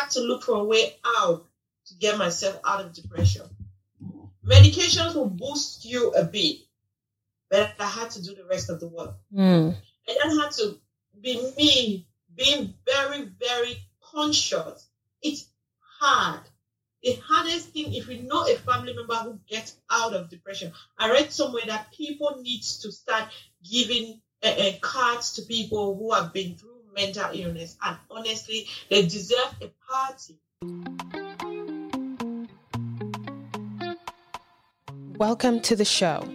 had 0.00 0.10
to 0.10 0.20
look 0.20 0.44
for 0.44 0.56
a 0.56 0.64
way 0.64 0.96
out 1.18 1.46
to 1.86 1.94
get 1.94 2.18
myself 2.18 2.60
out 2.64 2.84
of 2.84 2.92
depression. 2.92 3.42
Medications 4.44 5.14
will 5.14 5.28
boost 5.28 5.84
you 5.84 6.10
a 6.12 6.24
bit, 6.24 6.58
but 7.50 7.74
I 7.78 7.86
had 7.86 8.10
to 8.12 8.22
do 8.22 8.34
the 8.34 8.44
rest 8.44 8.70
of 8.70 8.80
the 8.80 8.88
work. 8.88 9.14
Mm. 9.34 9.76
And 10.08 10.40
I 10.40 10.42
had 10.42 10.52
to 10.52 10.78
be 11.20 11.52
me, 11.56 12.06
being 12.34 12.74
very, 12.86 13.30
very 13.38 13.78
conscious. 14.00 14.86
It's 15.22 15.48
hard. 16.00 16.40
The 17.02 17.18
hardest 17.24 17.68
thing, 17.68 17.94
if 17.94 18.08
you 18.08 18.22
know 18.22 18.46
a 18.48 18.56
family 18.56 18.92
member 18.94 19.14
who 19.14 19.38
gets 19.48 19.76
out 19.90 20.14
of 20.14 20.30
depression, 20.30 20.72
I 20.98 21.10
read 21.10 21.32
somewhere 21.32 21.62
that 21.66 21.92
people 21.92 22.40
need 22.40 22.62
to 22.62 22.90
start 22.90 23.28
giving 23.70 24.20
uh, 24.42 24.48
uh, 24.48 24.72
cards 24.80 25.34
to 25.34 25.42
people 25.42 25.96
who 25.96 26.12
have 26.12 26.32
been 26.32 26.56
through 26.56 26.77
mental 26.98 27.30
illness, 27.32 27.76
and 27.84 27.96
honestly, 28.10 28.66
they 28.90 29.02
deserve 29.02 29.54
a 29.62 29.70
party. 29.88 30.34
Welcome 35.16 35.60
to 35.60 35.76
the 35.76 35.84
show. 35.84 36.28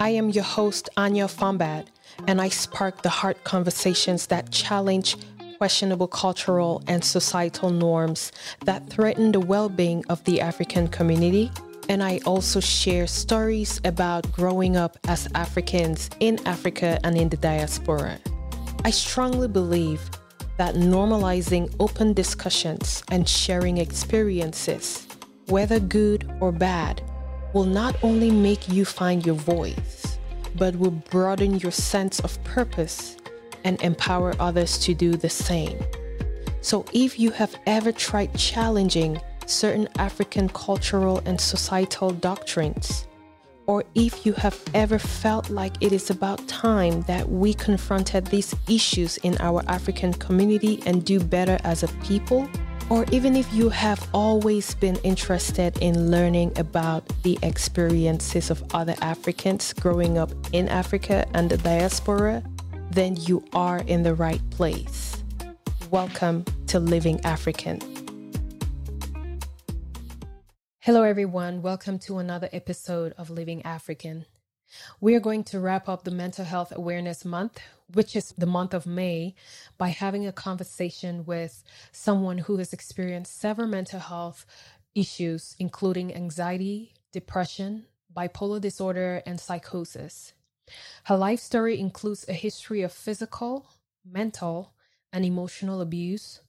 I 0.00 0.08
am 0.10 0.30
your 0.30 0.44
host, 0.44 0.88
Anya 0.96 1.26
Fombad, 1.26 1.88
and 2.26 2.40
I 2.40 2.48
spark 2.48 3.02
the 3.02 3.10
heart 3.10 3.44
conversations 3.44 4.28
that 4.28 4.50
challenge 4.50 5.16
questionable 5.58 6.08
cultural 6.08 6.82
and 6.86 7.04
societal 7.04 7.68
norms 7.68 8.32
that 8.64 8.88
threaten 8.88 9.32
the 9.32 9.40
well 9.40 9.68
being 9.68 10.02
of 10.08 10.24
the 10.24 10.40
African 10.40 10.88
community. 10.88 11.50
And 11.90 12.02
I 12.02 12.20
also 12.24 12.60
share 12.60 13.06
stories 13.06 13.82
about 13.84 14.32
growing 14.32 14.78
up 14.78 14.96
as 15.08 15.28
Africans 15.34 16.08
in 16.20 16.38
Africa 16.46 16.98
and 17.04 17.18
in 17.18 17.28
the 17.28 17.36
diaspora. 17.36 18.18
I 18.82 18.90
strongly 18.90 19.46
believe 19.46 20.10
that 20.56 20.74
normalizing 20.74 21.74
open 21.78 22.14
discussions 22.14 23.02
and 23.10 23.28
sharing 23.28 23.76
experiences, 23.76 25.06
whether 25.48 25.78
good 25.78 26.30
or 26.40 26.50
bad, 26.50 27.02
will 27.52 27.64
not 27.64 27.94
only 28.02 28.30
make 28.30 28.70
you 28.70 28.86
find 28.86 29.26
your 29.26 29.34
voice, 29.34 30.18
but 30.56 30.74
will 30.76 30.92
broaden 30.92 31.58
your 31.58 31.72
sense 31.72 32.20
of 32.20 32.42
purpose 32.42 33.18
and 33.64 33.80
empower 33.82 34.34
others 34.40 34.78
to 34.78 34.94
do 34.94 35.12
the 35.12 35.28
same. 35.28 35.78
So, 36.62 36.86
if 36.94 37.18
you 37.18 37.32
have 37.32 37.54
ever 37.66 37.92
tried 37.92 38.34
challenging 38.34 39.20
certain 39.44 39.88
African 39.98 40.48
cultural 40.48 41.20
and 41.26 41.38
societal 41.38 42.12
doctrines, 42.12 43.06
or 43.70 43.84
if 43.94 44.26
you 44.26 44.32
have 44.32 44.60
ever 44.74 44.98
felt 44.98 45.48
like 45.48 45.72
it 45.80 45.92
is 45.92 46.10
about 46.10 46.44
time 46.48 47.02
that 47.02 47.28
we 47.28 47.54
confronted 47.54 48.26
these 48.26 48.52
issues 48.68 49.16
in 49.18 49.36
our 49.38 49.62
African 49.68 50.12
community 50.12 50.82
and 50.86 51.04
do 51.04 51.20
better 51.20 51.56
as 51.62 51.84
a 51.84 51.88
people, 52.02 52.50
or 52.88 53.06
even 53.12 53.36
if 53.36 53.46
you 53.54 53.68
have 53.68 54.08
always 54.12 54.74
been 54.74 54.96
interested 55.04 55.78
in 55.78 56.10
learning 56.10 56.50
about 56.58 57.04
the 57.22 57.38
experiences 57.44 58.50
of 58.50 58.60
other 58.74 58.96
Africans 59.02 59.72
growing 59.74 60.18
up 60.18 60.32
in 60.52 60.68
Africa 60.68 61.24
and 61.34 61.48
the 61.48 61.58
diaspora, 61.58 62.42
then 62.90 63.14
you 63.20 63.40
are 63.52 63.84
in 63.86 64.02
the 64.02 64.16
right 64.16 64.42
place. 64.50 65.22
Welcome 65.92 66.44
to 66.66 66.80
Living 66.80 67.24
African. 67.24 67.89
Hello, 70.90 71.04
everyone. 71.04 71.62
Welcome 71.62 72.00
to 72.00 72.18
another 72.18 72.48
episode 72.52 73.14
of 73.16 73.30
Living 73.30 73.62
African. 73.62 74.26
We 75.00 75.14
are 75.14 75.20
going 75.20 75.44
to 75.44 75.60
wrap 75.60 75.88
up 75.88 76.02
the 76.02 76.10
Mental 76.10 76.44
Health 76.44 76.72
Awareness 76.74 77.24
Month, 77.24 77.60
which 77.94 78.16
is 78.16 78.34
the 78.36 78.44
month 78.44 78.74
of 78.74 78.86
May, 78.86 79.36
by 79.78 79.90
having 79.90 80.26
a 80.26 80.32
conversation 80.32 81.24
with 81.24 81.62
someone 81.92 82.38
who 82.38 82.56
has 82.56 82.72
experienced 82.72 83.38
several 83.38 83.68
mental 83.68 84.00
health 84.00 84.44
issues, 84.92 85.54
including 85.60 86.12
anxiety, 86.12 86.92
depression, 87.12 87.86
bipolar 88.12 88.60
disorder, 88.60 89.22
and 89.24 89.38
psychosis. 89.38 90.32
Her 91.04 91.16
life 91.16 91.38
story 91.38 91.78
includes 91.78 92.28
a 92.28 92.32
history 92.32 92.82
of 92.82 92.92
physical, 92.92 93.68
mental, 94.04 94.74
and 95.12 95.24
emotional 95.24 95.82
abuse, 95.82 96.40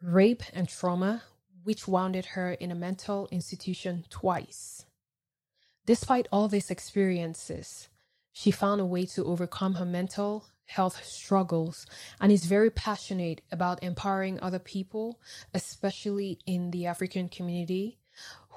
rape, 0.00 0.42
and 0.54 0.70
trauma, 0.70 1.22
which 1.64 1.88
wounded 1.88 2.26
her 2.26 2.52
in 2.52 2.70
a 2.70 2.74
mental 2.74 3.28
institution 3.30 4.04
twice. 4.10 4.84
Despite 5.86 6.28
all 6.30 6.48
these 6.48 6.70
experiences, 6.70 7.88
she 8.32 8.50
found 8.50 8.80
a 8.80 8.86
way 8.86 9.06
to 9.06 9.24
overcome 9.24 9.74
her 9.74 9.84
mental 9.84 10.46
health 10.66 11.04
struggles 11.04 11.84
and 12.20 12.30
is 12.30 12.44
very 12.44 12.70
passionate 12.70 13.40
about 13.50 13.82
empowering 13.82 14.38
other 14.40 14.60
people, 14.60 15.18
especially 15.52 16.38
in 16.46 16.70
the 16.70 16.86
African 16.86 17.28
community, 17.28 17.98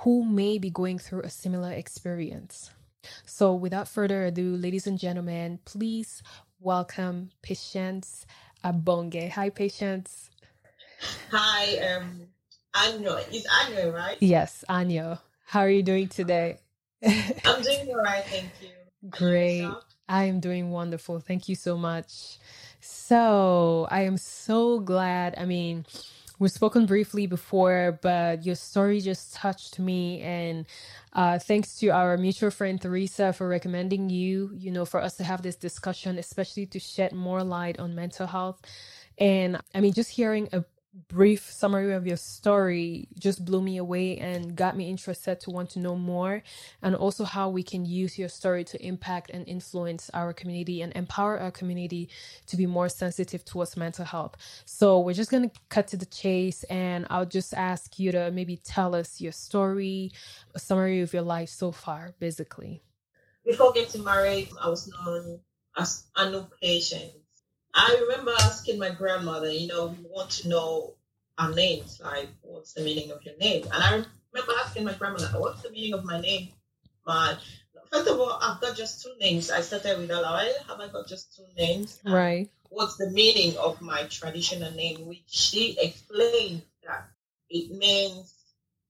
who 0.03 0.23
may 0.23 0.57
be 0.57 0.69
going 0.69 0.99
through 0.99 1.21
a 1.21 1.29
similar 1.29 1.71
experience. 1.71 2.69
So, 3.25 3.53
without 3.53 3.87
further 3.87 4.25
ado, 4.25 4.55
ladies 4.55 4.87
and 4.87 4.99
gentlemen, 4.99 5.59
please 5.65 6.21
welcome 6.59 7.31
Patience 7.41 8.25
Abonge. 8.63 9.29
Hi, 9.31 9.49
Patience. 9.49 10.29
Hi, 11.31 11.77
um, 11.79 12.27
Anya. 12.75 13.17
Is 13.31 13.45
Anya 13.65 13.91
right? 13.91 14.17
Yes, 14.19 14.63
Anya. 14.69 15.21
How 15.45 15.61
are 15.61 15.69
you 15.69 15.83
doing 15.83 16.07
today? 16.07 16.57
I'm 17.03 17.11
doing 17.63 17.89
all 17.89 18.03
right, 18.03 18.23
thank 18.25 18.49
you. 18.61 18.69
Great. 19.09 19.69
I 20.09 20.25
am 20.25 20.39
doing 20.39 20.71
wonderful. 20.71 21.19
Thank 21.19 21.49
you 21.49 21.55
so 21.55 21.77
much. 21.77 22.37
So, 22.79 23.87
I 23.89 24.01
am 24.01 24.17
so 24.17 24.79
glad. 24.79 25.35
I 25.37 25.45
mean, 25.45 25.85
we've 26.39 26.51
spoken 26.51 26.85
briefly 26.85 27.27
before, 27.27 27.99
but 28.01 28.45
your 28.45 28.55
story 28.55 28.99
just 28.99 29.33
touched 29.33 29.79
me. 29.79 30.21
And 30.21 30.65
uh, 31.13 31.39
thanks 31.39 31.79
to 31.79 31.89
our 31.89 32.17
mutual 32.17 32.51
friend 32.51 32.81
Theresa 32.81 33.33
for 33.33 33.47
recommending 33.47 34.09
you, 34.09 34.51
you 34.55 34.71
know, 34.71 34.85
for 34.85 35.01
us 35.01 35.15
to 35.17 35.23
have 35.23 35.41
this 35.41 35.55
discussion, 35.55 36.17
especially 36.17 36.65
to 36.67 36.79
shed 36.79 37.13
more 37.13 37.43
light 37.43 37.79
on 37.79 37.95
mental 37.95 38.27
health. 38.27 38.61
And 39.17 39.61
I 39.73 39.81
mean, 39.81 39.93
just 39.93 40.09
hearing 40.09 40.49
a 40.51 40.65
brief 41.07 41.51
summary 41.51 41.93
of 41.93 42.05
your 42.05 42.17
story 42.17 43.07
just 43.17 43.43
blew 43.43 43.61
me 43.61 43.77
away 43.77 44.17
and 44.17 44.55
got 44.55 44.77
me 44.77 44.89
interested 44.89 45.39
to 45.39 45.49
want 45.49 45.71
to 45.71 45.79
know 45.79 45.95
more 45.95 46.43
and 46.83 46.95
also 46.95 47.23
how 47.23 47.49
we 47.49 47.63
can 47.63 47.83
use 47.83 48.19
your 48.19 48.29
story 48.29 48.63
to 48.63 48.83
impact 48.85 49.31
and 49.31 49.47
influence 49.47 50.11
our 50.13 50.33
community 50.33 50.81
and 50.81 50.93
empower 50.95 51.39
our 51.39 51.49
community 51.49 52.09
to 52.45 52.55
be 52.55 52.67
more 52.67 52.89
sensitive 52.89 53.43
towards 53.43 53.75
mental 53.75 54.05
health. 54.05 54.35
So 54.65 54.99
we're 54.99 55.13
just 55.13 55.31
going 55.31 55.49
to 55.49 55.55
cut 55.69 55.87
to 55.87 55.97
the 55.97 56.05
chase 56.05 56.63
and 56.65 57.07
i'll 57.09 57.25
just 57.25 57.53
ask 57.53 57.99
you 57.99 58.11
to 58.11 58.31
maybe 58.31 58.57
tell 58.57 58.95
us 58.95 59.19
your 59.19 59.31
story 59.31 60.11
a 60.53 60.59
summary 60.59 61.01
of 61.01 61.13
your 61.13 61.23
life 61.23 61.49
so 61.49 61.71
far 61.71 62.13
basically. 62.19 62.83
Before 63.45 63.73
getting 63.73 64.03
married 64.03 64.49
i 64.61 64.69
was 64.69 64.87
known 64.87 65.39
as 65.75 66.05
anu 66.15 66.45
patient 66.61 67.11
I 67.73 67.97
remember 68.01 68.31
asking 68.41 68.79
my 68.79 68.91
grandmother, 68.91 69.51
you 69.51 69.67
know, 69.67 69.87
we 69.87 70.05
want 70.09 70.29
to 70.31 70.49
know 70.49 70.93
our 71.37 71.51
names, 71.53 71.99
like 72.03 72.29
what's 72.41 72.73
the 72.73 72.81
meaning 72.81 73.11
of 73.11 73.23
your 73.23 73.35
name? 73.37 73.63
And 73.63 73.83
I 73.83 73.91
remember 74.33 74.53
asking 74.63 74.83
my 74.85 74.93
grandmother, 74.93 75.27
what's 75.39 75.61
the 75.61 75.71
meaning 75.71 75.93
of 75.93 76.03
my 76.03 76.21
name? 76.21 76.49
My 77.05 77.35
first 77.91 78.07
of 78.07 78.19
all, 78.19 78.39
I've 78.41 78.61
got 78.61 78.77
just 78.77 79.03
two 79.03 79.13
names. 79.19 79.49
I 79.51 79.61
started 79.61 79.97
with 79.97 80.09
Alawa. 80.09 80.47
Have 80.67 80.79
I 80.79 80.87
got 80.87 81.07
just 81.07 81.35
two 81.35 81.45
names? 81.57 81.99
Right. 82.05 82.49
What's 82.69 82.97
the 82.97 83.09
meaning 83.09 83.57
of 83.57 83.81
my 83.81 84.03
traditional 84.03 84.71
name? 84.71 85.05
Which 85.07 85.23
she 85.27 85.77
explained 85.79 86.63
that 86.85 87.09
it 87.49 87.71
means 87.77 88.33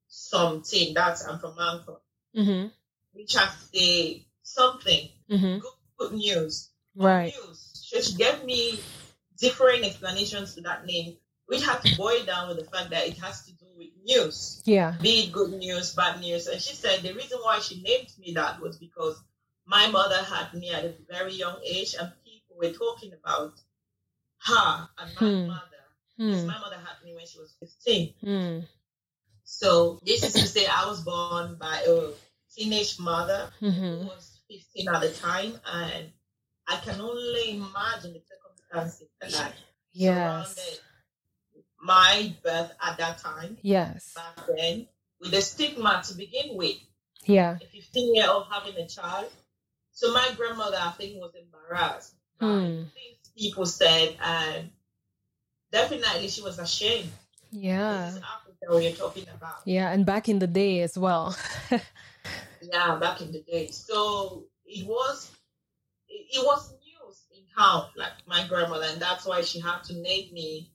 something. 0.07 0.93
That's 0.93 1.25
I'm 1.25 1.39
from 1.39 1.55
Anchor. 1.59 1.99
Mm-hmm. 2.35 2.67
Which 3.13 3.33
has 3.35 3.53
say 3.73 4.25
something. 4.41 5.09
Mm-hmm. 5.29 5.59
Good, 5.59 5.71
good 5.97 6.13
news. 6.13 6.69
Right. 6.95 7.33
So 7.33 8.01
she 8.01 8.15
gave 8.15 8.43
me 8.43 8.79
different 9.37 9.83
explanations 9.83 10.55
to 10.55 10.61
that 10.61 10.85
name, 10.85 11.17
which 11.47 11.63
had 11.65 11.81
to 11.83 11.97
boil 11.97 12.23
down 12.23 12.47
with 12.49 12.57
the 12.59 12.65
fact 12.65 12.89
that 12.91 13.07
it 13.07 13.17
has 13.17 13.45
to 13.45 13.51
do 13.53 13.65
with 13.75 13.89
news. 14.03 14.61
Yeah. 14.65 14.95
Be 15.01 15.25
it 15.25 15.31
good 15.31 15.51
news, 15.53 15.93
bad 15.93 16.19
news. 16.21 16.47
And 16.47 16.61
she 16.61 16.75
said 16.75 17.01
the 17.01 17.13
reason 17.13 17.39
why 17.41 17.59
she 17.59 17.81
named 17.81 18.09
me 18.19 18.33
that 18.33 18.59
was 18.61 18.77
because 18.77 19.21
my 19.65 19.87
mother 19.87 20.21
had 20.23 20.53
me 20.53 20.69
at 20.71 20.83
a 20.85 20.93
very 21.09 21.33
young 21.33 21.57
age 21.65 21.95
and 21.99 22.11
people 22.23 22.57
were 22.57 22.71
talking 22.73 23.13
about 23.13 23.53
her 24.45 24.89
and 24.99 25.11
my 25.15 25.19
Hmm. 25.19 25.47
mother. 25.47 25.61
Hmm. 26.17 26.47
My 26.47 26.59
mother 26.59 26.75
had 26.77 27.03
me 27.03 27.15
when 27.15 27.25
she 27.25 27.39
was 27.39 27.55
15. 27.59 28.13
Hmm. 28.21 28.59
So 29.43 29.99
this 30.05 30.23
is 30.23 30.33
to 30.33 30.47
say 30.47 30.65
I 30.67 30.85
was 30.85 31.01
born 31.03 31.55
by 31.59 31.83
a 31.87 32.11
teenage 32.55 32.99
mother 32.99 33.51
Mm-hmm. 33.61 34.01
who 34.03 34.07
was 34.07 34.39
15 34.49 34.87
at 34.89 35.01
the 35.01 35.11
time 35.11 35.59
and 35.65 36.11
I 36.67 36.77
can 36.77 36.99
only 37.01 37.51
imagine 37.57 38.13
the 38.13 38.21
circumstances 38.21 39.07
that 39.21 39.53
Yes. 39.91 40.55
surrounded 40.55 40.79
my 41.79 42.35
birth 42.43 42.71
at 42.81 42.97
that 42.97 43.17
time, 43.19 43.57
Yes. 43.61 44.13
back 44.15 44.37
then, 44.57 44.87
with 45.19 45.31
the 45.31 45.41
stigma 45.41 46.01
to 46.07 46.13
begin 46.15 46.55
with, 46.55 46.77
Yeah. 47.25 47.57
a 47.61 47.65
15 47.67 48.15
year 48.15 48.29
old 48.29 48.47
having 48.49 48.75
a 48.77 48.87
child. 48.87 49.29
So 49.91 50.11
my 50.13 50.31
grandmother, 50.35 50.77
I 50.79 50.91
think, 50.91 51.19
was 51.21 51.33
embarrassed 51.35 52.15
Hmm. 52.39 52.83
people 53.37 53.65
said, 53.65 54.17
and 54.21 54.71
definitely 55.71 56.27
she 56.27 56.41
was 56.41 56.59
ashamed. 56.59 57.11
Yeah. 57.51 58.05
This 58.07 58.15
is 58.15 58.21
Africa. 58.23 58.77
we 58.77 58.87
are 58.87 58.95
talking 58.95 59.27
about. 59.29 59.61
Yeah, 59.65 59.91
and 59.91 60.05
back 60.05 60.29
in 60.29 60.39
the 60.39 60.47
day 60.47 60.81
as 60.81 60.97
well. 60.97 61.35
yeah, 62.61 62.95
back 62.95 63.21
in 63.21 63.31
the 63.31 63.41
day. 63.41 63.67
So 63.67 64.45
it 64.65 64.85
was 64.87 65.31
it, 66.13 66.45
was 66.45 66.71
news 66.71 67.23
in 67.35 67.43
town, 67.57 67.89
like 67.95 68.13
my 68.27 68.45
grandmother, 68.47 68.85
and 68.89 69.01
that's 69.01 69.25
why 69.25 69.41
she 69.41 69.59
had 69.59 69.83
to 69.85 69.93
name 69.93 70.33
me 70.33 70.69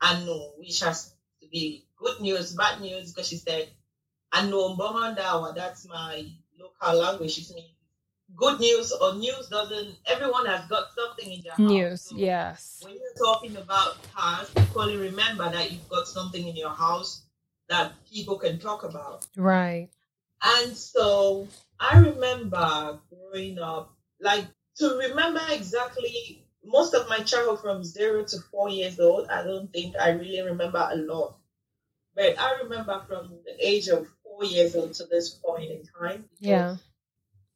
Anu, 0.00 0.50
which 0.58 0.80
has 0.80 1.14
to 1.40 1.48
be 1.48 1.84
good 1.96 2.20
news, 2.20 2.52
bad 2.54 2.80
news, 2.80 3.12
because 3.12 3.28
she 3.28 3.36
said 3.36 3.68
Anu 4.32 4.76
Mbomandawa, 4.76 5.54
that's 5.54 5.86
my 5.86 6.24
local 6.58 6.98
language. 6.98 7.38
It 7.38 7.54
means 7.54 7.68
good 8.34 8.60
news 8.60 8.92
or 8.92 9.14
news 9.14 9.48
doesn't 9.48 9.96
everyone 10.06 10.46
has 10.46 10.66
got 10.68 10.86
something 10.96 11.32
in 11.32 11.42
their 11.42 11.66
news 11.66 11.90
house. 11.90 12.02
So 12.02 12.16
yes 12.16 12.80
when 12.82 12.94
you're 12.94 13.26
talking 13.26 13.56
about 13.56 13.96
past, 14.14 14.52
equally 14.58 14.96
remember 14.96 15.50
that 15.50 15.70
you've 15.70 15.88
got 15.88 16.06
something 16.06 16.46
in 16.46 16.56
your 16.56 16.70
house 16.70 17.22
that 17.68 17.92
people 18.10 18.38
can 18.38 18.58
talk 18.58 18.84
about. 18.84 19.26
right 19.36 19.88
And 20.42 20.76
so 20.76 21.46
I 21.78 21.98
remember 21.98 23.00
growing 23.10 23.58
up, 23.58 23.94
like 24.20 24.46
to 24.76 24.98
remember 25.08 25.40
exactly 25.50 26.44
most 26.64 26.94
of 26.94 27.08
my 27.08 27.18
childhood 27.18 27.60
from 27.60 27.84
zero 27.84 28.24
to 28.24 28.38
four 28.50 28.68
years 28.68 28.98
old, 29.00 29.28
I 29.28 29.42
don't 29.42 29.72
think 29.72 29.96
I 29.96 30.10
really 30.10 30.42
remember 30.42 30.88
a 30.90 30.96
lot. 30.96 31.36
But 32.14 32.38
I 32.38 32.60
remember 32.62 33.02
from 33.08 33.38
the 33.44 33.66
age 33.66 33.88
of 33.88 34.06
four 34.22 34.44
years 34.44 34.76
old 34.76 34.94
to 34.94 35.04
this 35.04 35.30
point 35.30 35.70
in 35.70 35.82
time. 35.98 36.24
yeah 36.38 36.76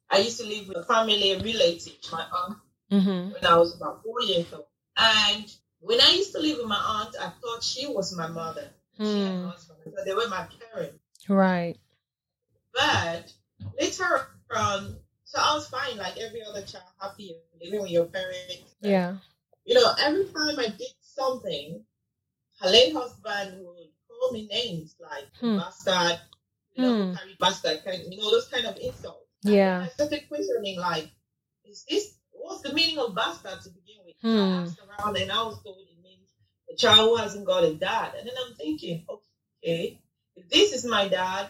I 0.09 0.19
used 0.19 0.39
to 0.39 0.47
live 0.47 0.67
with 0.67 0.77
a 0.77 0.83
family 0.83 1.35
relative, 1.35 1.93
my 2.11 2.23
aunt, 2.23 2.57
mm-hmm. 2.91 3.33
when 3.33 3.45
I 3.45 3.57
was 3.57 3.75
about 3.75 4.03
four 4.03 4.21
years 4.21 4.51
old. 4.53 4.65
And 4.95 5.45
when 5.79 5.99
I 6.01 6.11
used 6.11 6.31
to 6.33 6.39
live 6.39 6.57
with 6.57 6.67
my 6.67 6.75
aunt, 6.75 7.15
I 7.19 7.29
thought 7.41 7.63
she 7.63 7.87
was 7.87 8.15
my 8.15 8.27
mother. 8.27 8.69
She 8.97 9.03
and 9.03 9.43
my 9.43 9.49
husband. 9.51 9.79
So 9.85 10.03
they 10.05 10.13
were 10.13 10.27
my 10.29 10.47
parents. 10.71 10.99
right 11.27 11.77
But 12.73 13.31
later 13.79 14.27
on, 14.55 14.97
so 15.37 15.43
I 15.43 15.53
was 15.53 15.67
fine, 15.67 15.97
like 15.97 16.17
every 16.17 16.41
other 16.43 16.61
child, 16.63 16.85
happy 16.99 17.35
living 17.61 17.81
with 17.81 17.91
your 17.91 18.05
parents. 18.05 18.75
yeah 18.81 19.17
You 19.65 19.75
know, 19.75 19.93
every 19.99 20.25
time 20.25 20.57
I 20.59 20.69
did 20.69 20.93
something, 21.01 21.85
her 22.59 22.69
late 22.69 22.93
husband 22.93 23.63
would 23.63 23.89
call 24.07 24.31
me 24.31 24.47
names 24.47 24.95
like 24.99 25.27
Hmm. 25.39 25.57
bastard, 25.57 26.19
you 26.73 26.83
know, 26.83 26.93
Hmm. 26.93 27.15
carry 27.15 27.35
bastard, 27.39 27.83
kind 27.85 28.01
you 28.11 28.17
know, 28.19 28.31
those 28.31 28.47
kind 28.47 28.65
of 28.65 28.77
insults. 28.77 29.29
And 29.45 29.53
Yeah. 29.55 29.85
I 29.85 29.89
started 29.89 30.27
questioning, 30.27 30.79
like, 30.79 31.09
is 31.65 31.85
this, 31.89 32.15
what's 32.31 32.61
the 32.63 32.73
meaning 32.73 32.97
of 32.97 33.13
bastard 33.13 33.61
to 33.61 33.69
begin 33.69 33.99
with? 34.05 34.15
Hmm. 34.21 34.39
I 34.39 34.61
asked 34.63 34.79
around 34.79 35.17
and 35.17 35.31
I 35.31 35.43
was 35.43 35.61
told 35.61 35.77
it 35.81 36.01
means 36.03 36.29
a 36.71 36.75
child 36.75 37.09
who 37.09 37.15
hasn't 37.17 37.45
got 37.45 37.63
a 37.63 37.75
dad. 37.75 38.15
And 38.17 38.27
then 38.27 38.35
I'm 38.43 38.55
thinking, 38.55 39.05
okay, 39.07 39.99
if 40.35 40.49
this 40.49 40.73
is 40.73 40.83
my 40.85 41.07
dad, 41.07 41.47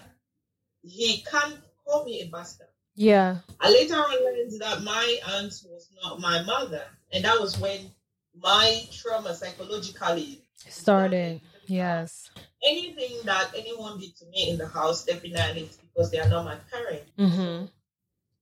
he 0.83 1.23
can't 1.31 1.57
call 1.85 2.03
me 2.03 2.21
a 2.21 2.27
bastard. 2.27 2.67
Yeah 2.97 3.37
I 3.61 3.69
later 3.71 3.95
on 3.95 4.11
learned 4.25 4.59
that 4.59 4.83
my 4.83 5.19
aunt 5.35 5.53
was 5.69 5.89
not 6.03 6.19
my 6.19 6.43
mother. 6.43 6.83
And 7.13 7.23
that 7.23 7.39
was 7.39 7.57
when 7.59 7.91
my 8.35 8.81
trauma 8.91 9.33
psychologically 9.33 10.41
started 10.69 11.39
yes 11.67 12.29
Anything 12.67 13.19
that 13.25 13.51
anyone 13.55 13.99
did 13.99 14.15
to 14.17 14.25
me 14.25 14.49
in 14.49 14.57
the 14.57 14.67
house, 14.67 15.05
definitely 15.05 15.61
it's 15.61 15.77
because 15.77 16.09
they 16.11 16.19
are 16.19 16.27
not 16.29 16.43
my 16.45 16.55
parents. 16.71 17.11
mm-hmm. 17.17 17.65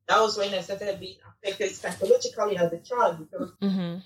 That 0.08 0.20
was 0.22 0.38
when 0.38 0.54
I 0.54 0.62
started 0.62 1.00
being 1.00 1.18
affected 1.30 1.76
psychologically 1.76 2.58
as 2.58 2.72
a 2.72 2.80
child 2.80 3.20
because 3.20 3.52
Mm-hmm. 3.62 3.98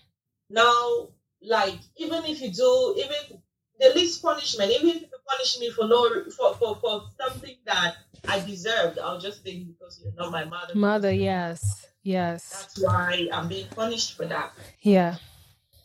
now, 0.50 1.08
like, 1.42 1.80
even 1.98 2.26
if 2.26 2.42
you 2.42 2.52
do, 2.52 2.96
even 2.98 3.42
the 3.80 3.90
least 3.96 4.22
punishment, 4.22 4.72
even 4.72 5.06
punish 5.30 5.60
me 5.60 5.70
for 5.72 5.88
no 5.88 6.00
for, 6.38 6.54
for, 6.56 6.76
for 6.82 7.04
something 7.20 7.56
that 7.66 7.96
I 8.28 8.40
deserved, 8.40 9.00
I'll 9.00 9.20
just 9.20 9.44
think 9.44 9.68
because 9.68 10.02
you're 10.04 10.14
not 10.18 10.32
my 10.32 10.46
mother. 10.46 10.76
mother 10.76 11.12
yes 11.12 11.86
yes 12.04 12.42
That's 12.52 12.82
why 12.82 13.28
I'm 13.32 13.48
being 13.48 13.68
punished 13.76 14.18
for 14.18 14.26
that. 14.26 14.52
yeah 14.82 15.16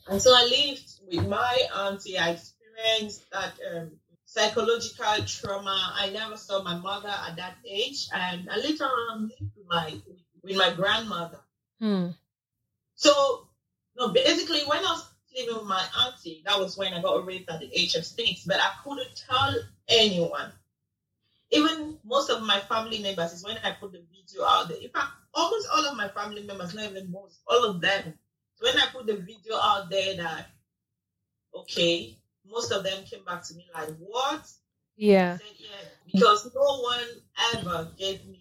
And 0.09 0.21
so 0.21 0.31
I 0.35 0.45
lived 0.45 0.89
with 1.09 1.27
my 1.29 1.57
auntie. 1.75 2.19
I 2.19 2.31
experienced 2.31 3.23
that 3.33 3.53
um, 3.71 3.93
psychological 4.25 5.25
trauma. 5.27 5.93
I 5.95 6.11
never 6.11 6.37
saw 6.37 6.63
my 6.63 6.77
mother 6.79 7.09
at 7.27 7.37
that 7.37 7.57
age, 7.67 8.09
and 8.13 8.49
I 8.51 8.57
later 8.57 8.85
on 8.85 9.31
lived 9.31 9.53
with 9.57 9.67
my 9.69 9.95
with 10.43 10.57
my 10.57 10.71
grandmother. 10.75 11.41
hmm. 11.81 12.09
So, 12.97 13.13
no, 13.97 14.09
basically, 14.11 14.63
when 14.67 14.79
I 14.79 14.93
was 14.93 15.05
living 15.37 15.57
with 15.57 15.67
my 15.67 15.85
auntie, 16.05 16.43
that 16.47 16.59
was 16.59 16.77
when 16.77 16.93
I 16.93 17.03
got 17.03 17.27
raped 17.27 17.51
at 17.51 17.61
the 17.61 17.71
age 17.73 17.95
of 17.95 18.05
six. 18.05 18.45
But 18.45 18.61
I 18.61 18.71
couldn't 18.83 19.23
tell 19.29 19.55
anyone. 19.89 20.53
Even 21.51 21.99
most 22.05 22.31
of 22.31 22.43
my 22.43 22.61
family 22.61 23.01
members 23.01 23.33
is 23.33 23.45
when 23.45 23.57
I 23.63 23.73
put 23.73 23.93
the 23.93 24.03
video 24.11 24.45
out 24.45 24.69
there. 24.69 24.79
In 24.79 24.91
fact, 24.91 25.09
almost 25.33 25.69
all 25.73 25.87
of 25.87 25.97
my 25.97 26.09
family 26.09 26.43
members, 26.43 26.75
not 26.75 26.91
even 26.91 27.11
most, 27.11 27.41
all 27.47 27.65
of 27.65 27.81
them. 27.81 28.15
When 28.61 28.77
I 28.77 28.87
put 28.93 29.07
the 29.07 29.17
video 29.17 29.57
out 29.57 29.91
there, 29.91 30.17
that 30.17 30.47
okay, 31.55 32.17
most 32.47 32.73
of 32.73 32.83
them 32.83 33.05
came 33.05 33.25
back 33.25 33.43
to 33.45 33.55
me 33.55 33.67
like, 33.75 33.91
"What?" 33.99 34.51
Yeah 34.97 35.39
said, 35.39 35.47
"Yeah," 35.59 35.69
because 36.13 36.51
no 36.55 36.81
one 36.81 37.05
ever 37.55 37.91
gave 37.99 38.25
me 38.27 38.41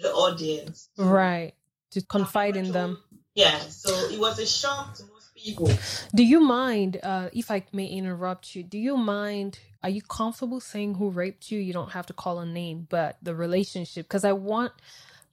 the 0.00 0.12
audience. 0.12 0.88
right 0.96 1.54
to 1.90 2.00
confide 2.02 2.56
in 2.56 2.72
them 2.72 3.02
Yeah, 3.34 3.58
so 3.58 3.90
it 4.10 4.18
was 4.18 4.38
a 4.38 4.46
shock 4.46 4.94
to 4.96 5.04
most 5.04 5.19
people. 5.42 5.70
Do 6.14 6.24
you 6.24 6.40
mind, 6.40 7.00
uh, 7.02 7.28
if 7.32 7.50
I 7.50 7.64
may 7.72 7.86
interrupt 7.86 8.54
you, 8.54 8.62
do 8.62 8.78
you 8.78 8.96
mind, 8.96 9.58
are 9.82 9.90
you 9.90 10.02
comfortable 10.02 10.60
saying 10.60 10.94
who 10.94 11.10
raped 11.10 11.50
you? 11.50 11.58
You 11.58 11.72
don't 11.72 11.92
have 11.92 12.06
to 12.06 12.12
call 12.12 12.40
a 12.40 12.46
name, 12.46 12.86
but 12.90 13.16
the 13.22 13.34
relationship, 13.34 14.06
because 14.06 14.24
I 14.24 14.32
want 14.32 14.72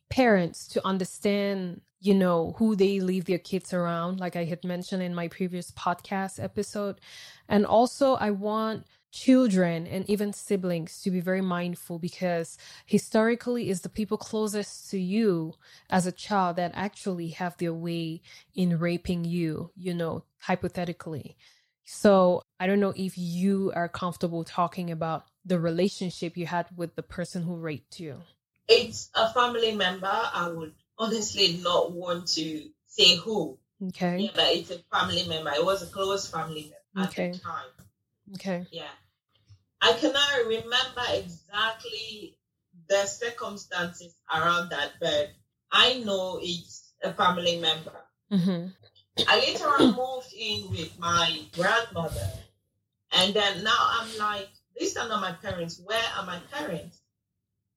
parents 0.09 0.67
to 0.69 0.85
understand, 0.85 1.81
you 1.99 2.13
know, 2.13 2.55
who 2.57 2.75
they 2.75 2.99
leave 2.99 3.25
their 3.25 3.39
kids 3.39 3.73
around, 3.73 4.19
like 4.19 4.35
I 4.35 4.45
had 4.45 4.63
mentioned 4.63 5.03
in 5.03 5.13
my 5.13 5.27
previous 5.27 5.71
podcast 5.71 6.41
episode. 6.41 7.01
And 7.49 7.65
also, 7.65 8.15
I 8.15 8.31
want 8.31 8.85
children 9.17 9.87
and 9.87 10.07
even 10.07 10.31
siblings 10.31 11.01
to 11.01 11.09
be 11.09 11.19
very 11.19 11.41
mindful 11.41 11.97
because 11.97 12.55
historically 12.85 13.69
it's 13.71 13.79
the 13.79 13.89
people 13.89 14.17
closest 14.17 14.91
to 14.91 14.99
you 14.99 15.55
as 15.89 16.05
a 16.05 16.11
child 16.11 16.55
that 16.55 16.71
actually 16.75 17.29
have 17.29 17.57
their 17.57 17.73
way 17.73 18.21
in 18.53 18.77
raping 18.77 19.25
you, 19.25 19.71
you 19.75 19.91
know, 19.91 20.23
hypothetically. 20.37 21.35
So 21.83 22.43
I 22.59 22.67
don't 22.67 22.79
know 22.79 22.93
if 22.95 23.17
you 23.17 23.71
are 23.75 23.89
comfortable 23.89 24.43
talking 24.43 24.91
about 24.91 25.25
the 25.43 25.59
relationship 25.59 26.37
you 26.37 26.45
had 26.45 26.67
with 26.75 26.95
the 26.95 27.03
person 27.03 27.41
who 27.41 27.55
raped 27.55 27.99
you. 27.99 28.21
It's 28.67 29.09
a 29.15 29.33
family 29.33 29.73
member. 29.75 30.11
I 30.11 30.49
would 30.49 30.73
honestly 30.99 31.59
not 31.63 31.91
want 31.91 32.27
to 32.35 32.69
say 32.85 33.15
who. 33.15 33.57
Okay. 33.87 34.17
Yeah, 34.19 34.31
but 34.35 34.45
it's 34.55 34.69
a 34.69 34.79
family 34.91 35.27
member. 35.27 35.51
It 35.55 35.65
was 35.65 35.81
a 35.81 35.87
close 35.87 36.29
family 36.29 36.71
member 36.95 37.09
Okay. 37.09 37.29
at 37.29 37.33
the 37.33 37.39
time. 37.39 37.71
Okay. 38.35 38.67
Yeah. 38.71 38.89
I 39.81 39.93
cannot 39.93 40.45
remember 40.47 41.03
exactly 41.13 42.37
the 42.87 43.05
circumstances 43.05 44.15
around 44.33 44.69
that, 44.69 44.93
but 44.99 45.29
I 45.71 45.99
know 45.99 46.39
it's 46.41 46.93
a 47.03 47.13
family 47.13 47.59
member. 47.59 47.93
Mm-hmm. 48.31 48.67
I 49.27 49.39
later 49.39 49.65
on 49.65 49.95
moved 49.95 50.33
in 50.37 50.69
with 50.69 50.97
my 50.99 51.41
grandmother. 51.53 52.29
And 53.11 53.33
then 53.33 53.63
now 53.63 53.77
I'm 53.77 54.17
like, 54.17 54.49
these 54.77 54.97
are 54.97 55.07
not 55.07 55.21
my 55.21 55.31
parents. 55.31 55.81
Where 55.83 56.03
are 56.17 56.25
my 56.25 56.39
parents? 56.51 56.99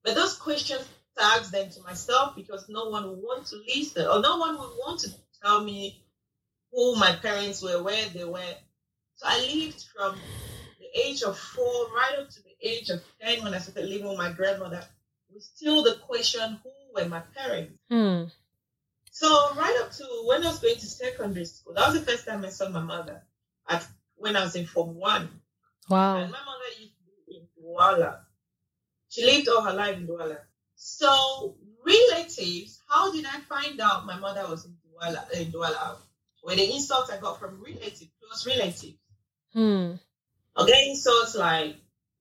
But 0.03 0.15
those 0.15 0.35
questions 0.35 0.87
I 1.19 1.37
ask 1.37 1.51
them 1.51 1.69
to 1.69 1.81
myself 1.83 2.35
because 2.35 2.67
no 2.69 2.89
one 2.89 3.07
would 3.09 3.19
want 3.21 3.45
to 3.47 3.57
listen 3.67 4.07
or 4.07 4.21
no 4.21 4.37
one 4.37 4.57
would 4.57 4.71
want 4.79 5.01
to 5.01 5.11
tell 5.43 5.63
me 5.63 6.01
who 6.71 6.95
my 6.95 7.13
parents 7.13 7.61
were, 7.61 7.83
where 7.83 8.07
they 8.09 8.23
were. 8.23 8.55
So 9.15 9.27
I 9.27 9.39
lived 9.53 9.85
from 9.95 10.15
the 10.93 10.99
age 10.99 11.23
of 11.23 11.37
four 11.37 11.87
right 11.95 12.15
up 12.19 12.29
to 12.29 12.43
the 12.43 12.55
age 12.61 12.89
of 12.89 13.01
10 13.21 13.43
when 13.43 13.53
I 13.53 13.59
started 13.59 13.89
living 13.89 14.07
with 14.07 14.17
my 14.17 14.31
grandmother 14.31 14.83
was 15.33 15.45
still 15.45 15.83
the 15.83 15.95
question, 16.07 16.59
who 16.63 16.71
were 16.93 17.07
my 17.07 17.21
parents? 17.35 17.73
Hmm. 17.89 18.23
So 19.11 19.27
right 19.55 19.77
up 19.83 19.91
to 19.93 20.05
when 20.25 20.43
I 20.43 20.47
was 20.47 20.59
going 20.59 20.75
to 20.75 20.85
secondary 20.85 21.45
school, 21.45 21.73
that 21.73 21.91
was 21.91 21.99
the 21.99 22.11
first 22.11 22.25
time 22.25 22.45
I 22.45 22.49
saw 22.49 22.69
my 22.69 22.81
mother 22.81 23.21
at 23.67 23.85
when 24.15 24.35
I 24.35 24.43
was 24.43 24.55
in 24.55 24.65
Form 24.65 24.95
One. 24.95 25.29
Wow. 25.89 26.17
And 26.17 26.31
my 26.31 26.39
mother 26.39 26.79
used 26.79 26.93
to 26.97 27.03
be 27.27 27.37
in 27.37 27.47
Douala. 27.57 28.19
She 29.09 29.25
lived 29.25 29.49
all 29.49 29.61
her 29.61 29.73
life 29.73 29.97
in 29.97 30.07
Douala. 30.07 30.37
So 30.75 31.55
relatives, 31.85 32.81
how 32.87 33.11
did 33.11 33.25
I 33.25 33.39
find 33.41 33.79
out 33.81 34.05
my 34.05 34.17
mother 34.17 34.45
was 34.49 34.65
in 34.65 34.75
Douala? 34.85 35.29
In 35.31 35.51
Douala? 35.51 35.97
Were 36.43 36.55
the 36.55 36.73
insults 36.73 37.11
I 37.11 37.17
got 37.17 37.39
from 37.39 37.61
relatives, 37.61 38.07
close 38.19 38.47
relatives. 38.47 38.97
Hmm. 39.53 39.93
Okay, 40.57 40.95
so 40.95 41.11
it's 41.23 41.35
like, 41.35 41.75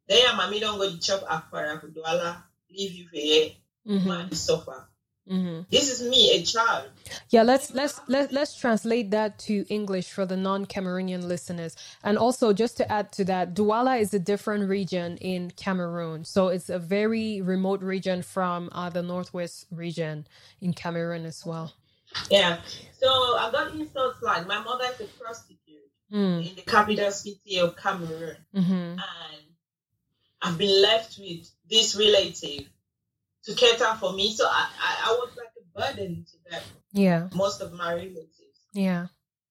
"There, 0.08 0.34
mommy 0.36 0.60
don't 0.60 0.78
go 0.78 0.90
to 0.90 0.98
chop 0.98 1.22
akpara 1.22 1.80
for 1.80 1.88
Douala, 1.88 2.42
leave 2.70 2.92
you 2.92 3.06
here, 3.12 3.50
Mm-hmm. 3.88 4.08
man, 4.08 4.32
suffer." 4.32 4.86
Mm-hmm. 5.30 5.62
This 5.70 5.90
is 5.92 6.08
me, 6.08 6.34
a 6.34 6.42
child. 6.42 6.88
Yeah, 7.28 7.42
let's 7.42 7.72
let's 7.72 8.00
let, 8.08 8.32
let's 8.32 8.56
translate 8.58 9.12
that 9.12 9.38
to 9.40 9.64
English 9.68 10.10
for 10.10 10.26
the 10.26 10.36
non-Cameroonian 10.36 11.22
listeners. 11.24 11.76
And 12.02 12.18
also 12.18 12.52
just 12.52 12.76
to 12.78 12.90
add 12.90 13.12
to 13.12 13.24
that, 13.26 13.54
Douala 13.54 14.00
is 14.00 14.12
a 14.12 14.18
different 14.18 14.68
region 14.68 15.18
in 15.18 15.52
Cameroon. 15.52 16.24
So 16.24 16.48
it's 16.48 16.68
a 16.68 16.80
very 16.80 17.42
remote 17.42 17.80
region 17.82 18.22
from 18.22 18.70
uh, 18.72 18.90
the 18.90 19.02
northwest 19.02 19.66
region 19.70 20.26
in 20.60 20.72
Cameroon 20.72 21.24
as 21.26 21.46
well. 21.46 21.74
Yeah. 22.28 22.58
So 23.00 23.08
I 23.08 23.50
got 23.52 23.72
insults 23.72 24.20
like 24.22 24.48
my 24.48 24.60
mother 24.64 24.84
is 24.92 25.00
a 25.00 25.04
prostitute 25.22 25.59
Mm. 26.12 26.48
in 26.48 26.56
the 26.56 26.62
capital 26.62 27.10
city 27.12 27.58
of 27.60 27.76
Cameroon. 27.76 28.36
Mm-hmm. 28.54 28.72
And 28.72 29.00
I've 30.42 30.58
been 30.58 30.82
left 30.82 31.18
with 31.18 31.48
this 31.68 31.94
relative 31.96 32.68
to 33.44 33.54
cater 33.54 33.94
for 34.00 34.12
me. 34.12 34.32
So 34.32 34.44
I, 34.46 34.68
I, 34.80 34.96
I 35.06 35.12
was 35.12 35.30
like 35.36 35.52
a 35.56 35.78
burden 35.94 36.26
to 36.30 36.50
them, 36.50 36.62
Yeah. 36.92 37.28
most 37.34 37.60
of 37.60 37.72
my 37.72 37.94
relatives. 37.94 38.26
Yeah. 38.72 39.06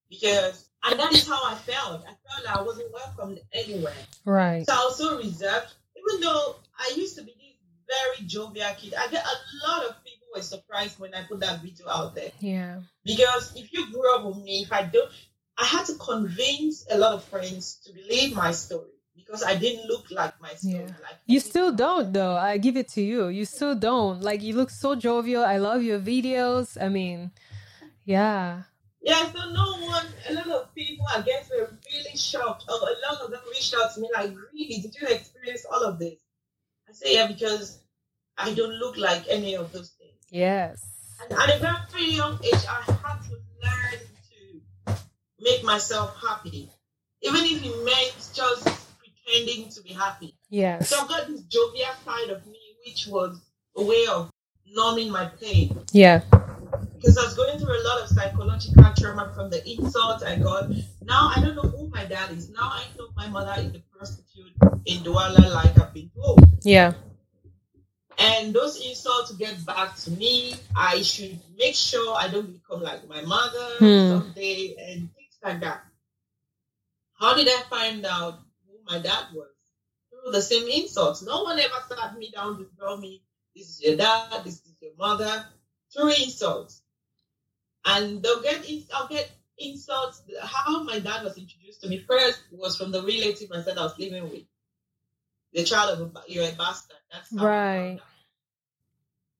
Because 0.09 0.65
and 0.83 0.99
that 0.99 1.13
is 1.13 1.27
how 1.27 1.39
I 1.45 1.55
felt. 1.55 2.01
I 2.03 2.13
felt 2.27 2.45
like 2.45 2.57
I 2.57 2.61
wasn't 2.61 2.91
welcomed 2.93 3.39
anywhere. 3.53 3.93
Right. 4.25 4.65
So 4.65 4.73
I 4.73 4.85
was 4.85 4.97
so 4.97 5.17
reserved, 5.17 5.73
even 5.97 6.21
though 6.21 6.55
I 6.77 6.93
used 6.95 7.15
to 7.17 7.23
be 7.23 7.31
this 7.33 7.55
very 7.87 8.27
jovial 8.27 8.69
kid. 8.77 8.93
I 8.95 9.07
get 9.09 9.25
a 9.25 9.67
lot 9.67 9.85
of 9.85 9.95
people 10.03 10.27
were 10.35 10.41
surprised 10.41 10.99
when 10.99 11.13
I 11.13 11.23
put 11.23 11.41
that 11.41 11.61
video 11.61 11.89
out 11.89 12.15
there. 12.15 12.31
Yeah. 12.39 12.79
Because 13.03 13.53
if 13.55 13.73
you 13.73 13.91
grew 13.91 14.15
up 14.15 14.25
with 14.25 14.37
me, 14.37 14.61
if 14.61 14.71
I 14.71 14.83
don't, 14.83 15.11
I 15.59 15.65
had 15.65 15.85
to 15.87 15.95
convince 15.95 16.85
a 16.89 16.97
lot 16.97 17.13
of 17.13 17.23
friends 17.25 17.81
to 17.85 17.93
believe 17.93 18.33
my 18.35 18.51
story 18.51 18.91
because 19.15 19.43
I 19.43 19.55
didn't 19.55 19.87
look 19.87 20.09
like 20.09 20.39
my 20.41 20.53
story. 20.53 20.75
Yeah. 20.75 20.95
Like 21.03 21.19
You 21.25 21.39
still 21.41 21.71
don't 21.73 22.13
though. 22.13 22.35
I 22.35 22.57
give 22.57 22.77
it 22.77 22.87
to 22.89 23.01
you. 23.01 23.27
You 23.27 23.43
still 23.45 23.75
don't. 23.75 24.21
Like 24.21 24.41
you 24.41 24.55
look 24.55 24.69
so 24.69 24.95
jovial. 24.95 25.43
I 25.43 25.57
love 25.57 25.83
your 25.83 25.99
videos. 25.99 26.81
I 26.81 26.87
mean, 26.87 27.31
yeah. 28.05 28.63
Yeah, 29.01 29.31
so 29.31 29.51
no 29.51 29.77
one, 29.85 30.05
a 30.29 30.33
lot 30.33 30.47
of 30.47 30.75
people, 30.75 31.05
I 31.13 31.21
guess, 31.21 31.49
were 31.49 31.69
really 31.93 32.17
shocked. 32.17 32.65
Oh, 32.67 32.79
a 32.81 32.95
lot 33.11 33.21
of 33.21 33.31
them 33.31 33.39
reached 33.49 33.73
out 33.73 33.93
to 33.95 34.01
me 34.01 34.09
like, 34.13 34.31
really, 34.53 34.81
did 34.81 34.93
you 34.99 35.07
experience 35.07 35.65
all 35.71 35.83
of 35.83 35.99
this? 35.99 36.19
I 36.87 36.93
say, 36.93 37.15
yeah, 37.15 37.27
because 37.27 37.79
I 38.37 38.53
don't 38.53 38.73
look 38.73 38.97
like 38.97 39.23
any 39.29 39.55
of 39.55 39.71
those 39.71 39.91
things. 39.91 40.17
Yes. 40.29 40.85
And 41.21 41.31
at 41.31 41.55
a 41.55 41.59
very 41.91 42.11
young 42.11 42.39
age, 42.43 42.65
I 42.67 42.81
had 42.91 43.21
to 43.28 43.28
make 45.41 45.63
myself 45.63 46.15
happy, 46.21 46.69
even 47.21 47.41
if 47.43 47.63
it 47.65 47.85
meant 47.85 48.29
just 48.33 48.63
pretending 48.99 49.69
to 49.69 49.81
be 49.81 49.93
happy. 49.93 50.35
Yes. 50.49 50.89
So 50.89 51.01
I've 51.01 51.07
got 51.09 51.27
this 51.27 51.41
jovial 51.43 51.87
side 52.05 52.29
of 52.29 52.45
me, 52.47 52.59
which 52.85 53.07
was 53.07 53.39
a 53.75 53.83
way 53.83 54.05
of 54.11 54.29
numbing 54.73 55.11
my 55.11 55.25
pain. 55.41 55.77
Yeah. 55.91 56.21
Because 56.95 57.17
I 57.17 57.23
was 57.23 57.33
going 57.35 57.57
through 57.59 57.79
a 57.81 57.83
lot 57.87 58.01
of 58.01 58.09
psychological 58.09 58.83
trauma 58.97 59.31
from 59.33 59.49
the 59.49 59.67
insults 59.69 60.23
I 60.23 60.37
got. 60.37 60.69
Now 61.03 61.31
I 61.35 61.41
don't 61.41 61.55
know 61.55 61.63
who 61.63 61.87
my 61.89 62.05
dad 62.05 62.31
is. 62.31 62.49
Now 62.49 62.69
I 62.71 62.83
know 62.97 63.07
my 63.15 63.27
mother 63.27 63.53
is 63.61 63.73
a 63.75 63.79
prostitute 63.97 64.53
in 64.85 65.03
Douala, 65.03 65.51
like 65.53 65.79
I've 65.79 65.93
been 65.93 66.09
told. 66.15 66.43
Yeah. 66.63 66.93
And 68.17 68.53
those 68.53 68.85
insults 68.85 69.31
get 69.33 69.65
back 69.65 69.95
to 69.97 70.11
me. 70.11 70.55
I 70.75 71.01
should 71.01 71.39
make 71.57 71.73
sure 71.75 72.15
I 72.17 72.27
don't 72.27 72.51
become 72.51 72.81
like 72.83 73.07
my 73.07 73.21
mother 73.21 73.65
Hmm. 73.79 74.09
someday 74.09 74.75
and 74.77 75.09
like 75.43 75.59
that. 75.61 75.83
How 77.19 77.35
did 77.35 77.47
I 77.47 77.61
find 77.69 78.05
out 78.05 78.39
who 78.67 78.77
my 78.85 78.99
dad 78.99 79.25
was? 79.33 79.49
Through 80.09 80.31
the 80.31 80.41
same 80.41 80.67
insults. 80.67 81.21
No 81.21 81.43
one 81.43 81.59
ever 81.59 81.73
sat 81.89 82.17
me 82.17 82.31
down 82.31 82.57
to 82.57 82.67
tell 82.79 82.97
me 82.97 83.21
this 83.55 83.69
is 83.69 83.81
your 83.81 83.97
dad, 83.97 84.43
this 84.43 84.55
is 84.55 84.75
your 84.81 84.91
mother, 84.97 85.45
through 85.93 86.09
insults. 86.09 86.81
And 87.85 88.21
they'll 88.21 88.41
get 88.41 88.69
ins- 88.69 88.89
I'll 88.93 89.07
get 89.07 89.29
insults. 89.57 90.21
How 90.41 90.83
my 90.83 90.99
dad 90.99 91.23
was 91.23 91.37
introduced 91.37 91.81
to 91.81 91.89
me 91.89 91.99
first 92.07 92.41
was 92.51 92.77
from 92.77 92.91
the 92.91 93.01
relative 93.01 93.49
I 93.53 93.61
said 93.63 93.77
I 93.77 93.83
was 93.83 93.97
living 93.99 94.29
with. 94.29 94.43
The 95.53 95.63
child 95.63 95.99
of 95.99 96.15
a 96.15 96.21
you're 96.27 96.47
a 96.47 96.51
bastard. 96.51 96.97
That's 97.11 97.35
how 97.37 97.45
Right. 97.45 97.99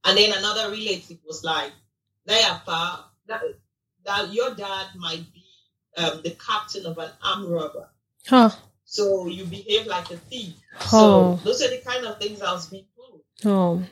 And 0.06 0.18
then 0.18 0.32
another 0.38 0.72
relative 0.72 1.20
was 1.26 1.44
like, 1.44 1.72
Nayapa, 2.28 3.04
that, 3.28 3.42
that 4.06 4.34
your 4.34 4.56
dad 4.56 4.88
might 4.96 5.26
be 5.34 5.39
um, 5.98 6.22
the 6.24 6.32
captain 6.32 6.86
of 6.86 6.98
an 6.98 7.10
armed 7.24 7.50
robber. 7.50 7.90
Huh. 8.28 8.50
So 8.86 9.28
you 9.28 9.46
behave 9.46 9.88
like 9.88 10.10
a 10.12 10.18
thief. 10.18 10.56
Oh. 10.94 11.38
So 11.40 11.44
those 11.44 11.62
are 11.62 11.70
the 11.70 11.82
kind 11.86 12.06
of 12.06 12.20
things 12.20 12.42
I 12.42 12.52
was 12.54 12.68
being 12.68 12.86
told. 12.96 13.22
Oh. 13.46 13.84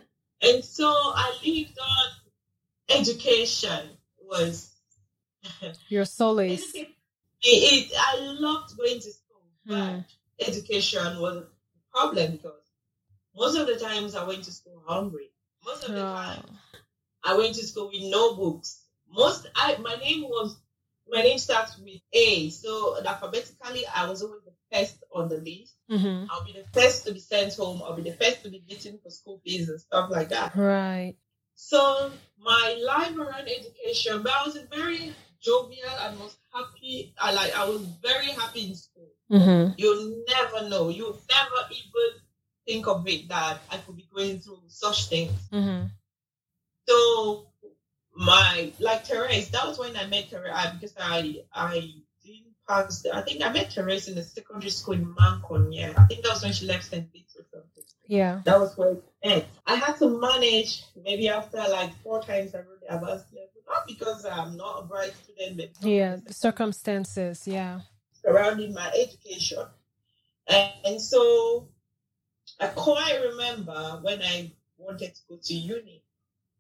And 0.42 0.64
so 0.64 0.88
I 0.88 1.34
lived 1.46 1.78
on 1.80 2.98
education 2.98 3.90
was 4.22 4.72
Your 5.90 6.06
solace. 6.06 6.74
it, 6.74 6.88
it, 7.42 7.92
I 7.98 8.18
loved 8.20 8.78
going 8.78 9.00
to 9.00 9.12
school, 9.12 9.42
but 9.66 9.76
Hmm. 9.76 10.00
education 10.40 11.20
was 11.20 11.38
a 11.38 11.46
problem 11.94 12.34
because 12.34 12.54
most 13.36 13.56
of 13.58 13.68
the 13.68 13.76
times 13.78 14.16
I 14.16 14.24
went 14.28 14.44
to 14.46 14.52
school 14.52 14.82
hungry. 14.86 15.30
Most 15.66 15.84
of 15.88 15.94
the 15.94 16.02
time 16.02 16.44
Oh. 16.50 16.54
I 17.24 17.38
went 17.38 17.56
to 17.56 17.64
school 17.66 17.90
with 17.92 18.02
no 18.04 18.36
books. 18.36 18.82
Most 19.10 19.48
I 19.56 19.78
my 19.78 19.96
name 19.96 20.24
was 20.24 20.58
my 21.12 21.22
name 21.22 21.38
starts 21.38 21.78
with 21.78 22.02
A, 22.14 22.50
so 22.50 22.98
alphabetically 23.04 23.86
I 23.94 24.10
was 24.10 24.22
always 24.22 24.42
the 24.44 24.54
first 24.72 25.04
on 25.14 25.30
the 25.30 25.38
list. 25.38 25.76
Mm-hmm. 25.90 26.26
I'll 26.30 26.46
be 26.46 26.54
the 26.54 26.66
first 26.80 27.06
to 27.06 27.14
be 27.14 27.20
sent 27.20 27.54
home. 27.56 27.82
I'll 27.84 27.96
be 27.96 28.10
the 28.10 28.16
first 28.16 28.44
to 28.44 28.50
be 28.50 28.64
beaten 28.68 29.00
for 29.02 29.10
school 29.10 29.42
fees 29.44 29.70
and 29.70 29.80
stuff 29.80 30.10
like 30.10 30.30
that. 30.30 30.56
Right. 30.56 31.16
So 31.56 32.12
my 32.40 32.78
life 32.86 33.18
around 33.18 33.48
education, 33.48 34.22
but 34.22 34.32
I 34.32 34.46
was 34.46 34.58
very 34.72 35.14
jovial 35.42 35.90
and 36.02 36.20
was 36.20 36.38
happy. 36.54 37.14
I 37.20 37.34
like 37.34 37.56
I 37.58 37.68
was 37.68 37.82
very 37.82 38.28
happy 38.28 38.68
in 38.68 38.76
school. 38.76 39.10
Mm-hmm. 39.32 39.74
You'll 39.78 40.24
never 40.28 40.70
know. 40.70 40.90
You'll 40.90 41.20
never 41.30 41.70
even 41.72 42.22
think 42.66 42.88
of 42.88 43.08
it 43.08 43.30
that 43.30 43.60
I 43.72 43.78
could 43.78 43.96
be 43.96 44.08
going 44.14 44.40
through 44.40 44.62
such 44.68 45.10
things. 45.10 45.32
Mm-hmm. 45.52 45.88
So 46.88 47.48
my 48.18 48.72
like 48.80 49.06
Therese, 49.06 49.50
that 49.50 49.66
was 49.68 49.78
when 49.80 49.96
I 49.96 50.08
met 50.08 50.30
Therese 50.30 50.52
I- 50.54 50.74
because 50.74 50.94
I 51.00 51.44
I 51.54 51.94
didn't 52.26 52.54
pass. 52.68 53.02
The, 53.04 53.16
I 53.16 53.22
think 53.22 53.44
I 53.44 53.52
met 53.54 53.72
Therese 53.72 54.08
in 54.08 54.16
the 54.16 54.24
secondary 54.24 54.72
school 54.72 54.96
in 54.96 55.06
Mankon. 55.16 55.70
Yeah, 55.72 55.94
I 55.98 56.06
think 56.06 56.24
that 56.24 56.34
was 56.34 56.44
when 56.44 56.54
she 56.54 56.66
left 56.66 56.86
St. 56.86 57.12
Peter's 57.14 57.36
or 57.38 57.46
something. 57.54 57.84
Yeah. 58.08 58.42
That 58.46 58.60
was 58.60 58.78
where 58.78 58.98
ended. 59.22 59.46
I 59.66 59.76
had 59.76 59.98
to 59.98 60.20
manage 60.20 60.84
maybe 61.04 61.28
after 61.30 61.58
like 61.58 61.94
four 62.04 62.22
times 62.24 62.56
I 62.56 62.60
wrote 62.60 62.80
the 62.82 62.96
advanced 62.96 63.26
level, 63.34 63.50
not 63.68 63.86
because 63.86 64.26
I'm 64.26 64.56
not 64.56 64.84
a 64.84 64.86
bright 64.86 65.14
student, 65.24 65.58
but 65.58 65.70
Yeah. 65.88 66.16
The 66.26 66.34
circumstances. 66.34 67.46
Yeah. 67.48 67.82
surrounding 68.26 68.74
my 68.74 68.88
education. 68.98 69.64
And, 70.48 70.72
and 70.86 71.02
so 71.02 71.68
I 72.62 72.68
quite 72.68 73.20
remember 73.32 74.00
when 74.02 74.22
I 74.22 74.52
wanted 74.78 75.14
to 75.14 75.22
go 75.30 75.38
to 75.44 75.54
uni. 75.54 76.02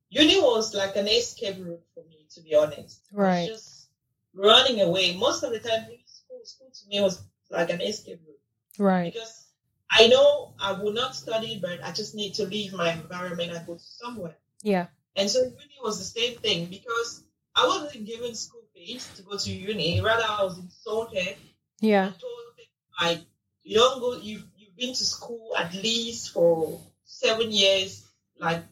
Uni 0.09 0.39
was 0.39 0.73
like 0.73 0.95
an 0.95 1.07
escape 1.07 1.57
route 1.59 1.83
for 1.93 2.03
me, 2.05 2.25
to 2.33 2.41
be 2.41 2.55
honest. 2.55 3.01
I 3.11 3.15
was 3.15 3.25
Right. 3.25 3.47
Just 3.47 3.87
running 4.33 4.81
away. 4.81 5.15
Most 5.15 5.43
of 5.43 5.51
the 5.51 5.59
time, 5.59 5.85
school, 6.05 6.39
school 6.43 6.69
to 6.71 6.87
me 6.87 7.01
was 7.01 7.21
like 7.49 7.69
an 7.69 7.81
escape 7.81 8.21
route 8.25 8.39
Right. 8.77 9.13
because 9.13 9.45
I 9.89 10.07
know 10.07 10.53
I 10.59 10.73
will 10.73 10.93
not 10.93 11.15
study, 11.15 11.59
but 11.61 11.83
I 11.83 11.91
just 11.91 12.13
need 12.15 12.33
to 12.35 12.45
leave 12.45 12.73
my 12.73 12.91
environment 12.93 13.51
and 13.53 13.65
go 13.65 13.77
somewhere. 13.77 14.37
Yeah. 14.61 14.87
And 15.15 15.29
so 15.29 15.39
uni 15.43 15.77
was 15.83 15.97
the 15.97 16.03
same 16.19 16.37
thing 16.39 16.65
because 16.67 17.23
I 17.55 17.65
wasn't 17.65 18.05
given 18.05 18.35
school 18.35 18.63
fees 18.73 19.09
to 19.15 19.23
go 19.23 19.37
to 19.37 19.51
uni. 19.51 19.99
Rather, 20.01 20.23
I 20.27 20.43
was 20.43 20.57
insulted 20.59 21.35
Yeah. 21.81 22.07
and 22.07 22.19
told 22.19 22.55
things 22.55 22.69
like, 23.01 23.21
"You 23.63 23.77
don't 23.77 23.99
go. 23.99 24.13
You 24.17 24.43
you've 24.57 24.75
been 24.75 24.93
to 24.93 25.05
school 25.05 25.55
at 25.57 25.73
least 25.73 26.31
for 26.31 26.79
seven 27.05 27.51
years. 27.51 28.05
Like, 28.39 28.63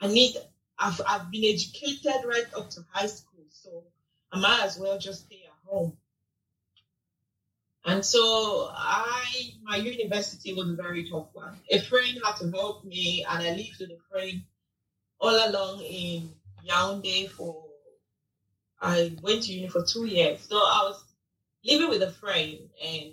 I 0.00 0.08
need. 0.08 0.36
I've 0.80 1.00
I've 1.06 1.30
been 1.30 1.44
educated 1.44 2.24
right 2.24 2.46
up 2.56 2.70
to 2.70 2.84
high 2.90 3.06
school, 3.06 3.44
so 3.50 3.84
I 4.32 4.40
might 4.40 4.64
as 4.64 4.78
well 4.78 4.98
just 4.98 5.26
stay 5.26 5.42
at 5.46 5.70
home." 5.70 5.96
And 7.84 8.04
so 8.04 8.70
I, 8.74 9.52
my 9.62 9.76
university 9.76 10.52
was 10.52 10.68
a 10.68 10.74
very 10.74 11.08
tough 11.08 11.28
one. 11.32 11.58
A 11.70 11.78
friend 11.78 12.18
had 12.24 12.36
to 12.36 12.50
help 12.50 12.84
me, 12.84 13.24
and 13.28 13.42
I 13.42 13.50
lived 13.52 13.78
with 13.80 13.90
a 13.90 13.98
friend 14.10 14.42
all 15.20 15.48
along 15.48 15.82
in 15.82 16.30
Yaoundé 16.68 17.30
for. 17.30 17.64
I 18.80 19.12
went 19.22 19.42
to 19.44 19.52
uni 19.52 19.68
for 19.68 19.82
two 19.84 20.06
years, 20.06 20.40
so 20.48 20.56
I 20.56 20.84
was 20.88 21.04
living 21.64 21.90
with 21.90 22.02
a 22.02 22.10
friend, 22.10 22.58
and 22.82 23.12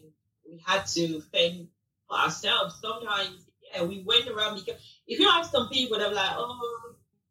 we 0.49 0.61
had 0.65 0.85
to 0.87 1.21
fend 1.21 1.67
for 2.07 2.17
ourselves. 2.17 2.75
Sometimes, 2.81 3.45
yeah, 3.73 3.83
we 3.83 3.99
went 3.99 4.29
around 4.29 4.55
because 4.55 4.81
if 5.07 5.19
you 5.19 5.29
have 5.29 5.45
some 5.45 5.69
people 5.69 5.97
that 5.97 6.09
are 6.09 6.13
like, 6.13 6.31
oh, 6.37 6.86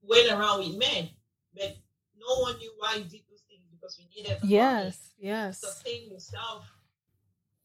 went 0.08 0.30
around 0.30 0.60
with 0.60 0.76
men, 0.76 1.08
but 1.54 1.76
no 2.18 2.42
one 2.42 2.56
knew 2.58 2.72
why 2.78 2.94
you 2.94 3.04
did 3.04 3.22
those 3.30 3.42
things 3.48 3.62
because 3.70 3.98
you 3.98 4.06
needed 4.14 4.38
money 4.42 4.52
Yes. 4.54 4.96
to 5.18 5.26
Yes. 5.26 5.60
sustain 5.60 6.10
yourself 6.10 6.64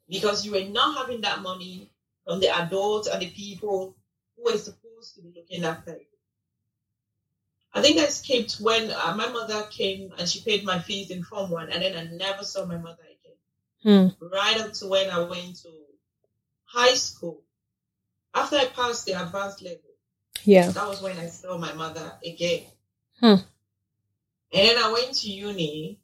because 0.09 0.45
you 0.45 0.51
were 0.51 0.69
not 0.69 0.97
having 0.97 1.21
that 1.21 1.41
money 1.41 1.89
from 2.25 2.39
the 2.39 2.49
adults 2.49 3.07
and 3.07 3.21
the 3.21 3.29
people 3.29 3.95
who 4.35 4.43
were 4.43 4.57
supposed 4.57 5.15
to 5.15 5.21
be 5.21 5.33
looking 5.35 5.63
after 5.63 5.91
you. 5.93 6.05
I 7.73 7.81
think 7.81 7.99
I 7.99 8.03
escaped 8.05 8.57
when 8.59 8.91
uh, 8.91 9.15
my 9.15 9.29
mother 9.29 9.63
came 9.69 10.11
and 10.17 10.27
she 10.27 10.41
paid 10.41 10.65
my 10.65 10.79
fees 10.79 11.09
in 11.09 11.23
Form 11.23 11.49
1, 11.49 11.69
and 11.69 11.81
then 11.81 11.95
I 11.97 12.11
never 12.11 12.43
saw 12.43 12.65
my 12.65 12.77
mother 12.77 13.03
again. 13.03 14.11
Hmm. 14.19 14.25
Right 14.25 14.59
up 14.59 14.73
to 14.73 14.87
when 14.87 15.09
I 15.09 15.19
went 15.19 15.55
to 15.61 15.69
high 16.65 16.95
school. 16.95 17.41
After 18.33 18.57
I 18.57 18.65
passed 18.65 19.05
the 19.05 19.21
advanced 19.21 19.61
level, 19.61 19.90
Yeah. 20.45 20.69
that 20.71 20.87
was 20.87 21.01
when 21.01 21.17
I 21.17 21.27
saw 21.27 21.57
my 21.57 21.73
mother 21.73 22.11
again. 22.25 22.63
Hmm. 23.19 23.35
And 24.53 24.67
then 24.67 24.77
I 24.77 24.91
went 24.91 25.13
to 25.19 25.29
uni. 25.29 25.99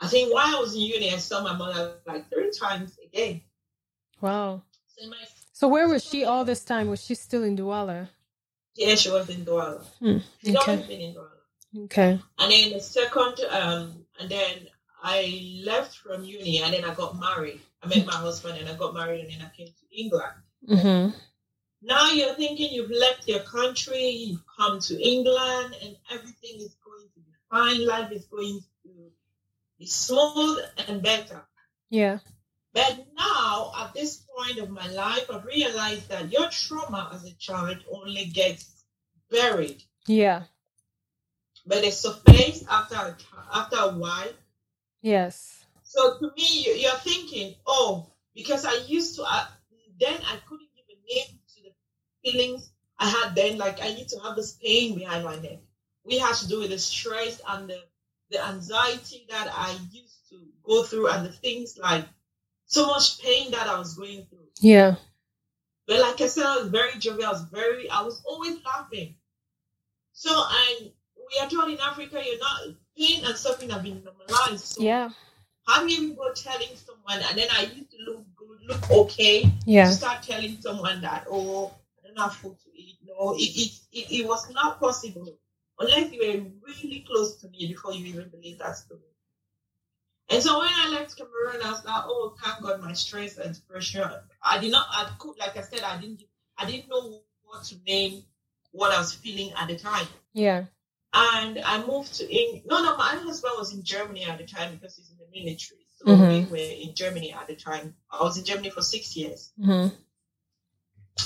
I 0.00 0.08
think 0.08 0.32
while 0.32 0.56
I 0.56 0.60
was 0.60 0.74
in 0.74 0.80
uni, 0.82 1.12
I 1.12 1.18
saw 1.18 1.42
my 1.42 1.54
mother 1.56 1.96
like 2.06 2.28
three 2.30 2.50
times 2.50 2.96
again. 3.04 3.40
Wow. 4.20 4.62
So 4.96 5.08
my 5.08 5.16
So 5.52 5.68
where 5.68 5.88
was 5.88 6.04
she 6.04 6.24
all 6.24 6.44
this 6.44 6.64
time? 6.64 6.88
Was 6.88 7.02
she 7.04 7.14
still 7.14 7.44
in 7.44 7.56
Douala? 7.56 8.08
yeah, 8.76 8.94
she 8.96 9.10
was 9.10 9.28
in 9.28 9.44
Douala. 9.44 9.82
Hmm. 10.00 10.18
She's 10.42 10.56
Okay. 10.56 10.72
always 10.72 10.86
been 10.86 11.00
in 11.00 11.14
Douala. 11.14 11.84
Okay. 11.84 12.20
And 12.38 12.52
then 12.52 12.72
the 12.72 12.80
second, 12.80 13.40
um, 13.50 14.04
and 14.20 14.30
then 14.30 14.68
I 15.02 15.60
left 15.64 15.96
from 15.98 16.24
uni, 16.24 16.62
and 16.62 16.72
then 16.72 16.84
I 16.84 16.94
got 16.94 17.18
married. 17.18 17.60
I 17.82 17.88
met 17.88 18.06
my 18.06 18.14
husband, 18.14 18.58
and 18.58 18.68
I 18.68 18.74
got 18.74 18.94
married, 18.94 19.20
and 19.20 19.30
then 19.30 19.42
I 19.42 19.54
came 19.56 19.66
to 19.68 19.86
England. 20.00 20.32
Mm-hmm. 20.68 21.16
Now 21.86 22.10
you're 22.12 22.34
thinking 22.34 22.72
you've 22.72 22.90
left 22.90 23.28
your 23.28 23.40
country, 23.40 24.08
you've 24.08 24.44
come 24.58 24.80
to 24.80 24.94
England, 25.02 25.76
and 25.82 25.96
everything 26.10 26.56
is 26.56 26.74
going 26.84 27.06
to 27.14 27.20
be 27.20 27.32
fine. 27.50 27.86
Life 27.86 28.10
is 28.12 28.24
going 28.24 28.60
to 28.84 28.90
be 29.78 29.86
smooth 29.86 30.60
and 30.88 31.02
better. 31.02 31.42
Yeah. 31.90 32.20
But 32.72 33.06
now, 33.16 33.72
at 33.78 33.92
this 33.92 34.24
point 34.34 34.58
of 34.58 34.70
my 34.70 34.88
life, 34.92 35.26
I've 35.30 35.44
realized 35.44 36.08
that 36.08 36.32
your 36.32 36.48
trauma 36.48 37.10
as 37.14 37.24
a 37.24 37.34
child 37.34 37.78
only 37.92 38.24
gets 38.26 38.64
buried, 39.30 39.82
Yeah. 40.06 40.44
but 41.66 41.84
it 41.84 41.92
surfaces 41.92 42.66
after 42.68 42.94
a, 42.96 43.16
after 43.52 43.76
a 43.76 43.88
while. 43.92 44.32
Yes. 45.02 45.64
So 45.82 46.18
to 46.18 46.32
me, 46.36 46.64
you- 46.64 46.74
you're 46.74 46.96
thinking, 47.10 47.54
oh, 47.66 48.06
because 48.34 48.64
I 48.64 48.74
used 48.86 49.16
to, 49.16 49.22
uh, 49.24 49.46
then 50.00 50.18
I 50.24 50.36
couldn't 50.48 50.70
give 50.74 50.86
a 50.88 51.14
name 51.14 51.38
feelings 52.24 52.70
I 52.98 53.08
had 53.08 53.34
then. 53.34 53.58
Like 53.58 53.80
I 53.80 53.88
used 53.88 54.10
to 54.10 54.20
have 54.20 54.36
this 54.36 54.52
pain 54.52 54.94
behind 54.96 55.24
my 55.24 55.36
neck. 55.36 55.58
We 56.04 56.18
had 56.18 56.34
to 56.36 56.48
do 56.48 56.60
with 56.60 56.70
the 56.70 56.78
stress 56.78 57.40
and 57.48 57.68
the, 57.68 57.82
the 58.30 58.44
anxiety 58.44 59.26
that 59.30 59.48
I 59.52 59.76
used 59.92 60.28
to 60.30 60.36
go 60.62 60.82
through 60.82 61.08
and 61.08 61.24
the 61.26 61.32
things 61.32 61.78
like 61.78 62.04
so 62.66 62.86
much 62.86 63.22
pain 63.22 63.50
that 63.52 63.66
I 63.68 63.78
was 63.78 63.94
going 63.94 64.24
through. 64.26 64.48
Yeah. 64.60 64.96
But 65.86 66.00
like 66.00 66.20
I 66.20 66.26
said, 66.26 66.44
I 66.46 66.58
was 66.58 66.68
very 66.68 66.98
jovial. 66.98 67.28
I 67.28 67.32
was 67.32 67.42
very, 67.52 67.90
I 67.90 68.02
was 68.02 68.22
always 68.26 68.56
laughing. 68.64 69.14
So, 70.12 70.30
and 70.30 70.90
we 71.16 71.40
are 71.40 71.48
told 71.48 71.70
in 71.70 71.78
Africa, 71.80 72.22
you're 72.24 72.38
not, 72.38 72.74
pain 72.96 73.24
and 73.24 73.36
suffering 73.36 73.70
have 73.70 73.82
been 73.82 74.02
normalized. 74.04 74.64
So 74.64 74.82
Yeah. 74.82 75.10
how 75.66 75.86
do 75.86 75.92
you 75.92 76.14
go 76.14 76.32
telling 76.32 76.68
someone, 76.76 77.22
and 77.28 77.36
then 77.38 77.48
I 77.52 77.62
used 77.62 77.90
to 77.90 77.98
look 78.06 78.24
good, 78.36 78.60
look 78.66 78.90
okay, 78.90 79.50
Yeah. 79.66 79.86
to 79.86 79.92
start 79.92 80.22
telling 80.22 80.60
someone 80.60 81.00
that, 81.02 81.26
oh, 81.30 81.72
I 82.16 82.20
don't 82.20 82.32
food 82.32 82.56
to 82.64 82.70
eat. 82.80 82.98
No, 83.06 83.34
it, 83.34 83.40
it, 83.42 83.72
it, 83.92 84.20
it 84.20 84.26
was 84.26 84.50
not 84.52 84.80
possible 84.80 85.38
unless 85.78 86.12
you 86.12 86.20
were 86.20 86.50
really 86.66 87.04
close 87.06 87.36
to 87.36 87.48
me 87.48 87.66
before 87.68 87.92
you 87.92 88.06
even 88.06 88.28
believe 88.28 88.58
that 88.58 88.76
story. 88.76 89.00
And 90.30 90.42
so 90.42 90.58
when 90.58 90.68
I 90.70 90.88
left 90.88 91.16
Cameroon, 91.16 91.60
I 91.64 91.70
was 91.70 91.84
like, 91.84 92.04
oh, 92.06 92.34
thank 92.42 92.62
God, 92.62 92.80
my 92.80 92.94
stress 92.94 93.36
and 93.36 93.58
pressure. 93.68 94.22
I 94.42 94.58
did 94.58 94.72
not, 94.72 94.86
I 94.90 95.10
could, 95.18 95.38
like 95.38 95.56
I 95.56 95.60
said, 95.60 95.82
I 95.82 96.00
didn't, 96.00 96.22
I 96.56 96.64
didn't 96.70 96.88
know 96.88 97.20
what 97.42 97.64
to 97.64 97.76
name 97.86 98.22
what 98.72 98.92
I 98.92 98.98
was 98.98 99.12
feeling 99.12 99.52
at 99.56 99.68
the 99.68 99.76
time. 99.76 100.06
Yeah. 100.32 100.64
And 101.12 101.60
I 101.64 101.84
moved 101.86 102.14
to 102.14 102.34
England. 102.34 102.64
No, 102.66 102.82
no, 102.82 102.96
my 102.96 103.16
husband 103.16 103.54
was 103.56 103.72
in 103.74 103.84
Germany 103.84 104.24
at 104.24 104.38
the 104.38 104.46
time 104.46 104.74
because 104.74 104.96
he's 104.96 105.10
in 105.10 105.18
the 105.18 105.26
military. 105.30 105.86
So 105.96 106.06
Mhm. 106.06 106.50
we 106.50 106.50
were 106.50 106.88
in 106.88 106.94
Germany 106.94 107.32
at 107.32 107.46
the 107.46 107.54
time. 107.54 107.94
I 108.10 108.22
was 108.22 108.36
in 108.36 108.44
Germany 108.44 108.70
for 108.70 108.82
six 108.82 109.14
years. 109.16 109.52
Mm-hmm. 109.60 109.94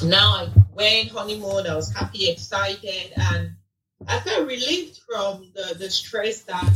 Now 0.05 0.37
I 0.37 0.49
went 0.73 1.11
honeymoon. 1.11 1.67
I 1.67 1.75
was 1.75 1.93
happy, 1.93 2.31
excited, 2.31 3.13
and 3.17 3.57
I 4.07 4.21
felt 4.21 4.47
relieved 4.47 5.01
from 5.09 5.51
the, 5.55 5.75
the 5.75 5.91
stress 5.91 6.43
that 6.43 6.71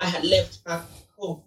I 0.00 0.06
had 0.06 0.24
left 0.24 0.62
back 0.64 0.82
home. 1.18 1.42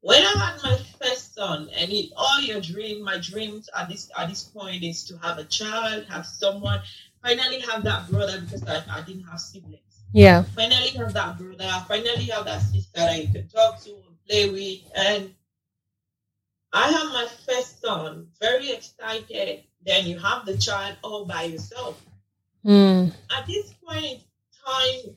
When 0.00 0.22
I 0.22 0.32
had 0.38 0.62
my 0.62 0.78
first 1.00 1.34
son, 1.34 1.68
and 1.76 1.90
it, 1.92 2.10
all 2.16 2.40
your 2.40 2.60
dream, 2.60 3.02
my 3.02 3.18
dreams 3.18 3.68
at 3.76 3.88
this 3.88 4.08
at 4.16 4.28
this 4.28 4.44
point 4.44 4.82
is 4.84 5.04
to 5.04 5.18
have 5.18 5.38
a 5.38 5.44
child, 5.44 6.04
have 6.08 6.26
someone, 6.26 6.80
finally 7.22 7.60
have 7.60 7.82
that 7.84 8.08
brother 8.10 8.40
because 8.40 8.62
I, 8.64 8.82
I 8.88 9.00
didn't 9.02 9.24
have 9.24 9.40
siblings 9.40 9.80
Yeah. 10.12 10.42
finally 10.54 10.88
have 10.90 11.12
that 11.14 11.38
brother, 11.38 11.84
finally 11.88 12.26
have 12.26 12.44
that 12.44 12.62
sister 12.62 13.00
that 13.00 13.20
you 13.20 13.32
can 13.32 13.48
talk 13.48 13.82
to 13.82 13.90
and 13.90 14.16
play 14.28 14.48
with. 14.50 14.80
And 14.94 15.34
I 16.76 16.90
have 16.90 17.06
my 17.06 17.26
first 17.46 17.80
son, 17.80 18.28
very 18.38 18.70
excited. 18.70 19.64
Then 19.86 20.06
you 20.06 20.18
have 20.18 20.44
the 20.44 20.58
child 20.58 20.96
all 21.02 21.24
by 21.24 21.44
yourself. 21.44 21.98
Mm. 22.66 23.14
At 23.34 23.46
this 23.46 23.72
point 23.82 24.04
in 24.04 24.20
time, 24.66 25.16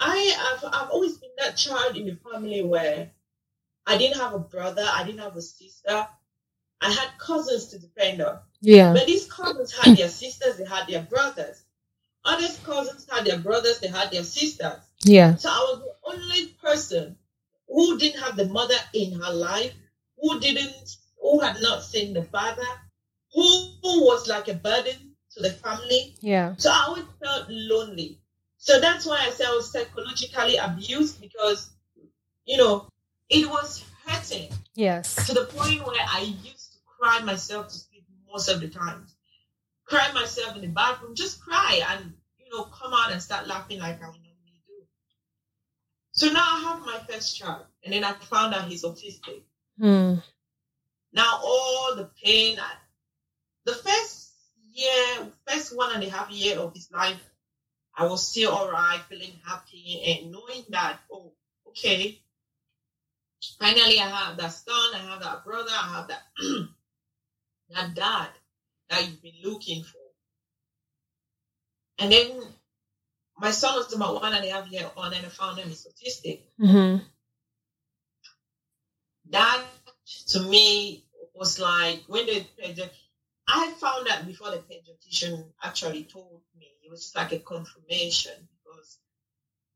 I 0.00 0.16
have 0.16 0.64
I've 0.72 0.90
always 0.90 1.18
been 1.18 1.30
that 1.38 1.56
child 1.58 1.98
in 1.98 2.06
the 2.06 2.16
family 2.16 2.62
where 2.62 3.10
I 3.86 3.98
didn't 3.98 4.18
have 4.18 4.32
a 4.32 4.38
brother, 4.38 4.86
I 4.90 5.04
didn't 5.04 5.20
have 5.20 5.36
a 5.36 5.42
sister. 5.42 6.08
I 6.80 6.90
had 6.90 7.18
cousins 7.18 7.66
to 7.66 7.78
depend 7.78 8.22
on. 8.22 8.38
Yeah. 8.62 8.94
But 8.94 9.06
these 9.06 9.30
cousins 9.30 9.76
had 9.76 9.94
their 9.94 10.08
sisters, 10.08 10.56
they 10.56 10.64
had 10.64 10.86
their 10.86 11.02
brothers. 11.02 11.64
Other 12.24 12.48
cousins 12.64 13.06
had 13.10 13.26
their 13.26 13.38
brothers, 13.38 13.80
they 13.80 13.88
had 13.88 14.10
their 14.10 14.24
sisters. 14.24 14.78
Yeah. 15.00 15.36
So 15.36 15.50
I 15.50 15.58
was 15.58 15.80
the 15.80 16.10
only 16.12 16.46
person 16.62 17.18
who 17.68 17.98
didn't 17.98 18.22
have 18.22 18.36
the 18.36 18.46
mother 18.46 18.76
in 18.94 19.20
her 19.20 19.32
life, 19.32 19.74
who 20.20 20.40
didn't, 20.40 20.96
who 21.20 21.40
had 21.40 21.60
not 21.60 21.82
seen 21.82 22.14
the 22.14 22.24
father, 22.24 22.66
who, 23.32 23.42
who 23.82 24.04
was 24.04 24.28
like 24.28 24.48
a 24.48 24.54
burden 24.54 25.14
to 25.34 25.42
the 25.42 25.50
family. 25.50 26.14
Yeah. 26.20 26.54
So 26.56 26.70
I 26.70 26.84
always 26.88 27.04
felt 27.22 27.46
lonely. 27.48 28.18
So 28.56 28.80
that's 28.80 29.06
why 29.06 29.18
I 29.20 29.30
say 29.30 29.44
I 29.44 29.50
was 29.50 29.70
psychologically 29.70 30.56
abused 30.56 31.20
because, 31.20 31.70
you 32.44 32.56
know, 32.56 32.88
it 33.28 33.48
was 33.48 33.84
hurting 34.06 34.50
Yes. 34.74 35.26
to 35.26 35.34
the 35.34 35.44
point 35.44 35.86
where 35.86 36.06
I 36.08 36.20
used 36.42 36.72
to 36.72 36.78
cry 36.86 37.20
myself 37.20 37.68
to 37.68 37.74
sleep 37.74 38.04
most 38.30 38.48
of 38.48 38.60
the 38.60 38.68
time. 38.68 39.06
Cry 39.84 40.10
myself 40.12 40.54
in 40.56 40.62
the 40.62 40.68
bathroom, 40.68 41.14
just 41.14 41.40
cry 41.40 41.80
and 41.90 42.12
you 42.38 42.50
know 42.50 42.64
come 42.64 42.92
out 42.92 43.10
and 43.10 43.22
start 43.22 43.46
laughing 43.46 43.78
like 43.78 43.96
I 43.96 44.06
normally 44.06 44.62
do. 44.66 44.84
So 46.12 46.28
now 46.28 46.42
I 46.42 46.60
have 46.60 46.80
my 46.86 46.98
first 47.08 47.36
child, 47.36 47.64
and 47.84 47.92
then 47.92 48.04
I 48.04 48.12
found 48.12 48.54
out 48.54 48.68
he's 48.68 48.84
autistic. 48.84 49.42
Mm. 49.80 50.22
Now 51.12 51.40
all 51.42 51.94
the 51.96 52.10
pain, 52.22 52.58
I, 52.58 52.72
the 53.64 53.74
first 53.74 54.32
year, 54.72 55.32
first 55.46 55.76
one 55.76 55.94
and 55.94 56.04
a 56.04 56.10
half 56.10 56.30
year 56.30 56.58
of 56.58 56.74
his 56.74 56.88
life, 56.92 57.20
I 57.96 58.04
was 58.06 58.28
still 58.28 58.52
alright, 58.52 59.00
feeling 59.08 59.32
happy, 59.44 60.02
and 60.06 60.32
knowing 60.32 60.64
that 60.70 60.98
oh, 61.12 61.32
okay, 61.68 62.20
finally 63.58 63.98
I 63.98 64.08
have 64.08 64.36
that 64.36 64.52
son, 64.52 64.94
I 64.94 64.98
have 64.98 65.22
that 65.22 65.44
brother, 65.44 65.70
I 65.72 65.96
have 65.96 66.08
that 66.08 66.22
that 67.70 67.94
dad 67.94 68.28
that 68.90 69.06
you've 69.06 69.22
been 69.22 69.32
looking 69.42 69.82
for. 69.82 69.98
And 71.98 72.12
then 72.12 72.40
my 73.38 73.50
son 73.50 73.76
was 73.76 73.92
about 73.92 74.20
one 74.20 74.32
and 74.32 74.44
a 74.44 74.50
half 74.50 74.70
year 74.70 74.88
old 74.96 75.12
and 75.12 75.26
I 75.26 75.28
found 75.28 75.58
him 75.58 75.70
is 75.70 75.86
autistic. 75.86 76.40
Mm-hmm. 76.60 77.04
That 79.30 79.64
to 80.28 80.40
me 80.40 81.04
was 81.34 81.58
like 81.58 82.02
when 82.06 82.26
the 82.26 82.90
I 83.46 83.72
found 83.72 84.08
out 84.08 84.26
before 84.26 84.50
the 84.50 84.58
pediatrician 84.58 85.44
actually 85.62 86.04
told 86.04 86.42
me. 86.58 86.66
It 86.84 86.90
was 86.90 87.00
just 87.02 87.16
like 87.16 87.32
a 87.32 87.38
confirmation 87.38 88.32
because 88.62 88.98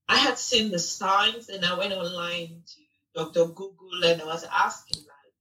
I 0.09 0.17
had 0.17 0.39
seen 0.39 0.71
the 0.71 0.79
signs 0.79 1.49
and 1.49 1.65
I 1.65 1.79
went 1.79 1.93
online 1.93 2.63
to 2.67 2.81
Dr. 3.15 3.47
Google 3.47 4.05
and 4.05 4.23
I 4.23 4.25
was 4.25 4.45
asking 4.45 5.03
like, 5.03 5.35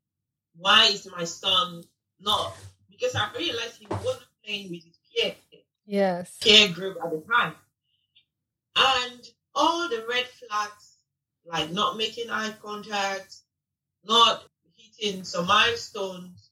why 0.57 0.85
is 0.85 1.09
my 1.09 1.23
son 1.23 1.83
not? 2.19 2.55
Because 2.89 3.15
I 3.15 3.29
realized 3.37 3.77
he 3.79 3.87
wasn't 3.89 4.25
playing 4.45 4.69
with 4.69 4.83
his 4.83 4.97
peer 5.13 5.35
Yes. 5.85 6.37
peer 6.41 6.69
group 6.69 6.97
at 7.03 7.11
the 7.11 7.21
time, 7.29 7.55
and 8.75 9.29
all 9.53 9.89
the 9.89 10.05
red 10.07 10.25
flags 10.25 10.97
like 11.45 11.71
not 11.71 11.97
making 11.97 12.29
eye 12.29 12.53
contact, 12.61 13.35
not 14.03 14.43
hitting 14.75 15.23
some 15.23 15.47
milestones, 15.47 16.49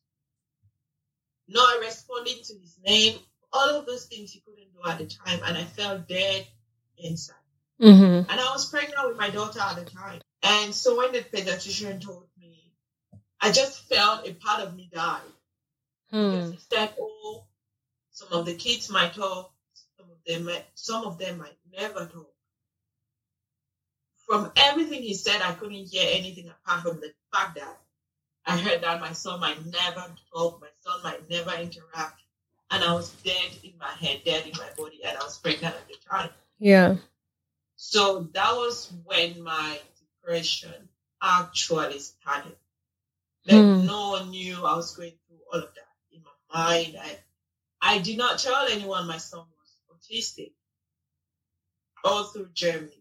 not 1.48 1.80
responding 1.82 2.38
to 2.44 2.54
his 2.54 2.78
name, 2.86 3.20
all 3.52 3.70
of 3.70 3.86
those 3.86 4.06
things 4.06 4.32
he 4.32 4.42
couldn't 4.42 4.72
do 4.74 4.90
at 4.90 4.98
the 5.00 5.06
time, 5.06 5.40
and 5.46 5.58
I 5.58 5.64
felt 5.64 6.08
dead 6.08 6.46
inside. 6.98 7.36
Mm-hmm. 7.82 8.30
And 8.30 8.40
I 8.40 8.52
was 8.52 8.70
pregnant 8.70 9.08
with 9.08 9.18
my 9.18 9.30
daughter 9.30 9.60
at 9.60 9.76
the 9.78 9.86
time. 9.86 10.22
And 10.44 10.74
so 10.74 10.98
when 10.98 11.12
the 11.12 11.20
pediatrician 11.20 12.02
told 12.02 12.28
me, 12.40 12.74
I 13.42 13.52
just 13.52 13.88
felt 13.88 14.28
a 14.28 14.34
part 14.34 14.62
of 14.62 14.76
me 14.76 14.90
died. 14.94 15.22
Hmm. 16.12 16.52
he 16.52 16.60
said, 16.72 16.94
oh, 17.00 17.46
some 18.12 18.30
of 18.32 18.46
the 18.46 18.56
kids 18.56 18.90
might 18.90 19.14
talk, 19.14 19.54
some 19.98 20.08
of 20.10 20.18
them, 20.26 20.46
might, 20.46 20.66
some 20.74 21.06
of 21.06 21.20
them 21.20 21.38
might 21.38 21.56
never 21.72 22.06
talk. 22.08 22.34
From 24.30 24.52
everything 24.58 25.04
he 25.04 25.16
said, 25.16 25.42
I 25.42 25.54
couldn't 25.54 25.88
hear 25.88 26.08
anything 26.14 26.50
apart 26.50 26.84
from 26.84 27.02
the 27.02 27.14
fact 27.34 27.56
that 27.56 27.80
I 28.46 28.58
heard 28.58 28.82
that 28.84 29.02
my 29.02 29.14
son 29.14 29.40
might 29.42 29.66
never 29.66 30.06
talk, 30.34 30.62
my 30.62 30.70
son 30.82 31.02
might 31.04 31.30
never 31.30 31.52
interact, 31.52 32.22
and 32.72 32.84
I 32.84 32.94
was 32.94 33.12
dead 33.24 33.52
in 33.64 33.74
my 33.80 33.92
head, 33.92 34.22
dead 34.26 34.46
in 34.46 34.54
my 34.58 34.70
body, 34.78 35.02
and 35.06 35.18
I 35.18 35.24
was 35.24 35.40
pregnant 35.40 35.76
at 35.76 35.88
the 35.88 35.96
time. 36.10 36.30
Yeah. 36.60 36.98
So 37.78 38.30
that 38.34 38.54
was 38.56 38.94
when 39.06 39.42
my 39.44 39.80
depression 40.24 40.90
actually 41.22 42.00
started. 42.00 42.58
Like 43.48 43.58
Hmm. 43.58 43.86
no 43.88 44.10
one 44.12 44.32
knew 44.32 44.66
I 44.66 44.76
was 44.76 44.96
going 44.96 45.14
through 45.28 45.40
all 45.52 45.60
of 45.60 45.74
that 45.76 45.88
in 46.12 46.24
my 46.24 46.32
mind. 46.66 46.98
I, 47.02 47.20
I 47.82 48.00
did 48.00 48.18
not 48.18 48.40
tell 48.40 48.68
anyone 48.68 49.08
my 49.08 49.18
son 49.18 49.46
was 49.90 50.00
autistic 50.12 50.52
all 52.04 52.26
through 52.26 52.50
Germany. 52.54 52.99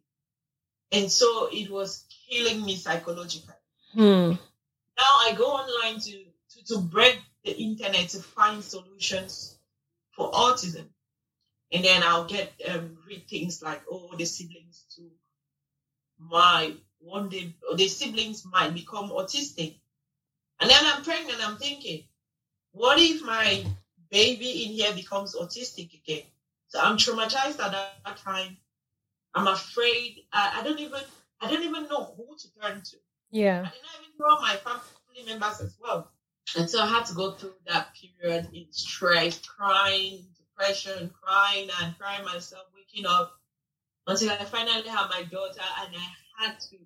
And 0.92 1.11
so 1.11 1.48
it 1.53 1.70
was 1.70 2.05
killing 2.31 2.64
me 2.64 2.77
psychologically. 2.77 3.55
Hmm. 3.92 4.33
Now 4.33 5.14
I 5.27 5.35
go 5.37 5.46
online 5.46 6.01
to, 6.01 6.24
to, 6.51 6.64
to 6.66 6.79
break 6.79 7.20
the 7.44 7.57
internet 7.57 8.09
to 8.11 8.18
find 8.18 8.62
solutions 8.62 9.57
for 10.12 10.31
autism. 10.33 10.87
And 11.70 11.85
then 11.85 12.03
I'll 12.03 12.24
get 12.24 12.53
um, 12.68 12.96
read 13.07 13.29
things 13.29 13.62
like, 13.62 13.83
oh, 13.90 14.11
the 14.16 14.24
siblings 14.24 14.85
to 14.96 15.03
my 16.18 16.74
one 17.01 17.29
day, 17.29 17.55
or 17.70 17.77
the 17.77 17.87
siblings 17.87 18.44
might 18.51 18.74
become 18.74 19.11
autistic. 19.11 19.74
And 20.61 20.68
then 20.68 20.81
I'm 20.83 21.05
pregnant, 21.05 21.46
I'm 21.46 21.57
thinking, 21.57 22.05
what 22.72 22.98
if 22.98 23.22
my 23.22 23.64
baby 24.11 24.64
in 24.64 24.72
here 24.72 24.92
becomes 24.94 25.37
autistic 25.37 25.94
again? 25.94 26.24
So 26.68 26.81
I'm 26.81 26.96
traumatized 26.96 27.61
at 27.61 27.72
that 27.72 28.16
time. 28.16 28.57
I'm 29.34 29.46
afraid. 29.46 30.24
I, 30.32 30.60
I 30.60 30.64
don't 30.64 30.78
even 30.80 31.00
I 31.40 31.50
don't 31.50 31.62
even 31.62 31.84
know 31.88 32.14
who 32.16 32.36
to 32.36 32.48
turn 32.60 32.82
to. 32.82 32.96
Yeah. 33.30 33.60
I 33.60 33.70
did 33.70 33.82
not 33.82 34.00
even 34.00 34.14
know 34.18 34.40
my 34.40 34.56
family 34.56 35.26
members 35.26 35.60
as 35.60 35.76
well. 35.80 36.10
And 36.56 36.68
so 36.68 36.80
I 36.80 36.86
had 36.86 37.04
to 37.06 37.14
go 37.14 37.32
through 37.32 37.54
that 37.66 37.88
period 37.94 38.48
in 38.54 38.66
stress, 38.70 39.38
crying, 39.38 40.24
depression, 40.38 41.10
crying 41.22 41.68
and 41.82 41.98
crying 41.98 42.24
myself, 42.24 42.64
waking 42.74 43.06
up 43.06 43.32
until 44.06 44.30
I 44.30 44.44
finally 44.44 44.88
had 44.88 45.08
my 45.10 45.22
daughter 45.24 45.60
and 45.82 45.94
I 45.94 46.44
had 46.44 46.58
to, 46.60 46.76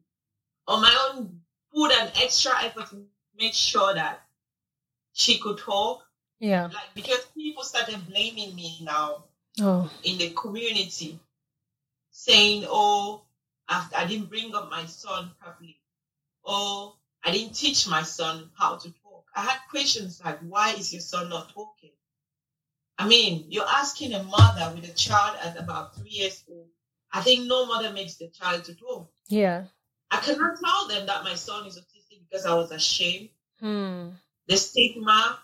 on 0.66 0.82
my 0.82 1.08
own, 1.14 1.40
put 1.72 1.92
an 1.92 2.10
extra 2.20 2.52
effort 2.64 2.90
to 2.90 3.04
make 3.38 3.54
sure 3.54 3.94
that 3.94 4.20
she 5.12 5.38
could 5.38 5.58
talk. 5.58 6.02
Yeah. 6.40 6.64
Like, 6.64 6.92
because 6.94 7.24
people 7.36 7.62
started 7.62 8.04
blaming 8.08 8.54
me 8.56 8.78
now 8.82 9.24
Oh. 9.60 9.88
in 10.02 10.18
the 10.18 10.30
community, 10.30 11.20
saying, 12.24 12.64
"Oh, 12.68 13.22
I, 13.68 13.86
I 13.96 14.06
didn't 14.06 14.30
bring 14.30 14.54
up 14.54 14.70
my 14.70 14.86
son 14.86 15.30
properly. 15.40 15.78
Oh, 16.44 16.96
I 17.24 17.32
didn't 17.32 17.54
teach 17.54 17.88
my 17.88 18.02
son 18.02 18.50
how 18.58 18.76
to 18.76 18.88
talk." 19.02 19.24
I 19.34 19.42
had 19.42 19.58
questions 19.70 20.20
like, 20.24 20.40
"Why 20.40 20.72
is 20.72 20.92
your 20.92 21.02
son 21.02 21.28
not 21.28 21.52
talking?" 21.52 21.90
I 22.98 23.08
mean, 23.08 23.46
you're 23.48 23.68
asking 23.68 24.14
a 24.14 24.22
mother 24.22 24.72
with 24.74 24.88
a 24.88 24.94
child 24.94 25.36
at 25.42 25.58
about 25.58 25.96
three 25.96 26.10
years 26.10 26.44
old. 26.48 26.68
I 27.12 27.20
think 27.20 27.46
no 27.46 27.66
mother 27.66 27.90
makes 27.92 28.16
the 28.16 28.28
child 28.28 28.64
to 28.64 28.74
talk. 28.74 29.10
Yeah. 29.28 29.64
I 30.10 30.18
cannot 30.18 30.58
tell 30.64 30.88
them 30.88 31.06
that 31.06 31.24
my 31.24 31.34
son 31.34 31.66
is 31.66 31.78
autistic 31.78 32.20
because 32.28 32.46
I 32.46 32.54
was 32.54 32.70
ashamed. 32.70 33.30
Hmm. 33.58 34.10
The 34.46 34.56
stigma. 34.56 35.38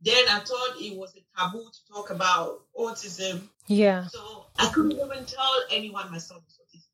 Then 0.00 0.24
I 0.28 0.40
thought 0.40 0.76
it 0.80 0.96
was 0.96 1.14
a 1.16 1.20
taboo 1.38 1.64
to 1.64 1.92
talk 1.92 2.10
about 2.10 2.60
autism. 2.78 3.48
Yeah. 3.66 4.06
So 4.08 4.46
I 4.58 4.68
couldn't 4.68 4.92
even 4.92 5.24
tell 5.24 5.52
anyone 5.70 6.10
my 6.10 6.18
son 6.18 6.38
was 6.44 6.58
autistic 6.60 6.84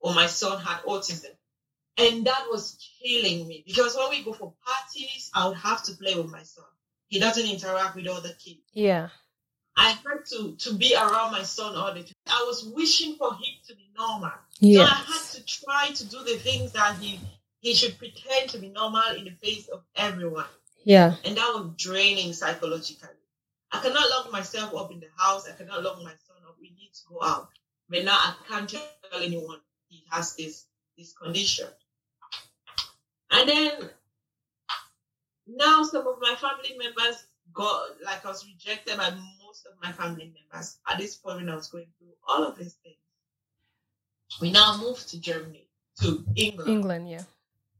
or 0.00 0.14
my 0.14 0.26
son 0.26 0.60
had 0.60 0.82
autism. 0.84 1.30
And 1.96 2.26
that 2.26 2.46
was 2.50 2.76
killing 3.02 3.46
me 3.46 3.62
because 3.66 3.96
when 3.96 4.10
we 4.10 4.22
go 4.24 4.32
for 4.32 4.52
parties, 4.64 5.30
I 5.34 5.48
would 5.48 5.56
have 5.58 5.82
to 5.84 5.92
play 5.94 6.14
with 6.14 6.30
my 6.30 6.42
son. 6.42 6.64
He 7.08 7.20
doesn't 7.20 7.48
interact 7.48 7.94
with 7.96 8.06
other 8.06 8.30
kids. 8.30 8.60
Yeah. 8.72 9.08
I 9.76 9.90
had 9.90 10.24
to, 10.30 10.54
to 10.56 10.74
be 10.74 10.94
around 10.94 11.32
my 11.32 11.42
son 11.42 11.74
all 11.76 11.92
the 11.92 12.02
time. 12.02 12.12
I 12.26 12.44
was 12.46 12.64
wishing 12.74 13.16
for 13.16 13.32
him 13.34 13.54
to 13.68 13.74
be 13.74 13.90
normal. 13.96 14.30
So 14.30 14.58
Yeah. 14.60 14.82
I 14.82 14.86
had 14.86 15.22
to 15.32 15.44
try 15.44 15.90
to 15.94 16.04
do 16.06 16.18
the 16.24 16.36
things 16.36 16.72
that 16.72 16.96
he 16.98 17.20
he 17.64 17.72
should 17.74 17.96
pretend 17.98 18.50
to 18.50 18.58
be 18.58 18.68
normal 18.68 19.16
in 19.16 19.24
the 19.24 19.30
face 19.30 19.68
of 19.68 19.82
everyone. 19.96 20.44
Yeah. 20.84 21.14
And 21.24 21.36
that 21.36 21.52
was 21.54 21.72
draining 21.76 22.32
psychologically. 22.32 23.08
I 23.72 23.80
cannot 23.80 24.08
lock 24.10 24.32
myself 24.32 24.74
up 24.74 24.92
in 24.92 25.00
the 25.00 25.08
house. 25.16 25.48
I 25.48 25.56
cannot 25.56 25.82
lock 25.82 25.96
my 25.98 26.12
son 26.26 26.36
up. 26.46 26.56
We 26.60 26.70
need 26.70 26.92
to 26.94 27.00
go 27.08 27.20
out. 27.22 27.48
But 27.88 28.04
now 28.04 28.14
I 28.14 28.34
can't 28.48 28.68
tell 28.68 28.82
anyone 29.20 29.58
he 29.88 30.04
has 30.10 30.36
this 30.36 30.66
this 30.96 31.12
condition. 31.12 31.66
And 33.30 33.48
then 33.48 33.72
now 35.46 35.82
some 35.82 36.06
of 36.06 36.16
my 36.20 36.34
family 36.36 36.78
members 36.78 37.24
got 37.52 38.00
like 38.04 38.24
I 38.24 38.28
was 38.28 38.46
rejected 38.46 38.96
by 38.96 39.10
most 39.44 39.66
of 39.66 39.72
my 39.82 39.92
family 39.92 40.32
members 40.32 40.78
at 40.88 40.98
this 40.98 41.16
point 41.16 41.38
when 41.38 41.48
I 41.48 41.56
was 41.56 41.68
going 41.68 41.86
through 41.98 42.12
all 42.28 42.44
of 42.44 42.56
these 42.56 42.74
things. 42.74 42.96
We 44.40 44.50
now 44.50 44.78
moved 44.80 45.08
to 45.10 45.20
Germany, 45.20 45.68
to 46.00 46.24
England 46.36 46.70
England. 46.70 47.10
Yeah. 47.10 47.22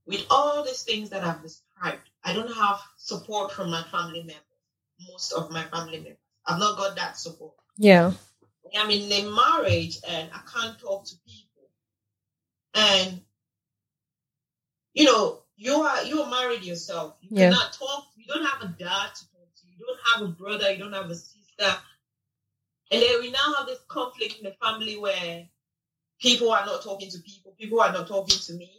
With 0.07 0.27
all 0.31 0.65
these 0.65 0.83
things 0.83 1.11
that 1.11 1.25
I've 1.25 1.43
described, 1.43 2.03
I 2.25 2.33
don't 2.35 2.53
have 2.53 2.81
support 2.99 3.53
from 3.53 3.71
my 3.71 3.83
family 3.85 4.21
members. 4.21 4.41
Most 5.11 5.33
of 5.33 5.51
my 5.51 5.65
family 5.65 5.99
members, 5.99 6.19
I've 6.47 6.59
not 6.59 6.77
got 6.77 6.97
that 6.97 7.17
support. 7.19 7.55
Yeah. 7.77 8.13
I'm 8.77 8.91
in 8.91 9.11
a 9.13 9.31
marriage 9.31 9.99
and 10.09 10.29
I 10.33 10.41
can't 10.53 10.79
talk 10.79 11.05
to 11.07 11.15
people. 11.27 11.69
And 12.75 13.21
you 14.95 15.05
know, 15.05 15.43
you 15.57 15.75
are 15.75 16.03
you 16.05 16.23
are 16.23 16.31
married 16.31 16.65
yourself. 16.65 17.17
You 17.21 17.29
Yeah. 17.33 17.51
cannot 17.51 17.73
talk. 17.73 18.07
You 18.17 18.27
don't 18.27 18.45
have 18.45 18.63
a 18.63 18.67
dad 18.67 19.15
to 19.15 19.25
talk 19.33 19.55
to. 19.57 19.67
You 19.67 19.87
don't 19.87 20.01
have 20.13 20.23
a 20.23 20.33
brother. 20.33 20.73
You 20.73 20.79
don't 20.79 20.93
have 20.93 21.11
a 21.11 21.15
sister. 21.15 21.81
And 22.91 23.03
then 23.03 23.21
we 23.21 23.31
now 23.31 23.55
have 23.59 23.67
this 23.67 23.81
conflict 23.89 24.39
in 24.39 24.45
the 24.45 24.55
family 24.63 24.97
where 24.99 25.49
people 26.21 26.51
are 26.53 26.65
not 26.67 26.83
talking 26.83 27.11
to 27.11 27.19
people. 27.21 27.55
People 27.59 27.81
are 27.81 27.93
not 27.93 28.09
talking 28.09 28.39
to 28.39 28.53
me. 28.55 28.71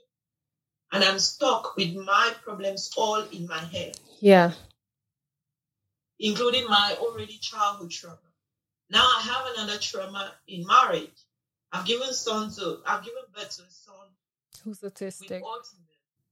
And 0.95 1.03
I'm 1.03 1.19
stuck 1.19 1.75
with 1.75 1.93
my 1.93 2.33
problems 2.41 2.89
all 2.95 3.21
in 3.21 3.47
my 3.47 3.59
head 3.59 3.99
Yeah. 4.21 4.53
including 6.17 6.65
my 6.69 6.95
already 7.01 7.37
childhood 7.37 7.91
trauma. 7.91 8.31
Now 8.89 9.03
I 9.03 9.21
have 9.21 9.45
another 9.57 9.77
trauma 9.77 10.33
in 10.47 10.65
marriage. 10.65 11.19
I've 11.73 11.85
given 11.85 12.13
son 12.13 12.49
to 12.53 12.79
I've 12.85 13.03
given 13.03 13.23
birth 13.35 13.57
to 13.57 13.63
a 13.63 13.69
son 13.69 14.07
Who's 14.63 14.79
autistic? 14.79 15.41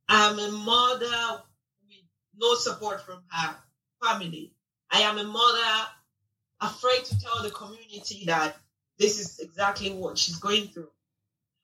I'm 0.07 0.39
a 0.39 0.51
mother 0.51 1.43
with 1.85 2.05
no 2.37 2.55
support 2.55 3.01
from 3.01 3.21
her 3.31 3.55
family. 4.01 4.53
I 4.89 5.01
am 5.01 5.17
a 5.17 5.25
mother 5.25 5.87
afraid 6.61 7.03
to 7.03 7.19
tell 7.19 7.43
the 7.43 7.51
community 7.51 8.23
that 8.27 8.55
this 8.97 9.19
is 9.19 9.39
exactly 9.39 9.91
what 9.91 10.17
she's 10.17 10.37
going 10.37 10.67
through. 10.69 10.91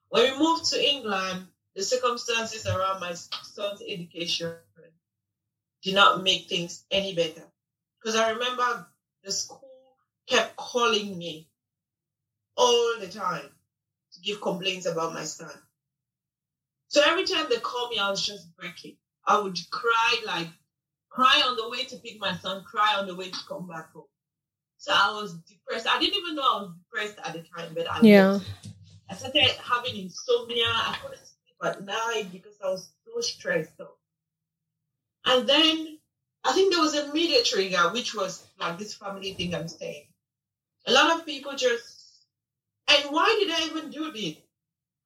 When 0.10 0.34
we 0.34 0.38
moved 0.38 0.66
to 0.72 0.84
England, 0.84 1.48
the 1.80 1.86
circumstances 1.86 2.68
around 2.68 3.00
my 3.00 3.14
son's 3.14 3.82
education 3.88 4.52
did 5.82 5.96
not 5.96 6.24
make 6.24 6.50
things 6.50 6.84
any 6.92 7.16
better. 7.16 7.48
Because 7.98 8.18
I 8.18 8.32
remember 8.32 8.86
the 9.24 9.32
school 9.32 9.96
kept 10.28 10.58
calling 10.58 11.18
me 11.18 11.48
all 12.58 12.96
the 13.00 13.08
time 13.08 13.50
to 14.12 14.20
give 14.20 14.42
complaints 14.42 14.88
about 14.88 15.14
my 15.14 15.24
son. 15.24 15.54
So 16.90 17.02
every 17.02 17.24
time 17.24 17.46
they 17.50 17.56
call 17.56 17.88
me, 17.88 17.98
I 17.98 18.10
was 18.10 18.26
just 18.26 18.54
breaking. 18.58 18.98
I 19.26 19.40
would 19.40 19.58
cry 19.72 20.16
like 20.26 20.50
cry 21.08 21.42
on 21.48 21.56
the 21.56 21.70
way 21.70 21.86
to 21.86 21.96
pick 21.96 22.20
my 22.20 22.34
son, 22.36 22.62
cry 22.66 22.96
on 22.98 23.08
the 23.08 23.16
way 23.16 23.30
to 23.30 23.40
come 23.48 23.70
back 23.70 23.94
home. 23.94 24.04
So 24.80 24.92
I 24.94 25.14
was 25.14 25.34
depressed. 25.48 25.88
I 25.88 25.98
didn't 25.98 26.18
even 26.18 26.36
know 26.36 26.42
I 26.44 26.62
was 26.64 26.72
depressed 26.84 27.20
at 27.26 27.34
the 27.36 27.44
time, 27.58 27.74
but 27.74 27.90
I 27.90 28.02
Yeah. 28.02 28.34
was. 28.34 28.44
I 29.10 29.16
started 29.16 29.52
having 29.64 29.96
insomnia. 29.98 30.66
I 30.68 30.98
couldn't 31.02 31.20
at 31.64 31.84
night 31.84 32.28
because 32.32 32.56
I 32.64 32.70
was 32.70 32.90
so 33.06 33.22
stressed 33.22 33.80
out. 33.82 33.98
And 35.26 35.48
then 35.48 36.00
I 36.44 36.54
think 36.54 36.74
there 36.74 36.82
was 36.82 36.96
a 36.96 37.14
media 37.14 37.44
trigger, 37.44 37.90
which 37.92 38.16
was 38.16 38.46
like 38.60 38.78
this 38.78 38.94
family 38.94 39.34
thing 39.34 39.54
I'm 39.54 39.68
saying. 39.68 40.08
A 40.88 40.92
lot 40.92 41.16
of 41.16 41.26
people 41.26 41.56
just, 41.56 42.26
and 42.90 43.12
why 43.12 43.38
did 43.40 43.52
I 43.52 43.66
even 43.66 43.92
do 43.92 44.12
this? 44.12 44.36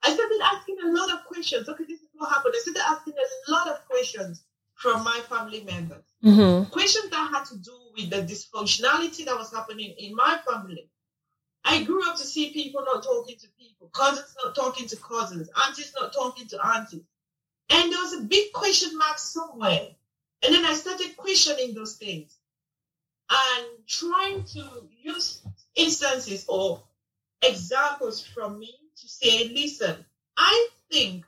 I 0.04 0.14
started 0.14 0.40
asking 0.44 0.78
a 0.84 0.92
lot 0.92 1.12
of 1.14 1.26
questions. 1.26 1.68
Okay, 1.68 1.86
this 1.88 2.02
is 2.02 2.10
what 2.14 2.30
happened. 2.30 2.54
I 2.56 2.60
started 2.60 2.84
asking 2.86 3.14
a 3.14 3.52
lot 3.52 3.68
of 3.70 3.86
questions 3.88 4.44
from 4.76 5.04
my 5.04 5.20
family 5.30 5.64
members. 5.64 6.04
Mm-hmm. 6.24 6.70
Questions 6.72 7.10
that 7.10 7.32
had 7.34 7.46
to 7.46 7.58
do 7.58 7.72
with 7.96 8.10
the 8.10 8.18
dysfunctionality 8.18 9.26
that 9.26 9.38
was 9.38 9.52
happening 9.52 9.94
in 9.98 10.16
my 10.16 10.40
family. 10.48 10.90
I 11.66 11.84
grew 11.84 12.08
up 12.10 12.18
to 12.18 12.24
see 12.24 12.52
people 12.52 12.84
not 12.86 13.04
talking 13.04 13.38
to 13.38 13.48
people, 13.60 13.90
cousins 13.94 14.36
not 14.44 14.56
talking 14.56 14.88
to 14.88 14.96
cousins, 14.98 15.50
aunties 15.66 15.94
not 16.00 16.14
talking 16.14 16.48
to 16.48 16.66
aunties. 16.66 17.04
And 17.70 17.92
there 17.92 18.00
was 18.00 18.14
a 18.14 18.22
big 18.22 18.52
question 18.52 18.98
mark 18.98 19.18
somewhere. 19.18 19.90
And 20.44 20.54
then 20.54 20.66
I 20.66 20.74
started 20.74 21.16
questioning 21.16 21.74
those 21.74 21.96
things 21.96 22.36
and 23.32 23.68
trying 23.88 24.44
to 24.44 24.88
use 25.02 25.42
instances 25.76 26.46
or 26.48 26.84
examples 27.42 28.26
from 28.26 28.60
me 28.60 28.76
to 28.98 29.08
say, 29.08 29.50
listen, 29.50 30.06
I 30.38 30.70
think 30.92 31.26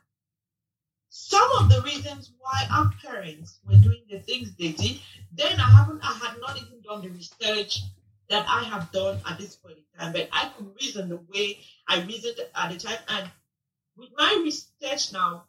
some 1.08 1.50
of 1.58 1.70
the 1.70 1.80
reasons 1.82 2.30
why 2.38 2.68
our 2.70 2.92
parents 3.02 3.58
were 3.66 3.76
doing 3.76 4.02
the 4.10 4.18
things 4.20 4.54
they 4.54 4.72
did, 4.72 5.00
then 5.32 5.58
I 5.58 5.70
haven't, 5.70 6.00
I 6.04 6.12
had 6.12 6.38
not 6.40 6.56
even 6.58 6.80
done 6.82 7.02
the 7.02 7.08
research 7.08 7.80
that 8.28 8.46
I 8.48 8.64
have 8.64 8.90
done 8.92 9.20
at 9.28 9.38
this 9.38 9.56
point 9.56 9.76
in 9.78 9.98
time, 9.98 10.12
but 10.12 10.28
I 10.32 10.50
could 10.56 10.74
reason 10.80 11.08
the 11.08 11.20
way 11.32 11.58
I 11.88 12.02
reasoned 12.02 12.40
at 12.54 12.72
the 12.72 12.78
time. 12.78 12.98
And 13.08 13.30
with 13.96 14.10
my 14.16 14.40
research 14.42 15.12
now, 15.12 15.44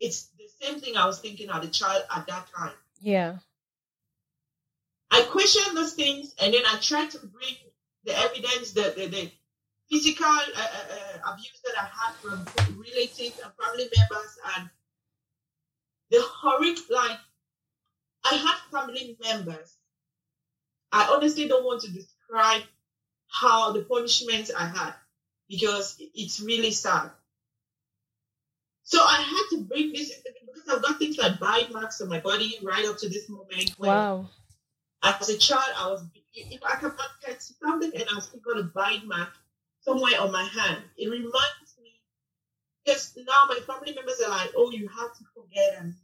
it's 0.00 0.28
the 0.38 0.48
same 0.60 0.80
thing 0.80 0.96
I 0.96 1.06
was 1.06 1.18
thinking 1.18 1.50
as 1.50 1.64
a 1.64 1.68
child 1.68 2.04
at 2.14 2.26
that 2.26 2.48
time. 2.54 2.72
Yeah. 3.00 3.36
I 5.10 5.22
question 5.22 5.74
those 5.74 5.94
things 5.94 6.34
and 6.40 6.52
then 6.52 6.62
I 6.66 6.76
try 6.76 7.06
to 7.06 7.18
bring 7.18 7.56
the 8.04 8.16
evidence, 8.16 8.72
the, 8.72 8.92
the, 8.96 9.06
the 9.06 9.30
physical 9.90 10.26
uh, 10.26 10.40
uh, 10.56 10.94
uh, 11.26 11.32
abuse 11.32 11.60
that 11.64 11.80
I 11.80 11.86
had 11.86 12.14
from 12.16 12.44
relatives 12.76 13.40
and 13.42 13.52
family 13.60 13.88
members 13.96 14.38
and 14.56 14.70
the 16.10 16.20
horrific, 16.22 16.90
like, 16.90 17.18
I 18.24 18.34
had 18.34 18.56
family 18.70 19.16
members. 19.22 19.77
I 20.92 21.12
honestly 21.14 21.48
don't 21.48 21.64
want 21.64 21.82
to 21.82 21.90
describe 21.90 22.62
how 23.28 23.72
the 23.72 23.82
punishment 23.82 24.50
I 24.56 24.66
had 24.66 24.94
because 25.48 25.96
it's 26.14 26.40
really 26.40 26.70
sad. 26.70 27.10
So 28.84 28.98
I 29.02 29.20
had 29.20 29.56
to 29.56 29.64
bring 29.64 29.92
this 29.92 30.12
because 30.46 30.68
I've 30.68 30.82
got 30.82 30.98
things 30.98 31.18
like 31.18 31.38
bite 31.38 31.70
marks 31.70 32.00
on 32.00 32.08
my 32.08 32.20
body 32.20 32.58
right 32.62 32.86
up 32.86 32.96
to 32.98 33.08
this 33.08 33.28
moment. 33.28 33.74
Wow. 33.78 34.30
As 35.02 35.28
a 35.28 35.36
child, 35.36 35.68
I 35.76 35.90
was 35.90 36.04
if 36.34 36.62
I 36.64 36.76
can 36.76 36.92
catch 37.24 37.40
something 37.40 37.92
and 37.94 38.04
I 38.14 38.20
still 38.20 38.40
got 38.40 38.58
a 38.58 38.64
bite 38.64 39.04
mark 39.04 39.30
somewhere 39.80 40.20
on 40.20 40.32
my 40.32 40.44
hand. 40.44 40.82
It 40.96 41.10
reminds 41.10 41.76
me 41.82 42.00
because 42.84 43.16
now 43.16 43.46
my 43.48 43.58
family 43.66 43.94
members 43.94 44.20
are 44.20 44.30
like, 44.30 44.52
"Oh, 44.56 44.70
you 44.70 44.88
have 44.88 45.16
to 45.18 45.24
forget." 45.34 45.76
And 45.80 45.94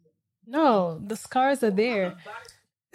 no, 0.47 1.01
the 1.05 1.17
scars 1.17 1.63
are 1.63 1.71
there. 1.71 2.17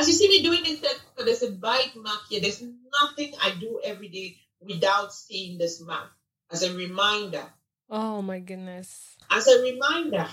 As 0.00 0.08
you 0.08 0.14
see 0.14 0.28
me 0.28 0.42
doing 0.42 0.62
this, 0.62 0.82
there's 1.18 1.42
a 1.42 1.52
bite 1.52 1.94
mark 1.94 2.20
here. 2.30 2.40
There's 2.40 2.62
nothing 3.02 3.34
I 3.38 3.50
do 3.60 3.82
every 3.84 4.08
day 4.08 4.38
without 4.58 5.12
seeing 5.12 5.58
this 5.58 5.78
mark 5.78 6.08
as 6.50 6.62
a 6.62 6.74
reminder. 6.74 7.44
Oh 7.90 8.22
my 8.22 8.38
goodness. 8.38 9.18
As 9.30 9.46
a 9.46 9.60
reminder. 9.60 10.26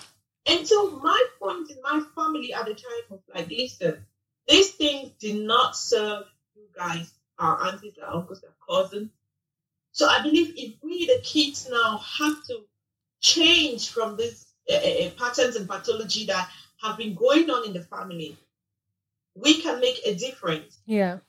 And 0.45 0.65
so 0.65 0.91
my 1.03 1.21
point 1.41 1.69
in 1.69 1.79
my 1.83 2.01
family 2.15 2.53
at 2.53 2.65
the 2.65 2.75
time 2.75 3.03
was 3.09 3.19
like, 3.35 3.49
listen, 3.49 4.05
these 4.47 4.71
things 4.71 5.11
did 5.19 5.35
not 5.35 5.75
serve 5.75 6.23
you 6.55 6.67
guys, 6.73 7.11
our 7.37 7.67
aunties, 7.67 7.95
our 8.01 8.15
uncles, 8.15 8.45
our 8.45 8.83
cousins. 8.83 9.09
So 9.91 10.07
I 10.07 10.23
believe 10.23 10.53
if 10.55 10.75
we, 10.81 11.07
the 11.07 11.19
kids 11.21 11.67
now, 11.69 11.97
have 11.97 12.41
to 12.45 12.59
change 13.19 13.89
from 13.89 14.15
these 14.15 14.45
uh, 14.71 14.75
uh, 14.75 15.09
patterns 15.19 15.57
and 15.57 15.67
pathology 15.67 16.27
that 16.27 16.49
have 16.81 16.97
been 16.97 17.15
going 17.15 17.49
on 17.49 17.65
in 17.65 17.73
the 17.73 17.83
family, 17.83 18.37
we 19.39 19.61
can 19.61 19.79
make 19.79 19.99
a 20.05 20.15
difference. 20.15 20.79
Yeah. 20.85 21.19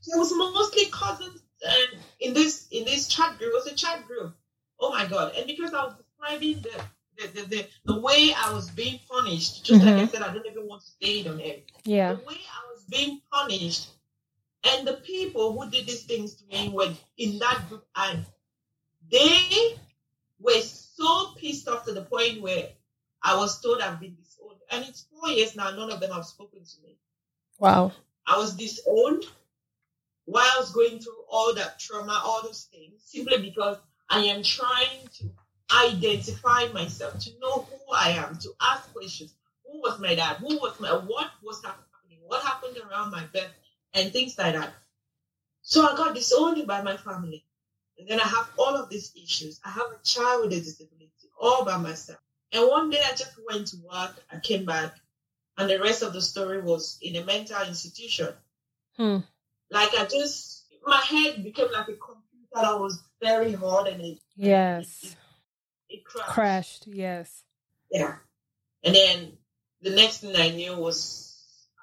So 0.00 0.16
it 0.16 0.18
was 0.18 0.32
mostly 0.34 0.86
cousins 0.86 1.42
and 1.66 2.00
in 2.20 2.34
this 2.34 2.68
in 2.70 2.84
this 2.84 3.08
chat 3.08 3.38
group, 3.38 3.50
it 3.50 3.54
was 3.54 3.66
a 3.66 3.74
chat 3.74 4.06
group. 4.06 4.34
Oh 4.80 4.90
my 4.90 5.06
god. 5.06 5.32
And 5.36 5.46
because 5.46 5.74
I 5.74 5.84
was 5.84 5.94
describing 5.94 6.62
the 6.62 6.80
the, 7.18 7.40
the, 7.40 7.48
the, 7.48 7.66
the 7.84 8.00
way 8.00 8.32
I 8.36 8.52
was 8.52 8.70
being 8.70 9.00
punished, 9.10 9.64
just 9.64 9.80
mm-hmm. 9.80 9.96
like 9.96 10.04
I 10.04 10.06
said, 10.06 10.22
I 10.22 10.32
don't 10.32 10.46
even 10.46 10.68
want 10.68 10.82
to 10.82 10.86
stay 10.86 11.28
on 11.28 11.40
air. 11.40 11.56
Yeah. 11.82 12.12
The 12.12 12.24
way 12.24 12.36
I 12.36 12.72
was 12.72 12.84
being 12.88 13.20
punished, 13.32 13.88
and 14.62 14.86
the 14.86 14.94
people 14.94 15.52
who 15.52 15.68
did 15.68 15.88
these 15.88 16.04
things 16.04 16.34
to 16.34 16.44
me 16.46 16.68
were 16.68 16.92
in 17.16 17.40
that 17.40 17.68
group, 17.68 17.84
and 17.96 18.24
they 19.10 19.74
were 20.38 20.60
so 20.60 21.32
pissed 21.36 21.66
off 21.66 21.86
to 21.86 21.92
the 21.92 22.02
point 22.02 22.40
where 22.40 22.68
I 23.20 23.36
was 23.36 23.60
told 23.60 23.80
I've 23.80 23.98
been 23.98 24.14
disowned. 24.14 24.60
And 24.70 24.84
it's 24.84 25.06
four 25.10 25.30
years 25.30 25.56
now, 25.56 25.70
none 25.70 25.90
of 25.90 25.98
them 25.98 26.12
have 26.12 26.24
spoken 26.24 26.60
to 26.60 26.82
me. 26.86 26.98
Wow. 27.58 27.92
I 28.26 28.38
was 28.38 28.54
disowned 28.54 29.24
while 30.26 30.44
I 30.44 30.60
was 30.60 30.70
going 30.72 30.98
through 30.98 31.24
all 31.30 31.54
that 31.54 31.78
trauma, 31.78 32.20
all 32.24 32.42
those 32.42 32.68
things, 32.70 33.00
simply 33.04 33.38
because 33.40 33.78
I 34.10 34.20
am 34.20 34.42
trying 34.42 35.08
to 35.18 35.30
identify 35.84 36.66
myself, 36.72 37.18
to 37.20 37.30
know 37.40 37.62
who 37.62 37.94
I 37.94 38.10
am, 38.10 38.38
to 38.38 38.50
ask 38.60 38.92
questions. 38.92 39.34
Who 39.64 39.80
was 39.80 39.98
my 39.98 40.14
dad? 40.14 40.36
Who 40.36 40.56
was 40.58 40.78
my 40.80 40.90
what 40.90 41.30
was 41.42 41.62
happening? 41.64 42.20
What 42.26 42.42
happened 42.42 42.78
around 42.78 43.10
my 43.10 43.24
birth? 43.32 43.52
And 43.94 44.12
things 44.12 44.36
like 44.38 44.54
that. 44.54 44.72
So 45.62 45.86
I 45.86 45.96
got 45.96 46.14
disowned 46.14 46.66
by 46.66 46.82
my 46.82 46.96
family. 46.96 47.44
And 47.98 48.08
then 48.08 48.20
I 48.20 48.24
have 48.24 48.50
all 48.58 48.76
of 48.76 48.88
these 48.88 49.12
issues. 49.16 49.60
I 49.64 49.70
have 49.70 49.86
a 49.92 50.04
child 50.04 50.44
with 50.44 50.52
a 50.52 50.60
disability 50.60 51.08
all 51.40 51.64
by 51.64 51.76
myself. 51.76 52.18
And 52.52 52.68
one 52.68 52.90
day 52.90 53.00
I 53.04 53.10
just 53.10 53.32
went 53.48 53.66
to 53.68 53.76
work, 53.78 54.14
I 54.32 54.38
came 54.40 54.64
back, 54.64 54.94
and 55.58 55.68
the 55.68 55.80
rest 55.80 56.02
of 56.02 56.12
the 56.12 56.22
story 56.22 56.62
was 56.62 56.98
in 57.02 57.16
a 57.16 57.24
mental 57.24 57.60
institution. 57.66 58.28
Hmm. 58.96 59.18
Like 59.70 59.90
I 59.98 60.06
just, 60.06 60.64
my 60.84 60.96
head 60.96 61.42
became 61.42 61.70
like 61.72 61.88
a 61.88 61.94
computer 61.94 62.54
that 62.54 62.80
was 62.80 63.02
very 63.20 63.52
hard 63.52 63.88
and 63.88 64.00
it, 64.00 64.18
yes, 64.36 65.02
it, 65.02 65.96
it 65.96 66.04
crashed. 66.04 66.30
crashed. 66.30 66.86
Yes. 66.86 67.42
Yeah. 67.90 68.14
And 68.84 68.94
then 68.94 69.32
the 69.82 69.90
next 69.90 70.18
thing 70.18 70.36
I 70.36 70.50
knew 70.50 70.76
was 70.76 71.28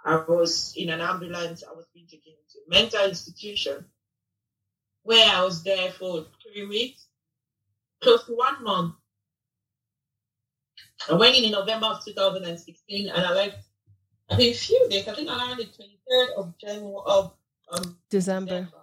I 0.04 0.24
was 0.28 0.74
in 0.78 0.90
an 0.90 1.02
ambulance. 1.02 1.64
I 1.70 1.74
was 1.74 1.86
being 1.94 2.08
taken 2.08 2.34
to 2.34 2.60
a 2.60 2.82
mental 2.82 3.10
institution 3.10 3.86
where 5.04 5.30
I 5.30 5.44
was 5.44 5.64
there 5.64 5.92
for 5.92 6.26
three 6.42 6.66
weeks, 6.66 7.06
close 8.02 8.24
to 8.26 8.34
one 8.34 8.64
month. 8.64 8.96
I 11.10 11.14
went 11.14 11.38
in 11.38 11.44
in 11.44 11.52
November 11.52 11.88
of 11.88 12.06
2016 12.06 13.10
and 13.10 13.26
I 13.26 13.34
left, 13.34 13.58
I 14.30 14.36
think, 14.38 14.56
a 14.56 14.58
few 14.58 14.88
days, 14.90 15.08
I 15.08 15.14
think 15.14 15.30
around 15.30 15.58
the 15.58 15.66
23rd 15.66 16.38
of 16.38 16.58
January, 16.58 17.02
of 17.06 17.34
um, 17.72 17.98
December. 18.10 18.52
December. 18.52 18.78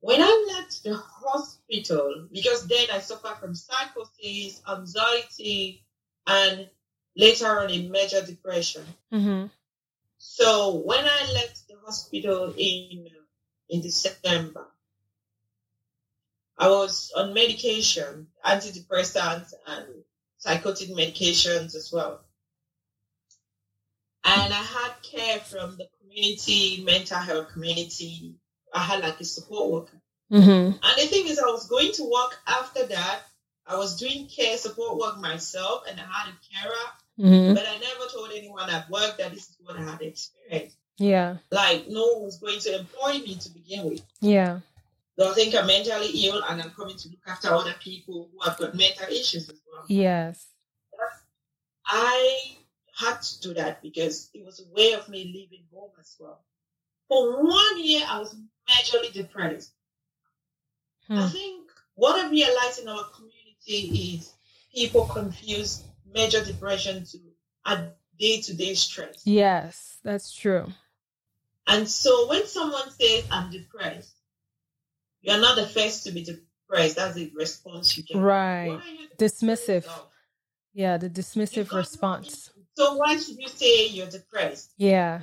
When 0.00 0.20
I 0.20 0.46
left 0.54 0.82
the 0.82 0.96
hospital, 0.96 2.26
because 2.32 2.66
then 2.66 2.86
I 2.92 3.00
suffered 3.00 3.36
from 3.38 3.54
psychosis, 3.54 4.62
anxiety, 4.68 5.84
and 6.26 6.68
later 7.16 7.60
on 7.60 7.70
a 7.70 7.88
major 7.88 8.24
depression. 8.24 8.84
Mm-hmm. 9.12 9.46
So 10.18 10.76
when 10.76 11.04
I 11.04 11.32
left 11.32 11.68
the 11.68 11.76
hospital 11.84 12.54
in 12.56 13.08
in 13.68 13.80
December, 13.82 14.66
I 16.58 16.68
was 16.68 17.12
on 17.16 17.32
medication, 17.32 18.26
antidepressants, 18.44 19.54
and 19.66 19.86
psychotic 20.38 20.90
medications 20.90 21.74
as 21.74 21.90
well. 21.92 22.20
And 24.24 24.52
I 24.52 24.62
had 24.62 24.92
care 25.02 25.38
from 25.38 25.76
the 25.76 25.88
community, 26.00 26.82
mental 26.84 27.18
health 27.18 27.52
community. 27.52 28.36
I 28.72 28.82
had 28.82 29.00
like 29.02 29.20
a 29.20 29.24
support 29.24 29.70
worker. 29.70 30.00
Mm-hmm. 30.32 30.48
And 30.50 30.96
the 30.98 31.06
thing 31.06 31.26
is, 31.26 31.38
I 31.38 31.46
was 31.46 31.66
going 31.68 31.92
to 31.92 32.04
work 32.04 32.38
after 32.46 32.86
that. 32.86 33.20
I 33.66 33.76
was 33.76 33.98
doing 33.98 34.26
care 34.26 34.56
support 34.56 34.98
work 34.98 35.18
myself, 35.20 35.84
and 35.88 35.98
I 35.98 36.02
had 36.02 36.32
a 36.32 36.36
carer, 36.52 37.30
mm-hmm. 37.30 37.54
but 37.54 37.64
I 37.66 37.78
never 37.78 38.10
told 38.12 38.30
anyone 38.34 38.68
at 38.68 38.90
work 38.90 39.18
that 39.18 39.32
this 39.32 39.48
is 39.48 39.56
what 39.60 39.76
I 39.76 39.82
had 39.82 40.02
experienced. 40.02 40.76
Yeah. 40.98 41.36
Like, 41.50 41.88
no 41.88 42.06
one 42.14 42.24
was 42.24 42.38
going 42.38 42.60
to 42.60 42.78
employ 42.80 43.18
me 43.18 43.36
to 43.36 43.50
begin 43.50 43.88
with. 43.88 44.02
Yeah. 44.20 44.60
So 45.18 45.30
I 45.30 45.34
think 45.34 45.54
I'm 45.54 45.66
mentally 45.66 46.08
ill 46.26 46.42
and 46.42 46.62
I'm 46.62 46.70
coming 46.70 46.96
to 46.96 47.08
look 47.08 47.20
after 47.26 47.48
other 47.48 47.74
people 47.80 48.28
who 48.32 48.48
have 48.48 48.58
got 48.58 48.74
mental 48.74 49.06
issues 49.08 49.48
as 49.48 49.60
well. 49.70 49.84
Yes. 49.88 50.46
I 51.86 52.56
had 53.00 53.22
to 53.22 53.40
do 53.40 53.54
that 53.54 53.82
because 53.82 54.30
it 54.34 54.44
was 54.44 54.60
a 54.60 54.74
way 54.74 54.92
of 54.92 55.08
me 55.08 55.24
leaving 55.24 55.64
home 55.72 55.90
as 55.98 56.16
well. 56.18 56.44
For 57.08 57.42
one 57.42 57.82
year, 57.82 58.04
I 58.06 58.18
was 58.18 58.36
majorly 58.68 59.12
depressed. 59.12 59.72
Hmm. 61.08 61.18
I 61.18 61.28
think 61.28 61.70
what 61.94 62.24
I 62.24 62.30
realized 62.30 62.80
in 62.80 62.88
our 62.88 63.04
community 63.04 64.14
is 64.16 64.32
people 64.74 65.06
confuse 65.06 65.82
major 66.12 66.44
depression 66.44 67.04
to 67.04 67.18
a 67.66 67.88
day 68.18 68.40
to 68.42 68.54
day 68.54 68.74
stress. 68.74 69.22
Yes, 69.24 69.98
that's 70.04 70.32
true. 70.32 70.66
And 71.66 71.88
so 71.88 72.28
when 72.28 72.46
someone 72.46 72.90
says, 72.90 73.24
I'm 73.30 73.50
depressed, 73.50 74.14
you're 75.22 75.40
not 75.40 75.56
the 75.56 75.66
first 75.66 76.04
to 76.04 76.12
be 76.12 76.24
depressed. 76.24 76.96
That's 76.96 77.14
the 77.14 77.32
response 77.34 77.96
you 77.96 78.02
get. 78.04 78.16
Right. 78.16 78.80
Dismissive. 79.18 79.86
Yeah, 80.72 80.96
the 80.96 81.10
dismissive 81.10 81.72
response. 81.72 82.50
So 82.80 82.94
why 82.94 83.14
should 83.18 83.38
you 83.38 83.48
say 83.48 83.88
you're 83.88 84.06
depressed? 84.06 84.72
Yeah. 84.78 85.20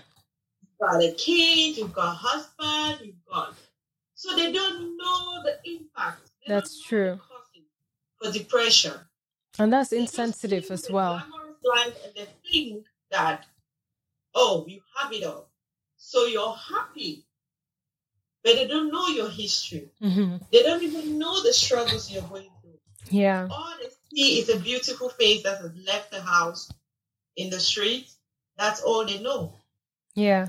You've 0.61 0.79
got 0.79 1.03
a 1.03 1.11
kid, 1.13 1.75
you've 1.75 1.91
got 1.91 2.13
a 2.13 2.15
husband, 2.15 3.07
you've 3.07 3.25
got 3.27 3.55
so 4.13 4.35
they 4.35 4.51
don't 4.51 4.95
know 4.95 5.41
the 5.43 5.57
impact. 5.65 6.29
They 6.45 6.53
that's 6.53 6.83
true. 6.83 7.19
For 8.21 8.31
depression. 8.31 8.93
And 9.57 9.73
that's 9.73 9.89
they 9.89 9.97
insensitive 9.97 10.69
as 10.69 10.87
well. 10.87 11.23
Life 11.63 11.97
and 12.05 12.13
they 12.15 12.27
think 12.47 12.85
that, 13.09 13.47
oh, 14.35 14.65
you 14.67 14.81
have 14.95 15.11
it 15.11 15.23
all. 15.23 15.49
So 15.97 16.25
you're 16.25 16.53
happy 16.53 17.25
but 18.43 18.53
they 18.53 18.67
don't 18.67 18.91
know 18.91 19.07
your 19.07 19.29
history. 19.29 19.89
Mm-hmm. 19.99 20.37
They 20.53 20.61
don't 20.61 20.83
even 20.83 21.17
know 21.17 21.41
the 21.41 21.53
struggles 21.53 22.11
you're 22.11 22.21
going 22.21 22.49
through. 22.61 22.79
Yeah. 23.09 23.47
All 23.49 23.73
they 23.81 23.89
see 24.13 24.39
is 24.41 24.49
a 24.49 24.59
beautiful 24.59 25.09
face 25.09 25.41
that 25.41 25.57
has 25.57 25.75
left 25.85 26.11
the 26.11 26.21
house 26.21 26.71
in 27.37 27.49
the 27.49 27.59
street. 27.59 28.09
That's 28.57 28.81
all 28.81 29.05
they 29.05 29.19
know. 29.19 29.53
Yeah. 30.15 30.47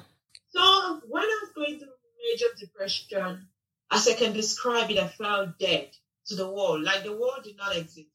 So 0.49 1.01
when 1.09 1.23
I 1.23 1.41
was 1.43 1.53
going 1.55 1.79
through 1.79 1.89
major 2.33 2.47
depression, 2.59 3.47
as 3.91 4.09
I 4.09 4.15
can 4.15 4.33
describe 4.33 4.91
it, 4.91 4.99
I 4.99 5.09
felt 5.09 5.59
dead 5.59 5.91
to 6.27 6.35
the 6.35 6.49
world. 6.49 6.83
Like 6.83 7.05
the 7.05 7.13
world 7.13 7.45
did 7.45 7.57
not 7.57 7.77
exist. 7.77 8.09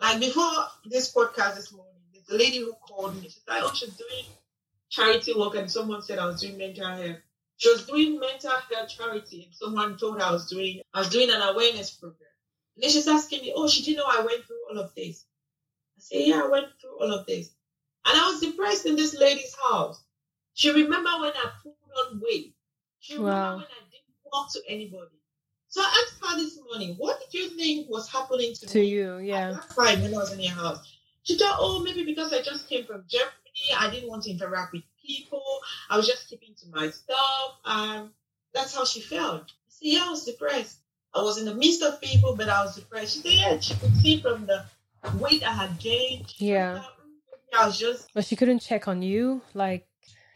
Like 0.00 0.20
before 0.20 0.50
this 0.86 1.12
podcast 1.12 1.56
this 1.56 1.72
morning, 1.72 1.92
there's 2.12 2.28
a 2.28 2.42
lady 2.42 2.58
who 2.58 2.72
called 2.74 3.14
me. 3.16 3.28
She's 3.28 3.40
like, 3.46 3.62
oh, 3.62 3.72
she's 3.74 3.96
doing 3.96 4.24
charity 4.90 5.32
work, 5.36 5.54
and 5.54 5.70
someone 5.70 6.02
said 6.02 6.18
I 6.18 6.26
was 6.26 6.40
doing 6.40 6.58
mental 6.58 6.86
health. 6.86 7.18
She 7.58 7.70
was 7.70 7.86
doing 7.86 8.18
mental 8.18 8.50
health 8.50 8.88
charity, 8.88 9.44
and 9.44 9.54
someone 9.54 9.96
told 9.96 10.20
her 10.20 10.26
I 10.26 10.32
was 10.32 10.48
doing 10.48 10.80
I 10.92 10.98
was 10.98 11.08
doing 11.08 11.30
an 11.30 11.40
awareness 11.42 11.90
program. 11.90 12.30
And 12.74 12.82
then 12.82 12.90
she's 12.90 13.08
asking 13.08 13.40
me, 13.40 13.54
oh, 13.56 13.68
she 13.68 13.82
didn't 13.82 13.98
know 13.98 14.04
I 14.06 14.20
went 14.20 14.44
through 14.44 14.60
all 14.70 14.78
of 14.78 14.94
this. 14.94 15.24
I 15.96 16.00
said, 16.00 16.26
yeah, 16.26 16.42
I 16.44 16.48
went 16.48 16.66
through 16.78 16.98
all 17.00 17.12
of 17.12 17.24
this. 17.26 17.50
And 18.06 18.18
I 18.18 18.28
was 18.30 18.40
depressed 18.40 18.86
in 18.86 18.96
this 18.96 19.18
lady's 19.18 19.54
house. 19.70 20.02
She 20.54 20.70
remember 20.70 21.10
when 21.20 21.32
I 21.34 21.50
put 21.62 21.74
on 22.10 22.20
weight. 22.24 22.54
She 23.00 23.14
remember 23.14 23.32
Wow. 23.34 23.56
when 23.56 23.64
I 23.64 23.84
didn't 23.90 24.32
talk 24.32 24.52
to 24.52 24.60
anybody. 24.68 25.10
So 25.68 25.80
I 25.82 26.04
asked 26.06 26.24
her 26.24 26.38
this 26.38 26.58
morning, 26.64 26.94
what 26.98 27.20
did 27.20 27.34
you 27.38 27.50
think 27.50 27.90
was 27.90 28.10
happening 28.10 28.54
to, 28.54 28.66
To 28.66 28.80
you, 28.80 29.18
at 29.18 29.24
yeah. 29.24 29.50
that 29.52 29.70
time 29.74 30.02
when 30.02 30.14
I 30.14 30.18
was 30.18 30.32
in 30.32 30.40
your 30.40 30.52
house? 30.54 30.78
She 31.24 31.36
thought, 31.36 31.56
oh, 31.58 31.82
maybe 31.82 32.04
because 32.04 32.32
I 32.32 32.40
just 32.40 32.68
came 32.68 32.84
from 32.84 33.04
Germany, 33.08 33.32
I 33.78 33.90
didn't 33.90 34.08
want 34.08 34.22
to 34.24 34.30
interact 34.30 34.72
with 34.72 34.82
people. 35.04 35.42
I 35.90 35.96
was 35.96 36.06
just 36.06 36.28
keeping 36.30 36.54
to 36.62 36.68
myself. 36.68 37.58
Um, 37.64 38.12
that's 38.54 38.74
how 38.74 38.84
she 38.84 39.00
felt. 39.00 39.52
See, 39.68 39.94
yeah, 39.94 40.04
I 40.06 40.10
was 40.10 40.24
depressed. 40.24 40.78
I 41.14 41.22
was 41.22 41.38
in 41.38 41.44
the 41.44 41.54
midst 41.54 41.82
of 41.82 42.00
people, 42.00 42.36
but 42.36 42.48
I 42.48 42.64
was 42.64 42.76
depressed. 42.76 43.14
She 43.14 43.20
said, 43.22 43.32
yeah, 43.32 43.60
she 43.60 43.74
could 43.74 43.96
see 43.96 44.20
from 44.20 44.46
the 44.46 44.64
weight 45.18 45.42
I 45.46 45.52
had 45.52 45.78
gained. 45.78 46.32
Yeah. 46.38 46.82
Thought, 47.56 47.62
"Mm, 47.62 47.62
maybe 47.62 47.62
I 47.62 47.66
was 47.66 47.78
just 47.78 48.14
But 48.14 48.24
she 48.24 48.36
couldn't 48.36 48.60
check 48.60 48.88
on 48.88 49.02
you, 49.02 49.42
like 49.54 49.86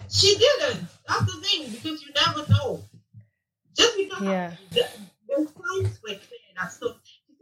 she 0.09 0.37
didn't. 0.37 0.87
That's 1.09 1.27
the 1.33 1.41
thing, 1.41 1.71
because 1.71 2.03
you 2.03 2.13
never 2.15 2.51
know. 2.53 2.85
Just 3.77 3.97
because 3.97 4.23
Yeah. 4.23 4.53
the, 4.71 4.89
the 5.29 5.37
signs 5.37 6.01
were 6.03 6.09
clear. 6.09 6.19
She 6.63 6.77
said, 6.79 6.95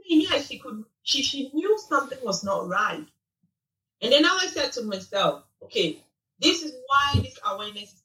yeah, 0.07 0.41
she 0.41 0.59
could 0.59 0.85
she 1.03 1.23
she 1.23 1.51
knew 1.53 1.79
something 1.79 2.19
was 2.23 2.45
not 2.45 2.69
right. 2.69 3.07
And 4.01 4.13
then 4.13 4.25
I 4.25 4.47
said 4.51 4.73
to 4.73 4.83
myself, 4.83 5.45
okay, 5.65 5.99
this 6.39 6.63
is 6.63 6.73
why 6.87 7.21
this 7.21 7.39
awareness 7.45 7.95
is, 7.95 8.03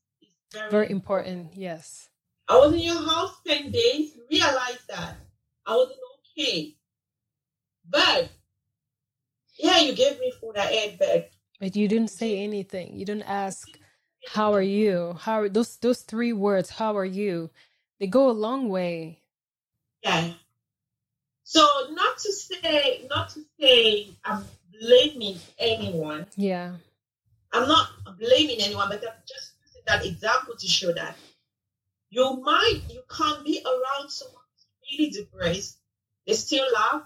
very, 0.52 0.72
very 0.72 0.90
important. 0.92 1.52
Yes. 1.56 2.10
I 2.48 2.58
was 2.58 2.74
in 2.74 2.80
your 2.80 2.98
house 3.02 3.36
10 3.46 3.72
days, 3.72 4.18
realized 4.30 4.88
that 4.90 5.16
I 5.66 5.76
wasn't 5.76 6.00
okay. 6.38 6.76
But 7.90 8.30
yeah, 9.58 9.80
you 9.80 9.94
gave 9.94 10.20
me 10.20 10.32
food, 10.42 10.58
I 10.58 10.70
ate, 10.70 11.00
but 11.00 11.30
But 11.60 11.76
you 11.76 11.88
didn't 11.88 12.10
say 12.10 12.40
anything. 12.40 12.96
You 12.96 13.06
didn't 13.06 13.30
ask, 13.30 13.68
"How 14.28 14.54
are 14.54 14.62
you?" 14.62 15.18
How 15.20 15.42
are 15.42 15.50
those 15.50 15.78
those 15.78 16.02
three 16.02 16.34
words? 16.34 16.70
How 16.70 16.98
are 16.98 17.06
you? 17.06 17.50
They 18.00 18.08
go 18.08 18.30
a 18.30 18.32
long 18.32 18.70
way. 18.70 19.22
Yeah. 20.04 20.34
So 21.44 21.66
not 21.92 22.18
to 22.18 22.32
say, 22.34 23.08
not 23.10 23.30
to 23.30 23.46
say 23.60 24.10
I'm 24.26 24.46
blaming 24.80 25.38
anyone. 25.60 26.26
Yeah. 26.36 26.78
I'm 27.52 27.68
not 27.68 27.90
blaming 28.18 28.60
anyone, 28.60 28.90
but 28.90 29.04
I'm 29.08 29.22
just 29.28 29.54
using 29.64 29.84
that 29.86 30.06
example 30.06 30.56
to 30.58 30.68
show 30.68 30.92
that 30.94 31.16
you 32.10 32.42
might, 32.44 32.82
you 32.90 33.02
can't 33.10 33.44
be 33.44 33.60
around 33.66 34.10
someone 34.10 34.44
who's 34.56 35.00
really 35.00 35.12
depressed. 35.12 35.78
They 36.28 36.34
still 36.34 36.66
laugh. 36.74 37.04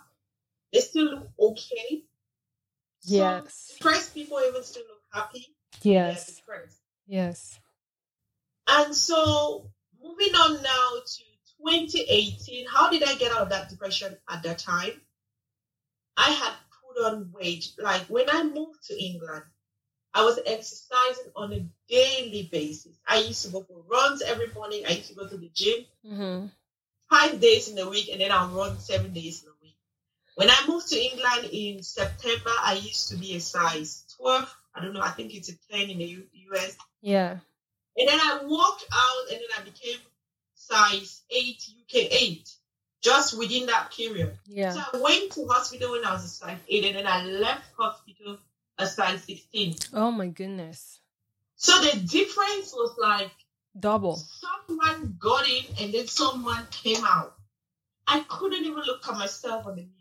They 0.74 0.80
still 0.82 1.06
look 1.06 1.30
okay. 1.40 2.04
Yes. 3.10 3.74
depressed 3.78 4.14
people 4.14 4.40
even 4.48 4.64
still 4.64 4.84
look 4.88 5.02
happy. 5.12 5.48
Yes. 5.82 6.42
Yes. 7.08 7.60
And 8.68 8.94
so 8.94 9.70
moving 10.04 10.34
on 10.36 10.62
now 10.62 10.90
to 11.06 11.24
2018, 11.66 12.68
how 12.68 12.90
did 12.90 13.04
I 13.04 13.16
get 13.16 13.32
out 13.32 13.42
of 13.42 13.50
that 13.50 13.70
depression 13.70 14.16
at 14.30 14.44
that 14.44 14.60
time? 14.60 14.92
I 16.18 16.32
had 16.32 16.54
put 16.84 17.04
on 17.06 17.32
weight. 17.34 17.72
Like 17.80 18.04
when 18.04 18.30
I 18.30 18.44
moved 18.44 18.84
to 18.88 19.02
England, 19.04 19.44
I 20.14 20.24
was 20.26 20.40
exercising 20.46 21.32
on 21.36 21.54
a 21.54 21.66
daily 21.88 22.50
basis. 22.52 22.98
I 23.08 23.20
used 23.20 23.46
to 23.46 23.52
go 23.52 23.62
for 23.64 23.84
runs 23.90 24.22
every 24.22 24.48
morning. 24.54 24.84
I 24.88 24.92
used 24.94 25.10
to 25.10 25.16
go 25.16 25.28
to 25.28 25.38
the 25.38 25.50
gym 25.54 25.86
Mm-hmm. 26.06 26.48
five 27.10 27.40
days 27.40 27.70
in 27.70 27.78
a 27.78 27.90
week 27.90 28.10
and 28.12 28.20
then 28.22 28.32
I'll 28.32 28.50
run 28.50 28.80
seven 28.80 29.14
days 29.14 29.44
in 29.44 29.50
a 29.50 29.52
week. 29.52 29.57
When 30.38 30.52
I 30.52 30.66
moved 30.68 30.90
to 30.90 31.00
England 31.02 31.50
in 31.52 31.82
September, 31.82 32.52
I 32.62 32.74
used 32.74 33.10
to 33.10 33.16
be 33.18 33.36
a 33.36 33.40
size 33.40 34.04
12. 34.18 34.56
I 34.76 34.82
don't 34.84 34.94
know, 34.94 35.02
I 35.02 35.10
think 35.10 35.34
it's 35.34 35.50
a 35.50 35.58
10 35.72 35.90
in 35.90 35.98
the 35.98 36.06
U- 36.06 36.28
US. 36.52 36.78
Yeah. 37.02 37.40
And 37.98 38.08
then 38.08 38.20
I 38.20 38.42
walked 38.44 38.86
out 38.94 39.32
and 39.32 39.40
then 39.40 39.50
I 39.58 39.64
became 39.64 39.98
size 40.54 41.24
8, 41.32 41.70
UK 41.82 42.08
8, 42.12 42.50
just 43.02 43.36
within 43.36 43.66
that 43.66 43.92
period. 43.92 44.38
Yeah. 44.46 44.74
So 44.74 44.82
I 44.94 45.02
went 45.02 45.32
to 45.32 45.48
hospital 45.48 45.94
when 45.94 46.06
I 46.06 46.14
was 46.14 46.26
a 46.26 46.28
size 46.28 46.60
8 46.70 46.86
and 46.86 46.98
then 46.98 47.08
I 47.08 47.24
left 47.24 47.74
hospital 47.76 48.38
a 48.78 48.86
size 48.86 49.24
16. 49.24 49.76
Oh 49.94 50.12
my 50.12 50.28
goodness. 50.28 51.00
So 51.56 51.82
the 51.82 51.98
difference 51.98 52.74
was 52.74 52.96
like 53.00 53.32
Double. 53.80 54.16
someone 54.68 55.18
got 55.20 55.50
in 55.50 55.64
and 55.82 55.92
then 55.92 56.06
someone 56.06 56.68
came 56.70 57.04
out. 57.04 57.34
I 58.06 58.20
couldn't 58.20 58.64
even 58.66 58.84
look 58.84 59.08
at 59.08 59.16
myself 59.16 59.66
on 59.66 59.78
the 59.78 59.82
mirror. 59.82 59.97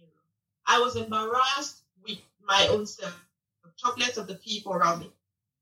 I 0.66 0.80
was 0.80 0.96
embarrassed 0.96 1.82
with 2.04 2.18
my 2.46 2.66
own 2.68 2.86
self, 2.86 3.14
the 3.62 3.70
chocolates 3.76 4.16
of 4.16 4.26
the 4.26 4.34
people 4.34 4.72
around 4.72 5.00
me. 5.00 5.10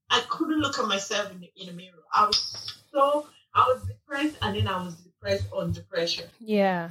I 0.09 0.21
couldn't 0.29 0.59
look 0.59 0.79
at 0.79 0.87
myself 0.87 1.31
in 1.31 1.41
the, 1.41 1.51
in 1.55 1.67
the 1.67 1.73
mirror. 1.73 2.03
I 2.13 2.25
was 2.25 2.81
so, 2.91 3.27
I 3.53 3.67
was 3.67 3.83
depressed 3.83 4.37
and 4.41 4.55
then 4.55 4.67
I 4.67 4.83
was 4.83 4.95
depressed 4.95 5.45
on 5.51 5.71
depression. 5.71 6.25
Yeah. 6.39 6.89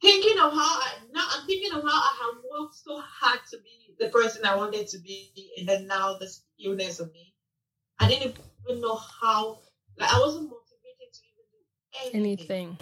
Thinking 0.00 0.38
of 0.38 0.52
how 0.52 0.80
I, 0.80 0.92
now 1.12 1.24
I'm 1.30 1.46
thinking 1.46 1.72
of 1.72 1.82
how 1.82 1.88
I 1.88 2.16
have 2.20 2.42
worked 2.52 2.76
so 2.76 3.00
hard 3.00 3.40
to 3.50 3.58
be 3.58 3.94
the 3.98 4.08
person 4.08 4.44
I 4.44 4.54
wanted 4.56 4.86
to 4.88 4.98
be 4.98 5.30
and 5.58 5.68
then 5.68 5.86
now 5.86 6.16
this 6.18 6.42
illness 6.62 7.00
of 7.00 7.12
me. 7.12 7.34
I 7.98 8.08
didn't 8.08 8.38
even 8.68 8.80
know 8.80 8.94
how, 9.20 9.58
like 9.98 10.12
I 10.12 10.18
wasn't 10.20 10.44
motivated 10.44 11.12
to 11.12 11.20
even 11.26 11.44
do 11.50 12.18
anything. 12.18 12.20
Anything. 12.20 12.78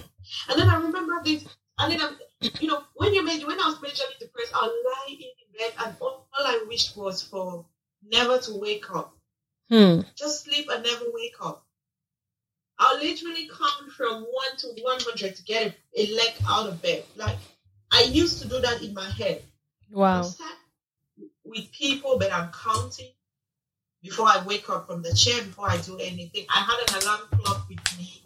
And 0.50 0.60
then 0.60 0.68
I 0.68 0.76
remember 0.76 1.22
this, 1.24 1.44
and 1.78 1.92
then 1.92 2.00
I'm, 2.00 2.16
you 2.60 2.68
know, 2.68 2.82
when 2.94 3.14
you 3.14 3.24
made, 3.24 3.44
when 3.46 3.60
I 3.60 3.66
was 3.66 3.76
majorly 3.76 4.18
depressed, 4.18 4.52
I 4.54 4.62
was 4.62 4.94
lying 5.08 5.20
in 5.20 5.58
bed, 5.58 5.72
and 5.84 5.96
all, 6.00 6.26
all 6.38 6.46
I 6.46 6.64
wished 6.68 6.96
was 6.96 7.22
for 7.22 7.64
never 8.10 8.38
to 8.38 8.54
wake 8.58 8.94
up, 8.94 9.12
Hmm. 9.68 10.00
just 10.16 10.44
sleep 10.44 10.68
and 10.70 10.82
never 10.84 11.04
wake 11.12 11.34
up. 11.42 11.64
I'll 12.78 12.98
literally 12.98 13.48
count 13.48 13.90
from 13.92 14.22
one 14.22 14.56
to 14.58 14.66
one 14.82 15.00
hundred 15.00 15.34
to 15.36 15.42
get 15.44 15.74
a, 15.96 16.00
a 16.02 16.14
leg 16.14 16.34
out 16.48 16.68
of 16.68 16.82
bed. 16.82 17.04
Like 17.16 17.38
I 17.90 18.02
used 18.02 18.42
to 18.42 18.48
do 18.48 18.60
that 18.60 18.82
in 18.82 18.92
my 18.94 19.08
head. 19.10 19.42
Wow. 19.90 20.28
with 21.44 21.70
people, 21.72 22.18
but 22.18 22.32
I'm 22.32 22.50
counting 22.52 23.10
before 24.02 24.26
I 24.28 24.44
wake 24.44 24.68
up 24.68 24.86
from 24.86 25.02
the 25.02 25.14
chair, 25.14 25.42
before 25.42 25.70
I 25.70 25.78
do 25.78 25.96
anything. 25.98 26.44
I 26.54 26.60
had 26.60 26.96
an 26.96 27.02
alarm 27.02 27.20
clock 27.32 27.68
with 27.68 27.98
me 27.98 28.22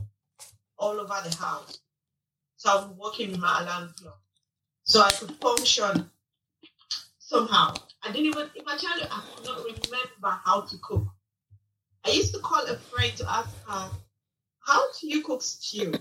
all 0.78 0.98
over 0.98 1.16
the 1.28 1.34
house. 1.36 1.78
So 2.60 2.68
I 2.68 2.74
was 2.74 2.90
working 2.98 3.32
in 3.32 3.40
my 3.40 3.62
alarm 3.62 3.94
clock. 3.98 4.20
So 4.84 5.00
I 5.00 5.10
could 5.12 5.30
function 5.36 6.10
somehow. 7.18 7.72
I 8.02 8.12
didn't 8.12 8.26
even, 8.26 8.50
if 8.54 8.64
I 8.66 8.76
tell 8.76 8.98
you, 8.98 9.06
I 9.10 9.22
could 9.34 9.46
not 9.46 9.64
remember 9.64 10.40
how 10.44 10.60
to 10.60 10.76
cook. 10.82 11.06
I 12.04 12.10
used 12.10 12.34
to 12.34 12.40
call 12.40 12.62
a 12.66 12.76
friend 12.76 13.16
to 13.16 13.30
ask 13.30 13.48
her, 13.66 13.90
How 14.58 14.82
do 15.00 15.08
you 15.08 15.22
cook 15.24 15.40
stew? 15.40 15.94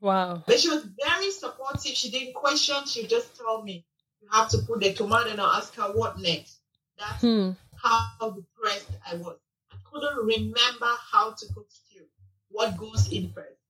Wow. 0.00 0.42
But 0.44 0.58
she 0.58 0.68
was 0.70 0.84
very 1.04 1.30
supportive. 1.30 1.92
She 1.92 2.10
didn't 2.10 2.34
question. 2.34 2.84
She 2.86 3.06
just 3.06 3.36
told 3.38 3.64
me, 3.64 3.84
you 4.20 4.28
have 4.32 4.48
to 4.48 4.58
put 4.58 4.80
the 4.80 4.92
tomato 4.92 5.30
and 5.30 5.40
I'll 5.40 5.52
ask 5.52 5.72
her 5.76 5.92
what 5.92 6.18
next. 6.18 6.58
That's 6.98 7.22
Hmm. 7.22 7.50
how 7.76 8.30
depressed 8.34 8.90
I 9.08 9.14
was. 9.14 9.36
I 9.70 9.76
couldn't 9.88 10.16
remember 10.16 10.90
how 11.12 11.30
to 11.30 11.46
cook 11.54 11.68
stew. 11.70 12.06
What 12.48 12.76
goes 12.76 13.06
in 13.12 13.32
first. 13.32 13.60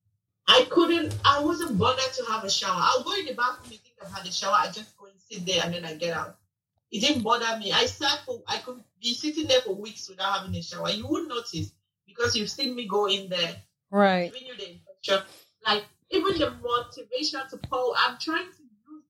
I 0.47 0.65
couldn't, 0.69 1.15
I 1.25 1.41
wasn't 1.41 1.77
bothered 1.77 2.13
to 2.13 2.23
have 2.31 2.43
a 2.43 2.49
shower. 2.49 2.79
I'll 2.79 3.03
go 3.03 3.13
in 3.15 3.25
the 3.25 3.33
bathroom 3.33 3.71
and 3.71 3.79
think 3.81 3.95
I've 4.01 4.11
had 4.11 4.25
a 4.25 4.31
shower. 4.31 4.55
I 4.57 4.67
just 4.71 4.97
go 4.97 5.05
and 5.07 5.19
sit 5.19 5.45
there 5.45 5.61
and 5.63 5.73
then 5.73 5.85
I 5.85 5.95
get 5.95 6.15
out. 6.15 6.37
It 6.91 7.01
didn't 7.01 7.23
bother 7.23 7.57
me. 7.59 7.73
I 7.73 7.85
sat 7.85 8.19
for, 8.25 8.41
I 8.47 8.57
could 8.57 8.81
be 9.01 9.13
sitting 9.13 9.47
there 9.47 9.61
for 9.61 9.75
weeks 9.75 10.07
without 10.09 10.39
having 10.39 10.55
a 10.55 10.61
shower. 10.61 10.89
You 10.89 11.05
wouldn't 11.07 11.29
notice 11.29 11.73
because 12.05 12.35
you've 12.35 12.49
seen 12.49 12.75
me 12.75 12.87
go 12.87 13.07
in 13.07 13.27
there 13.29 13.55
Right. 13.91 14.31
giving 14.31 14.47
you 14.47 14.55
the 14.55 14.71
infection. 14.71 15.27
Like 15.65 15.83
even 16.11 16.37
the 16.37 16.51
motivation 16.61 17.41
to 17.49 17.57
pull. 17.69 17.93
I'm 17.97 18.17
trying 18.17 18.45
to 18.45 18.63
use 18.63 19.03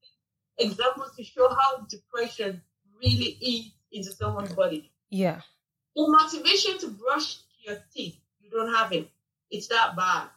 these 0.58 0.72
examples 0.72 1.16
to 1.18 1.24
show 1.24 1.50
how 1.50 1.86
depression 1.88 2.62
really 3.00 3.38
eats 3.40 3.76
into 3.92 4.12
someone's 4.12 4.54
body. 4.54 4.92
Yeah. 5.12 5.42
The 5.96 6.08
motivation 6.08 6.80
to 6.80 6.88
brush 6.90 7.38
your 7.64 7.78
teeth, 7.94 8.18
you 8.40 8.50
don't 8.50 8.74
have 8.74 8.92
it. 8.92 9.10
It's 9.52 9.68
that 9.68 9.96
bad. 9.96 10.30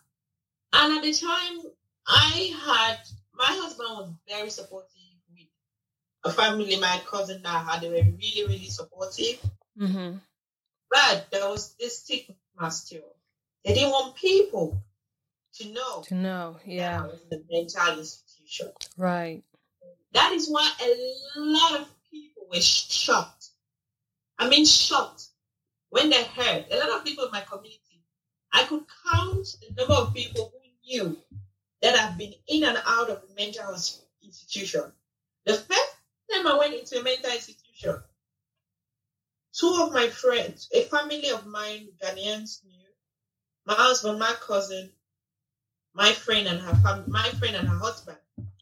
And 0.73 0.97
at 0.99 1.03
the 1.03 1.13
time, 1.13 1.61
I 2.07 2.53
had 2.65 2.99
my 3.41 3.47
husband 3.47 3.89
was 3.91 4.13
very 4.29 4.51
supportive 4.51 4.91
with 5.33 5.47
a 6.25 6.31
family, 6.31 6.77
my 6.79 7.01
cousin 7.07 7.43
that 7.43 7.55
I 7.55 7.73
had, 7.73 7.81
they 7.81 7.89
were 7.89 7.95
really, 7.95 8.45
really 8.47 8.69
supportive. 8.69 9.41
Mm-hmm. 9.81 10.17
But 10.91 11.27
there 11.31 11.49
was 11.49 11.75
this 11.79 12.01
stigma 12.01 12.71
still. 12.71 13.17
They 13.65 13.75
didn't 13.75 13.91
want 13.91 14.17
people 14.17 14.83
to 15.55 15.69
know 15.73 16.03
To 16.07 16.15
know, 16.15 16.57
yeah, 16.65 17.07
a 17.07 17.37
mental 17.51 17.99
institution. 17.99 18.73
right. 18.97 19.43
That 20.13 20.33
is 20.33 20.51
why 20.51 20.69
a 20.83 21.41
lot 21.41 21.81
of 21.81 21.89
people 22.11 22.45
were 22.51 22.61
shocked. 22.61 23.47
I 24.39 24.49
mean, 24.49 24.65
shocked 24.67 25.27
when 25.91 26.11
they 26.11 26.25
heard. 26.25 26.67
A 26.71 26.77
lot 26.79 26.99
of 26.99 27.05
people 27.05 27.25
in 27.27 27.31
my 27.31 27.43
community, 27.43 28.05
I 28.53 28.65
could 28.65 28.83
count 29.13 29.47
the 29.61 29.75
number 29.77 29.95
of 29.95 30.15
people 30.15 30.53
knew 30.91 31.17
that 31.83 31.95
I've 31.95 32.19
been 32.19 32.35
in 32.49 32.65
and 32.65 32.79
out 32.87 33.11
of 33.11 33.23
mental 33.37 33.75
institution. 34.23 34.93
The 35.47 35.55
first 35.55 35.93
time 36.33 36.47
I 36.47 36.59
went 36.59 36.75
into 36.75 36.99
a 36.99 37.03
mental 37.03 37.31
institution, 37.31 38.03
two 39.53 39.81
of 39.83 39.93
my 39.93 40.09
friends, 40.09 40.69
a 40.73 40.83
family 40.83 41.31
of 41.31 41.47
mine, 41.47 41.89
Ghanaians 42.03 42.65
knew, 42.65 42.89
my 43.67 43.75
husband, 43.75 44.19
my 44.19 44.35
cousin, 44.41 44.91
my 45.95 46.13
friend 46.13 46.47
and 46.49 46.61
her 46.61 46.75
family, 46.77 47.05
my 47.09 47.29
friend 47.31 47.57
and 47.57 47.69
her 47.69 47.79
husband. 47.79 48.19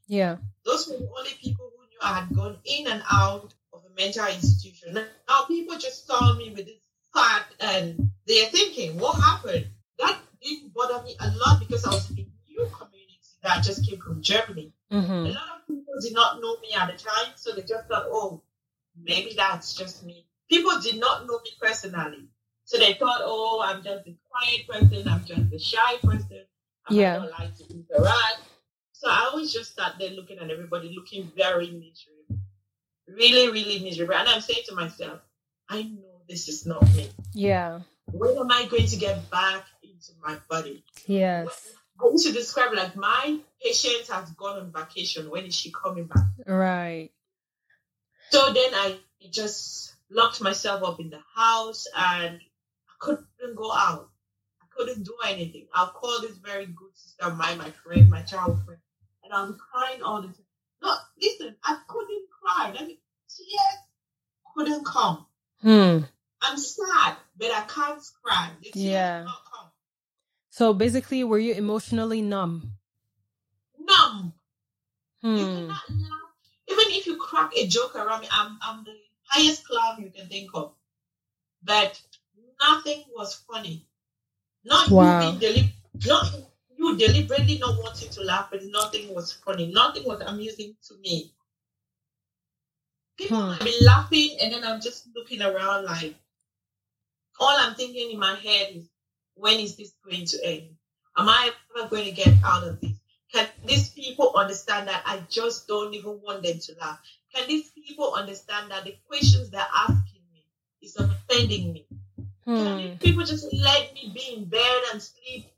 Yeah, 0.06 0.36
Those 0.64 0.88
were 0.88 0.98
the 0.98 1.10
only 1.18 1.32
people 1.42 1.70
who 1.76 1.82
knew 1.86 1.98
I 2.02 2.20
had 2.20 2.34
gone 2.34 2.56
in 2.64 2.86
and 2.86 3.02
out 3.10 3.52
of 3.72 3.82
a 3.84 3.94
mental 3.94 4.26
institution. 4.26 4.94
Now 4.94 5.44
people 5.46 5.76
just 5.78 6.06
saw 6.06 6.34
me 6.34 6.50
with 6.50 6.66
this 6.66 6.80
fat 7.12 7.44
and 7.60 8.10
they're 8.26 8.46
thinking, 8.48 8.98
what 8.98 9.16
happened? 9.16 9.66
That 9.98 10.18
didn't 10.42 10.74
bother 10.74 11.02
me 11.04 11.16
a 11.20 11.28
lot 11.36 11.60
because 11.60 11.84
I 11.86 11.90
was 11.90 12.10
in 12.10 12.18
a 12.18 12.50
new 12.50 12.66
community 12.70 13.18
that 13.42 13.62
just 13.64 13.88
came 13.88 14.00
from 14.00 14.20
Germany. 14.22 14.72
A 14.90 14.94
mm-hmm. 14.94 15.24
lot 15.26 15.60
of 15.60 15.66
people 15.66 15.94
did 16.00 16.14
not 16.14 16.40
know 16.40 16.58
me 16.60 16.68
at 16.76 16.90
the 16.90 16.98
time, 16.98 17.32
so 17.36 17.52
they 17.54 17.62
just 17.62 17.88
thought, 17.88 18.06
oh, 18.08 18.42
maybe 19.00 19.34
that's 19.36 19.74
just 19.74 20.04
me. 20.04 20.26
People 20.50 20.80
did 20.80 20.98
not 20.98 21.26
know 21.26 21.38
me 21.44 21.50
personally. 21.60 22.28
So 22.64 22.78
they 22.78 22.94
thought, 22.94 23.20
oh, 23.22 23.62
I'm 23.64 23.82
just 23.82 24.06
a 24.06 24.14
quiet 24.30 24.68
person, 24.68 25.08
I'm 25.08 25.24
just 25.24 25.52
a 25.52 25.58
shy 25.58 25.96
person. 26.02 26.44
I 26.86 26.94
Yeah. 26.94 27.16
don't 27.18 27.30
like 27.30 27.54
to 27.56 27.64
interact. 27.70 28.40
So 28.92 29.08
I 29.08 29.30
always 29.30 29.52
just 29.52 29.76
sat 29.76 29.92
there 29.98 30.10
looking 30.10 30.38
at 30.38 30.50
everybody 30.50 30.92
looking 30.94 31.30
very 31.36 31.70
miserable. 31.70 32.44
Really, 33.06 33.50
really 33.50 33.78
miserable. 33.78 34.14
And 34.14 34.28
I'm 34.28 34.40
saying 34.40 34.64
to 34.68 34.74
myself, 34.74 35.20
I 35.68 35.82
know 35.84 36.20
this 36.28 36.48
is 36.48 36.66
not 36.66 36.82
me. 36.94 37.08
yeah, 37.32 37.80
When 38.12 38.36
am 38.36 38.50
I 38.50 38.66
going 38.66 38.86
to 38.86 38.96
get 38.96 39.30
back 39.30 39.64
into 39.98 40.12
my 40.22 40.36
body? 40.48 40.84
yes, 41.06 41.74
I 42.00 42.10
used 42.10 42.26
to 42.26 42.32
describe 42.32 42.72
like 42.74 42.96
my 42.96 43.38
Patience 43.62 44.08
has 44.08 44.30
gone 44.30 44.60
on 44.60 44.72
vacation. 44.72 45.30
When 45.30 45.44
is 45.44 45.54
she 45.54 45.72
coming 45.72 46.06
back? 46.06 46.26
right. 46.46 47.10
So 48.30 48.52
then 48.52 48.72
I 48.74 48.98
just 49.30 49.94
locked 50.10 50.40
myself 50.40 50.84
up 50.84 51.00
in 51.00 51.10
the 51.10 51.20
house 51.34 51.86
and 51.96 52.36
I 52.36 52.92
couldn't 53.00 53.56
go 53.56 53.72
out. 53.72 54.10
I 54.62 54.66
couldn't 54.70 55.02
do 55.02 55.14
anything. 55.26 55.66
I'll 55.74 55.88
call 55.88 56.20
this 56.20 56.36
very 56.36 56.66
good 56.66 56.94
sister 56.94 57.24
of 57.26 57.36
mine, 57.36 57.58
my 57.58 57.70
friend, 57.70 58.08
my 58.08 58.22
child 58.22 58.62
friend, 58.64 58.80
and 59.24 59.32
I'm 59.32 59.58
crying 59.58 60.02
all 60.02 60.22
the 60.22 60.28
time. 60.28 60.46
No, 60.82 60.94
listen, 61.20 61.56
I 61.64 61.80
couldn't 61.88 62.26
cry. 62.40 62.72
Let 62.74 62.86
me 62.86 63.00
tears 63.28 63.78
couldn't 64.54 64.84
come. 64.84 65.26
Hmm. 65.62 65.98
I'm 66.40 66.58
sad, 66.58 67.16
but 67.36 67.50
I 67.50 67.64
can't 67.66 68.02
cry. 68.22 68.50
Yeah. 68.74 69.26
Will 70.60 70.66
not 70.66 70.72
come. 70.72 70.78
So 70.78 70.78
basically, 70.78 71.24
were 71.24 71.38
you 71.38 71.54
emotionally 71.54 72.22
numb? 72.22 72.72
Numb. 73.78 74.32
Hmm. 75.22 75.70
Even 76.70 76.84
if 76.92 77.06
you 77.06 77.16
crack 77.16 77.52
a 77.56 77.66
joke 77.66 77.96
around 77.96 78.20
me, 78.22 78.28
I'm, 78.30 78.58
I'm 78.62 78.84
the 78.84 78.94
highest 79.24 79.66
clown 79.66 80.02
you 80.02 80.10
can 80.10 80.28
think 80.28 80.50
of. 80.54 80.74
But 81.62 82.00
nothing 82.60 83.04
was 83.16 83.34
funny. 83.34 83.86
Not 84.64 84.90
Wow. 84.90 85.32
you 85.32 85.38
deli- 85.38 85.74
not 86.06 86.32
you 86.78 86.96
deliberately 86.96 87.58
not 87.58 87.78
wanting 87.82 88.10
to 88.10 88.22
laugh, 88.22 88.48
but 88.50 88.64
nothing 88.64 89.14
was 89.14 89.32
funny. 89.32 89.66
Nothing 89.72 90.04
was 90.04 90.20
amusing 90.20 90.76
to 90.88 90.94
me. 90.98 91.32
People 93.16 93.38
Hmm. 93.40 93.48
might 93.48 93.60
be 93.64 93.76
laughing, 93.84 94.38
and 94.40 94.52
then 94.52 94.64
I'm 94.64 94.80
just 94.80 95.08
looking 95.14 95.42
around 95.42 95.84
like, 95.86 96.14
all 97.40 97.56
I'm 97.56 97.74
thinking 97.74 98.12
in 98.12 98.18
my 98.18 98.36
head 98.36 98.76
is, 98.76 98.88
when 99.38 99.58
is 99.58 99.76
this 99.76 99.92
going 100.04 100.26
to 100.26 100.44
end? 100.44 100.68
Am 101.16 101.28
I 101.28 101.50
ever 101.76 101.88
going 101.88 102.04
to 102.04 102.12
get 102.12 102.34
out 102.44 102.64
of 102.64 102.80
this? 102.80 102.92
Can 103.32 103.46
these 103.64 103.90
people 103.90 104.32
understand 104.36 104.88
that 104.88 105.02
I 105.04 105.22
just 105.28 105.68
don't 105.68 105.94
even 105.94 106.20
want 106.22 106.42
them 106.42 106.58
to 106.58 106.74
laugh? 106.80 106.98
Can 107.34 107.46
these 107.46 107.70
people 107.70 108.14
understand 108.14 108.70
that 108.70 108.84
the 108.84 108.96
questions 109.06 109.50
they're 109.50 109.66
asking 109.74 110.22
me 110.32 110.44
is 110.80 110.96
offending 110.96 111.72
me? 111.72 111.86
Can 112.46 112.66
Hmm. 112.66 112.76
these 112.78 112.98
people 112.98 113.24
just 113.24 113.52
let 113.52 113.92
me 113.92 114.12
be 114.14 114.34
in 114.36 114.44
bed 114.46 114.82
and 114.92 115.02
sleep? 115.02 115.52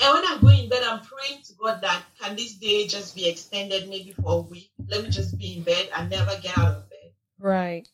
And 0.00 0.12
when 0.12 0.24
I 0.24 0.38
go 0.40 0.48
in 0.48 0.68
bed, 0.68 0.82
I'm 0.82 1.00
praying 1.00 1.42
to 1.44 1.54
God 1.54 1.80
that 1.80 2.02
can 2.20 2.36
this 2.36 2.54
day 2.54 2.86
just 2.86 3.14
be 3.14 3.28
extended 3.28 3.88
maybe 3.88 4.12
for 4.12 4.38
a 4.38 4.40
week? 4.42 4.70
Let 4.88 5.02
me 5.02 5.10
just 5.10 5.38
be 5.38 5.56
in 5.56 5.62
bed 5.62 5.88
and 5.96 6.10
never 6.10 6.36
get 6.42 6.58
out 6.58 6.74
of 6.74 6.90
bed. 6.90 7.12
Right. 7.38 7.88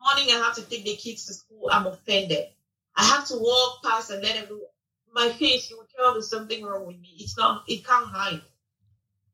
Morning, 0.00 0.34
I 0.34 0.38
have 0.44 0.54
to 0.56 0.62
take 0.62 0.84
the 0.84 0.94
kids 0.96 1.26
to 1.26 1.34
school. 1.34 1.68
I'm 1.72 1.86
offended. 1.86 2.48
I 2.96 3.04
have 3.04 3.26
to 3.28 3.36
walk 3.36 3.82
past 3.84 4.10
and 4.10 4.22
let 4.22 4.36
everyone. 4.36 4.66
My 5.14 5.28
face, 5.30 5.70
you 5.70 5.76
will 5.76 5.86
tell 5.96 6.12
there's 6.12 6.30
something 6.30 6.64
wrong 6.64 6.86
with 6.86 6.98
me. 6.98 7.16
It's 7.18 7.36
not. 7.36 7.64
It 7.68 7.86
can't 7.86 8.06
hide. 8.06 8.40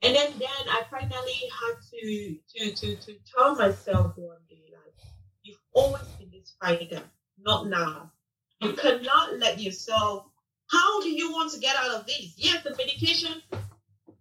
And 0.02 0.14
then, 0.14 0.32
then 0.38 0.48
I 0.68 0.82
finally 0.90 1.42
had 1.60 1.76
to 1.90 2.36
to 2.54 2.74
to 2.74 2.96
to 2.96 3.14
tell 3.36 3.54
myself 3.54 4.12
one 4.16 4.38
day, 4.48 4.72
like, 4.72 4.94
you've 5.42 5.58
always 5.72 6.02
been 6.18 6.30
this 6.30 6.54
fighter, 6.60 7.02
not 7.38 7.68
now. 7.68 8.12
You 8.60 8.72
cannot 8.72 9.38
let 9.38 9.60
yourself. 9.60 10.26
How 10.70 11.00
do 11.00 11.10
you 11.10 11.32
want 11.32 11.52
to 11.52 11.60
get 11.60 11.76
out 11.76 12.00
of 12.00 12.06
this? 12.06 12.34
Yes, 12.36 12.62
the 12.62 12.70
medication. 12.70 13.42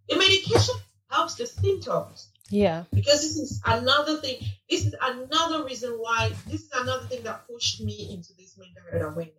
The 0.10 0.16
medication 0.16 0.76
helps 1.10 1.36
the 1.36 1.46
symptoms 1.46 2.32
Yeah. 2.50 2.86
because 2.94 3.22
this 3.22 3.38
is 3.38 3.62
another 3.66 4.18
thing. 4.18 4.38
This 4.70 4.86
is 4.86 4.96
another 5.02 5.66
reason 5.66 5.92
why. 5.92 6.32
This 6.48 6.62
is 6.62 6.72
another 6.74 7.06
thing 7.08 7.24
that 7.24 7.48
pushed 7.48 7.82
me 7.82 8.14
into 8.14 8.34
this 8.38 8.58
mental 8.58 8.84
health 8.92 9.14
awareness. 9.14 9.34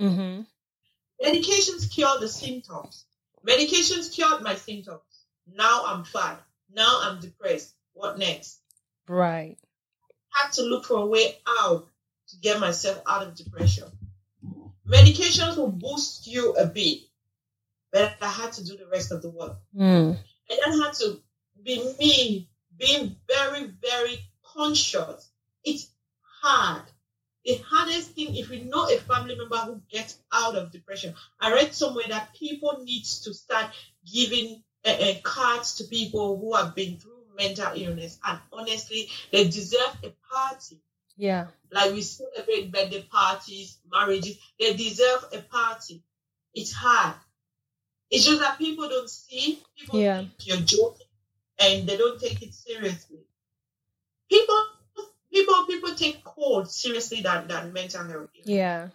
Mm-hmm. 0.00 0.42
Medications 1.24 1.92
cure 1.92 2.18
the 2.18 2.28
symptoms. 2.28 3.04
Medications 3.46 4.12
cured 4.12 4.42
my 4.42 4.54
symptoms. 4.54 5.00
Now 5.52 5.84
I'm 5.86 6.04
fat. 6.04 6.42
Now 6.72 7.00
I'm 7.02 7.20
depressed. 7.20 7.74
What 7.92 8.18
next? 8.18 8.60
Right. 9.08 9.56
had 10.32 10.52
to 10.52 10.62
look 10.62 10.86
for 10.86 10.98
a 10.98 11.06
way 11.06 11.36
out 11.60 11.88
to 12.28 12.36
get 12.36 12.60
myself 12.60 13.02
out 13.06 13.26
of 13.26 13.34
depression. 13.34 13.84
Medications 14.86 15.56
will 15.56 15.70
boost 15.70 16.26
you 16.26 16.52
a 16.54 16.66
bit, 16.66 17.00
but 17.92 18.14
I 18.20 18.28
had 18.28 18.52
to 18.54 18.64
do 18.64 18.76
the 18.76 18.86
rest 18.86 19.12
of 19.12 19.22
the 19.22 19.30
work. 19.30 19.58
Hmm. 19.74 20.12
And 20.50 20.60
I 20.66 20.84
had 20.84 20.94
to 20.94 21.20
be 21.64 21.94
me, 21.98 22.48
being 22.78 23.16
very, 23.28 23.72
very 23.82 24.18
conscious. 24.44 25.30
It's 25.64 25.90
hard. 26.42 26.82
The 27.44 27.54
hardest 27.66 28.10
thing, 28.10 28.36
if 28.36 28.50
you 28.50 28.64
know 28.64 28.84
a 28.88 28.98
family 28.98 29.34
member 29.34 29.56
who 29.56 29.80
gets 29.90 30.18
out 30.32 30.56
of 30.56 30.70
depression, 30.72 31.14
I 31.40 31.52
read 31.52 31.74
somewhere 31.74 32.04
that 32.08 32.34
people 32.34 32.82
need 32.84 33.04
to 33.04 33.32
start 33.32 33.70
giving 34.12 34.62
uh, 34.84 34.90
uh, 34.90 35.14
cards 35.22 35.74
to 35.76 35.84
people 35.84 36.38
who 36.38 36.54
have 36.54 36.74
been 36.74 36.96
through 36.98 37.24
mental 37.36 37.72
illness, 37.74 38.18
and 38.26 38.38
honestly, 38.52 39.08
they 39.32 39.44
deserve 39.44 39.96
a 40.04 40.12
party. 40.30 40.80
Yeah. 41.16 41.46
Like 41.70 41.92
we 41.92 42.02
celebrate 42.02 42.72
birthday 42.72 43.02
parties, 43.10 43.78
marriages, 43.90 44.38
they 44.58 44.74
deserve 44.74 45.24
a 45.32 45.40
party. 45.40 46.02
It's 46.54 46.72
hard. 46.72 47.14
It's 48.10 48.24
just 48.24 48.40
that 48.40 48.58
people 48.58 48.88
don't 48.88 49.08
see. 49.08 49.62
People 49.78 50.00
Yeah. 50.00 50.18
think 50.18 50.30
you're 50.46 50.56
joking, 50.58 51.06
and 51.60 51.86
they 51.86 51.96
don't 51.96 52.20
take 52.20 52.42
it 52.42 52.54
seriously. 52.54 53.18
People, 54.30 54.62
people, 55.32 55.66
people 55.66 55.94
take 55.94 56.24
cold 56.24 56.70
seriously 56.70 57.20
than, 57.22 57.48
than 57.48 57.72
mental 57.72 58.04
health. 58.06 58.30
Yeah. 58.44 58.88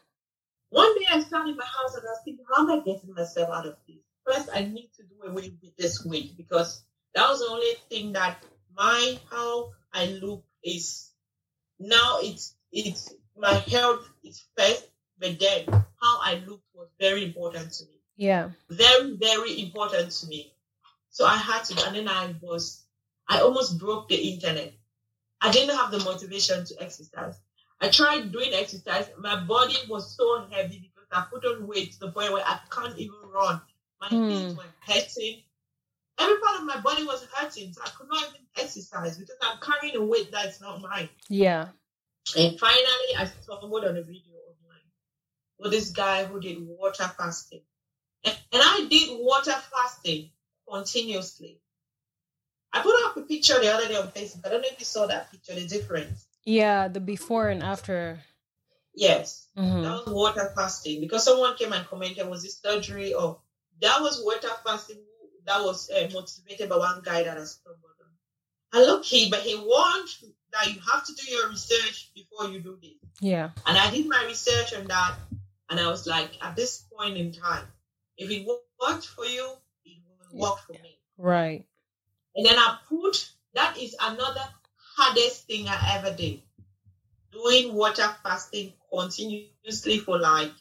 One 0.70 0.98
day 1.00 1.06
I 1.12 1.22
sat 1.22 1.48
in 1.48 1.56
my 1.56 1.66
house 1.66 1.96
and 1.96 2.04
I 2.04 2.12
was 2.12 2.22
thinking, 2.26 2.46
how 2.54 2.64
am 2.64 2.72
I 2.72 2.84
getting 2.84 3.14
myself 3.14 3.50
out 3.50 3.68
of 3.68 3.76
this? 3.88 3.98
First, 4.26 4.50
I 4.54 4.62
need 4.62 4.90
to 4.98 5.04
do 5.04 5.30
away 5.30 5.54
with 5.62 5.78
this 5.78 6.04
weight 6.04 6.36
because 6.36 6.84
that 7.14 7.30
was 7.30 7.40
the 7.40 7.48
only 7.48 7.74
thing 7.90 8.14
that 8.14 8.44
my 8.76 9.20
how 9.32 9.72
I 9.94 10.08
look 10.08 10.44
is 10.64 11.12
now 11.80 12.20
it's 12.22 12.56
it's 12.72 13.14
my 13.38 13.54
health 13.54 14.10
is 14.24 14.44
first, 14.58 14.88
but 15.20 15.40
then 15.40 15.66
how 15.68 16.20
I 16.22 16.44
look 16.46 16.62
was 16.74 16.90
very 17.00 17.24
important 17.24 17.72
to 17.74 17.86
me. 17.86 18.02
Yeah. 18.18 18.50
Very, 18.70 19.16
very 19.16 19.62
important 19.62 20.12
to 20.12 20.28
me. 20.28 20.55
So 21.16 21.26
I 21.26 21.38
had 21.38 21.64
to 21.64 21.86
and 21.88 21.96
then 21.96 22.10
I 22.10 22.36
was 22.42 22.84
I 23.30 23.40
almost 23.40 23.80
broke 23.80 24.10
the 24.10 24.18
internet. 24.18 24.74
I 25.40 25.50
didn't 25.50 25.78
have 25.78 25.90
the 25.90 26.00
motivation 26.00 26.66
to 26.66 26.84
exercise. 26.84 27.36
I 27.80 27.88
tried 27.88 28.34
doing 28.34 28.54
exercise. 28.54 29.08
My 29.18 29.40
body 29.40 29.78
was 29.88 30.14
so 30.18 30.46
heavy 30.52 30.80
because 30.94 31.08
I 31.14 31.24
put 31.32 31.46
on 31.46 31.68
weight 31.68 31.94
to 31.94 32.00
the 32.00 32.12
point 32.12 32.34
where 32.34 32.44
I 32.46 32.60
can't 32.70 32.98
even 32.98 33.16
run. 33.34 33.62
My 34.02 34.08
Hmm. 34.10 34.28
feet 34.28 34.58
were 34.58 34.64
hurting. 34.94 35.44
every 36.20 36.38
part 36.42 36.60
of 36.60 36.66
my 36.66 36.82
body 36.82 37.06
was 37.06 37.26
hurting. 37.34 37.72
So 37.72 37.82
I 37.86 37.90
could 37.92 38.10
not 38.10 38.22
even 38.28 38.42
exercise 38.58 39.18
because 39.18 39.38
I'm 39.42 39.60
carrying 39.62 39.96
a 39.96 40.04
weight 40.04 40.34
that's 40.34 40.60
not 40.60 40.82
mine. 40.82 41.08
Yeah. 41.30 41.70
And 42.36 42.60
finally, 42.60 43.10
I 43.18 43.24
stumbled 43.42 43.86
on 43.86 43.96
a 43.96 44.02
video 44.02 44.36
online 44.52 44.90
with 45.60 45.72
this 45.72 45.92
guy 45.92 46.26
who 46.26 46.42
did 46.42 46.58
water 46.60 47.10
fasting. 47.18 47.62
And 48.26 48.36
I 48.54 48.88
did 48.90 49.18
water 49.18 49.56
fasting 49.72 50.32
continuously. 50.72 51.60
I 52.74 52.82
put 52.82 52.96
up 53.06 53.18
a 53.18 53.22
picture 53.22 53.60
the 53.60 53.74
other 53.74 53.88
day 53.88 53.96
on 53.96 54.10
Facebook. 54.10 54.42
But 54.42 54.50
I 54.50 54.52
don't 54.56 54.62
know 54.62 54.68
if 54.72 54.80
you 54.80 54.86
saw 54.86 55.08
that 55.08 55.32
picture, 55.32 55.56
the 55.56 55.66
difference. 55.68 56.26
Yeah, 56.44 56.88
the 56.88 57.00
before 57.00 57.50
and 57.50 57.64
after. 57.64 58.20
Yes, 58.94 59.48
Mhm. 59.58 59.84
that 59.84 60.06
was 60.06 60.14
water 60.14 60.52
fasting 60.56 61.02
because 61.02 61.24
someone 61.24 61.56
came 61.58 61.74
and 61.74 61.86
commented, 61.88 62.28
was 62.28 62.44
this 62.44 62.60
surgery 62.60 63.14
or 63.14 63.42
that 63.82 64.02
was 64.02 64.24
water 64.24 64.50
fasting 64.66 65.04
that 65.46 65.62
was 65.64 65.90
uh, 65.90 66.10
motivated 66.14 66.70
by 66.70 66.78
one 66.78 67.02
guy 67.04 67.24
that 67.24 67.38
has 67.38 67.52
stumbled 67.54 67.92
on. 68.02 68.10
And 68.74 68.86
look, 68.90 69.04
he, 69.06 69.30
but 69.30 69.42
he 69.42 69.56
warned 69.56 70.10
that 70.52 70.74
you 70.74 70.80
have 70.92 71.06
to 71.06 71.14
do 71.14 71.30
your 71.30 71.50
research 71.50 72.12
before 72.16 72.48
you 72.50 72.60
do 72.62 72.78
this. 72.82 72.94
Yeah. 73.20 73.50
And 73.66 73.78
I 73.78 73.92
did 73.92 74.08
my 74.08 74.24
research 74.26 74.74
on 74.74 74.86
that, 74.88 75.16
and 75.70 75.80
I 75.80 75.88
was 75.88 76.08
like, 76.08 76.32
at 76.42 76.56
this 76.56 76.84
point 76.92 77.18
in 77.18 77.32
time, 77.34 77.68
if 78.18 78.30
it 78.32 78.46
wo- 78.46 78.62
worked 78.82 79.06
for 79.06 79.26
you, 79.26 79.58
work 80.40 80.60
for 80.66 80.74
me. 80.74 80.98
Right. 81.18 81.66
And 82.36 82.46
then 82.46 82.58
I 82.58 82.78
put 82.88 83.30
that 83.54 83.78
is 83.78 83.96
another 84.00 84.44
hardest 84.96 85.48
thing 85.48 85.68
I 85.68 85.98
ever 85.98 86.16
did. 86.16 86.42
Doing 87.32 87.74
water 87.74 88.08
fasting 88.24 88.74
continuously 88.92 90.00
for 90.00 90.20
like 90.20 90.52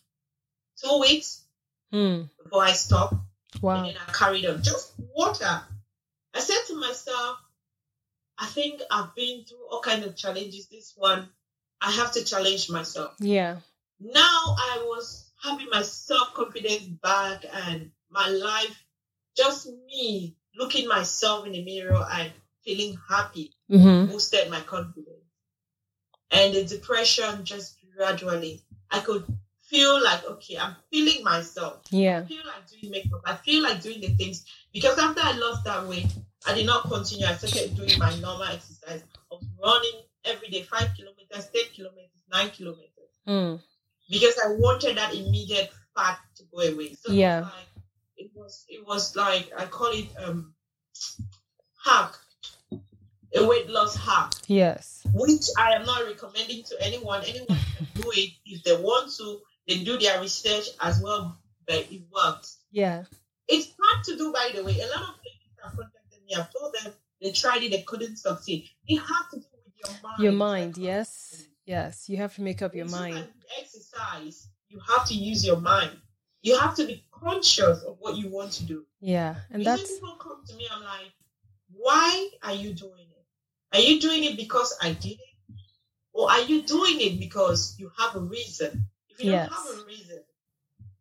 two 0.82 0.98
weeks 1.00 1.42
Hmm. 1.90 2.22
before 2.42 2.64
I 2.64 2.72
stopped. 2.72 3.12
And 3.12 3.62
Wow. 3.62 3.82
then 3.84 3.94
I 3.96 4.12
carried 4.12 4.46
on. 4.46 4.62
Just 4.62 4.92
water. 4.98 5.62
I 6.34 6.40
said 6.40 6.62
to 6.68 6.74
myself, 6.76 7.38
I 8.38 8.46
think 8.46 8.82
I've 8.90 9.14
been 9.14 9.44
through 9.44 9.68
all 9.70 9.80
kinds 9.80 10.06
of 10.06 10.16
challenges. 10.16 10.66
This 10.66 10.92
one, 10.96 11.28
I 11.80 11.90
have 11.92 12.12
to 12.12 12.24
challenge 12.24 12.68
myself. 12.70 13.14
Yeah. 13.20 13.60
Now 14.00 14.56
I 14.58 14.82
was 14.86 15.30
having 15.40 15.68
my 15.70 15.82
self 15.82 16.34
confidence 16.34 16.84
back 16.84 17.44
and 17.52 17.92
my 18.10 18.28
life, 18.28 18.83
just 19.36 19.68
me 19.86 20.36
looking 20.56 20.88
myself 20.88 21.46
in 21.46 21.52
the 21.52 21.64
mirror 21.64 22.06
and 22.12 22.32
feeling 22.64 22.98
happy 23.08 23.52
Mm-hmm. 23.70 24.10
boosted 24.12 24.50
my 24.50 24.60
confidence. 24.60 25.08
And 26.30 26.54
the 26.54 26.64
depression 26.64 27.44
just 27.44 27.76
gradually, 27.96 28.62
I 28.90 29.00
could 29.00 29.24
feel 29.62 30.02
like, 30.02 30.24
okay, 30.24 30.58
I'm 30.58 30.76
feeling 30.90 31.22
myself. 31.24 31.80
Yeah. 31.90 32.20
I 32.20 32.24
feel 32.24 32.42
like 32.46 32.68
doing 32.70 32.90
makeup. 32.92 33.20
I 33.24 33.34
feel 33.36 33.62
like 33.62 33.80
doing 33.82 34.00
the 34.00 34.08
things 34.08 34.44
because 34.72 34.98
after 34.98 35.20
I 35.22 35.32
lost 35.32 35.64
that 35.64 35.86
weight, 35.86 36.06
I 36.46 36.54
did 36.54 36.66
not 36.66 36.82
continue. 36.90 37.26
I 37.26 37.34
started 37.34 37.74
doing 37.76 37.98
my 37.98 38.10
normal 38.20 38.42
exercise 38.44 39.02
of 39.30 39.40
running 39.62 40.02
every 40.24 40.48
day, 40.48 40.62
five 40.62 40.90
kilometers, 40.96 41.48
ten 41.52 41.64
kilometers, 41.74 42.10
nine 42.30 42.50
kilometers, 42.50 42.90
Hmm. 43.26 43.56
because 44.10 44.38
I 44.44 44.52
wanted 44.58 44.96
that 44.98 45.14
immediate 45.14 45.70
fat 45.96 46.18
to 46.36 46.42
go 46.52 46.58
away. 46.60 46.94
So 46.94 47.12
Yeah. 47.12 47.40
like, 47.40 47.52
it 48.24 48.30
was 48.34 48.64
it 48.68 48.86
was 48.86 49.14
like 49.16 49.50
I 49.56 49.66
call 49.66 49.92
it 49.92 50.08
um 50.24 50.54
hack, 51.84 52.14
a 53.36 53.46
weight 53.46 53.68
loss 53.68 53.96
hack 53.96 54.32
Yes. 54.46 55.02
which 55.12 55.42
I 55.58 55.72
am 55.72 55.84
not 55.84 56.04
recommending 56.06 56.64
to 56.64 56.76
anyone. 56.80 57.22
Anyone 57.26 57.58
can 57.76 57.86
do 58.02 58.10
it 58.14 58.30
if 58.46 58.62
they 58.64 58.76
want 58.76 59.12
to. 59.18 59.40
They 59.68 59.84
do 59.84 59.98
their 59.98 60.20
research 60.20 60.66
as 60.80 61.00
well, 61.02 61.38
but 61.66 61.86
it 61.90 62.02
works. 62.14 62.58
Yeah. 62.70 63.04
It's 63.48 63.68
hard 63.80 64.04
to 64.04 64.16
do, 64.16 64.32
by 64.32 64.50
the 64.54 64.64
way. 64.64 64.72
A 64.80 64.86
lot 64.86 65.08
of 65.10 65.16
ladies 65.24 65.56
have 65.62 65.72
contacted 65.72 66.20
me. 66.26 66.34
I've 66.36 66.52
told 66.52 66.74
them 66.82 66.92
they 67.20 67.32
tried 67.32 67.62
it, 67.62 67.70
they 67.72 67.82
couldn't 67.82 68.16
succeed. 68.16 68.68
It 68.86 68.98
has 68.98 69.24
to 69.32 69.38
do 69.40 69.46
with 69.64 69.74
your 69.82 69.92
mind. 70.02 70.22
Your 70.22 70.32
mind. 70.32 70.78
Yes. 70.78 71.46
Yes. 71.66 72.08
You 72.08 72.16
have 72.18 72.34
to 72.36 72.42
make 72.42 72.62
up 72.62 72.74
your 72.74 72.88
mind. 72.88 73.26
Exercise. 73.58 74.48
You 74.68 74.80
have 74.96 75.06
to 75.08 75.14
use 75.14 75.44
your 75.46 75.60
mind. 75.60 75.92
You 76.42 76.58
have 76.58 76.74
to 76.76 76.86
be 76.86 77.04
conscious 77.20 77.82
of 77.82 77.96
what 78.00 78.16
you 78.16 78.28
want 78.30 78.52
to 78.52 78.64
do. 78.64 78.84
Yeah. 79.00 79.36
And 79.50 79.62
Usually 79.62 79.76
that's 79.78 79.92
people 79.92 80.16
come 80.16 80.42
to 80.46 80.54
me. 80.56 80.66
I'm 80.74 80.82
like, 80.82 81.12
why 81.72 82.28
are 82.42 82.54
you 82.54 82.72
doing 82.74 83.06
it? 83.10 83.76
Are 83.76 83.80
you 83.80 84.00
doing 84.00 84.24
it 84.24 84.36
because 84.36 84.76
I 84.80 84.92
did 84.92 85.12
it, 85.18 85.54
or 86.12 86.30
are 86.30 86.42
you 86.42 86.62
doing 86.62 87.00
it 87.00 87.18
because 87.18 87.74
you 87.78 87.90
have 87.98 88.14
a 88.14 88.20
reason? 88.20 88.86
If 89.08 89.22
you 89.24 89.32
Yes. 89.32 89.48
don't 89.48 89.56
have 89.58 89.82
a 89.82 89.86
reason, 89.86 90.20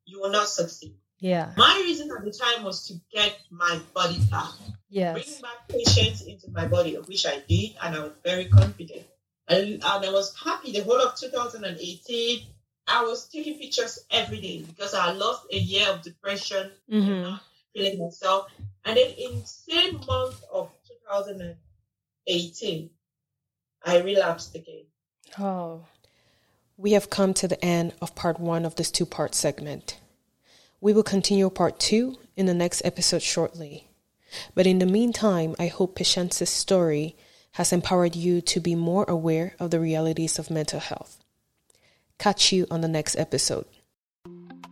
you 0.05 0.19
will 0.21 0.31
not 0.31 0.47
succeed. 0.47 0.95
yeah. 1.19 1.53
My 1.55 1.81
reason 1.85 2.09
at 2.17 2.23
the 2.25 2.31
time 2.31 2.63
was 2.63 2.87
to 2.87 2.95
get 3.13 3.37
my 3.51 3.79
body 3.93 4.19
back, 4.31 4.51
Yes. 4.89 5.13
bring 5.13 5.41
back 5.41 5.67
patience 5.69 6.21
into 6.21 6.49
my 6.51 6.67
body, 6.67 6.95
which 6.95 7.25
I 7.25 7.39
did, 7.47 7.75
and 7.81 7.95
I 7.95 7.99
was 7.99 8.11
very 8.23 8.45
confident. 8.45 9.05
And, 9.47 9.73
and 9.73 9.83
I 9.83 10.09
was 10.11 10.35
happy 10.37 10.71
the 10.71 10.83
whole 10.83 10.99
of 11.01 11.15
2018. 11.15 12.47
I 12.87 13.03
was 13.03 13.27
taking 13.29 13.57
pictures 13.57 14.05
every 14.11 14.41
day 14.41 14.61
because 14.67 14.93
I 14.93 15.11
lost 15.11 15.45
a 15.51 15.57
year 15.57 15.87
of 15.89 16.01
depression 16.01 16.71
Mm-hmm. 16.91 17.35
feeling 17.73 17.99
myself. 17.99 18.47
And 18.85 18.97
then 18.97 19.11
in 19.17 19.45
same 19.45 19.95
month 20.07 20.43
of 20.51 20.69
2018, 21.07 22.89
I 23.85 23.99
relapsed 24.01 24.55
again. 24.55 24.83
Oh. 25.39 25.85
We 26.77 26.91
have 26.93 27.09
come 27.09 27.33
to 27.35 27.47
the 27.47 27.63
end 27.63 27.93
of 28.01 28.15
part 28.15 28.39
one 28.39 28.65
of 28.65 28.75
this 28.75 28.91
two 28.91 29.05
part 29.05 29.35
segment. 29.35 29.99
We 30.81 30.91
will 30.91 31.03
continue 31.03 31.49
part 31.49 31.79
two 31.79 32.17
in 32.35 32.45
the 32.45 32.53
next 32.53 32.81
episode 32.83 33.21
shortly. 33.21 33.87
But 34.55 34.67
in 34.67 34.79
the 34.79 34.85
meantime, 34.85 35.55
I 35.59 35.67
hope 35.67 35.95
Patience's 35.95 36.49
story 36.49 37.15
has 37.53 37.71
empowered 37.71 38.15
you 38.15 38.41
to 38.41 38.59
be 38.59 38.75
more 38.75 39.05
aware 39.07 39.55
of 39.59 39.69
the 39.71 39.79
realities 39.79 40.39
of 40.39 40.49
mental 40.49 40.79
health. 40.79 41.22
Catch 42.19 42.51
you 42.51 42.65
on 42.71 42.81
the 42.81 42.87
next 42.87 43.15
episode. 43.15 43.65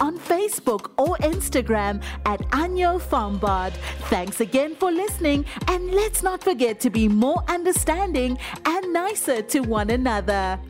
on 0.00 0.18
Facebook 0.18 0.90
or 0.96 1.16
Instagram 1.18 2.00
at 2.26 2.40
Anyo 2.50 3.00
Farmbard. 3.00 3.72
Thanks 4.08 4.40
again 4.40 4.76
for 4.76 4.92
listening, 4.92 5.44
and 5.66 5.90
let's 5.90 6.22
not 6.22 6.42
forget 6.42 6.78
to 6.80 6.90
be 6.90 7.08
more 7.08 7.42
understanding 7.48 8.38
and 8.64 8.92
nicer 8.92 9.42
to 9.42 9.60
one 9.60 9.90
another. 9.90 10.60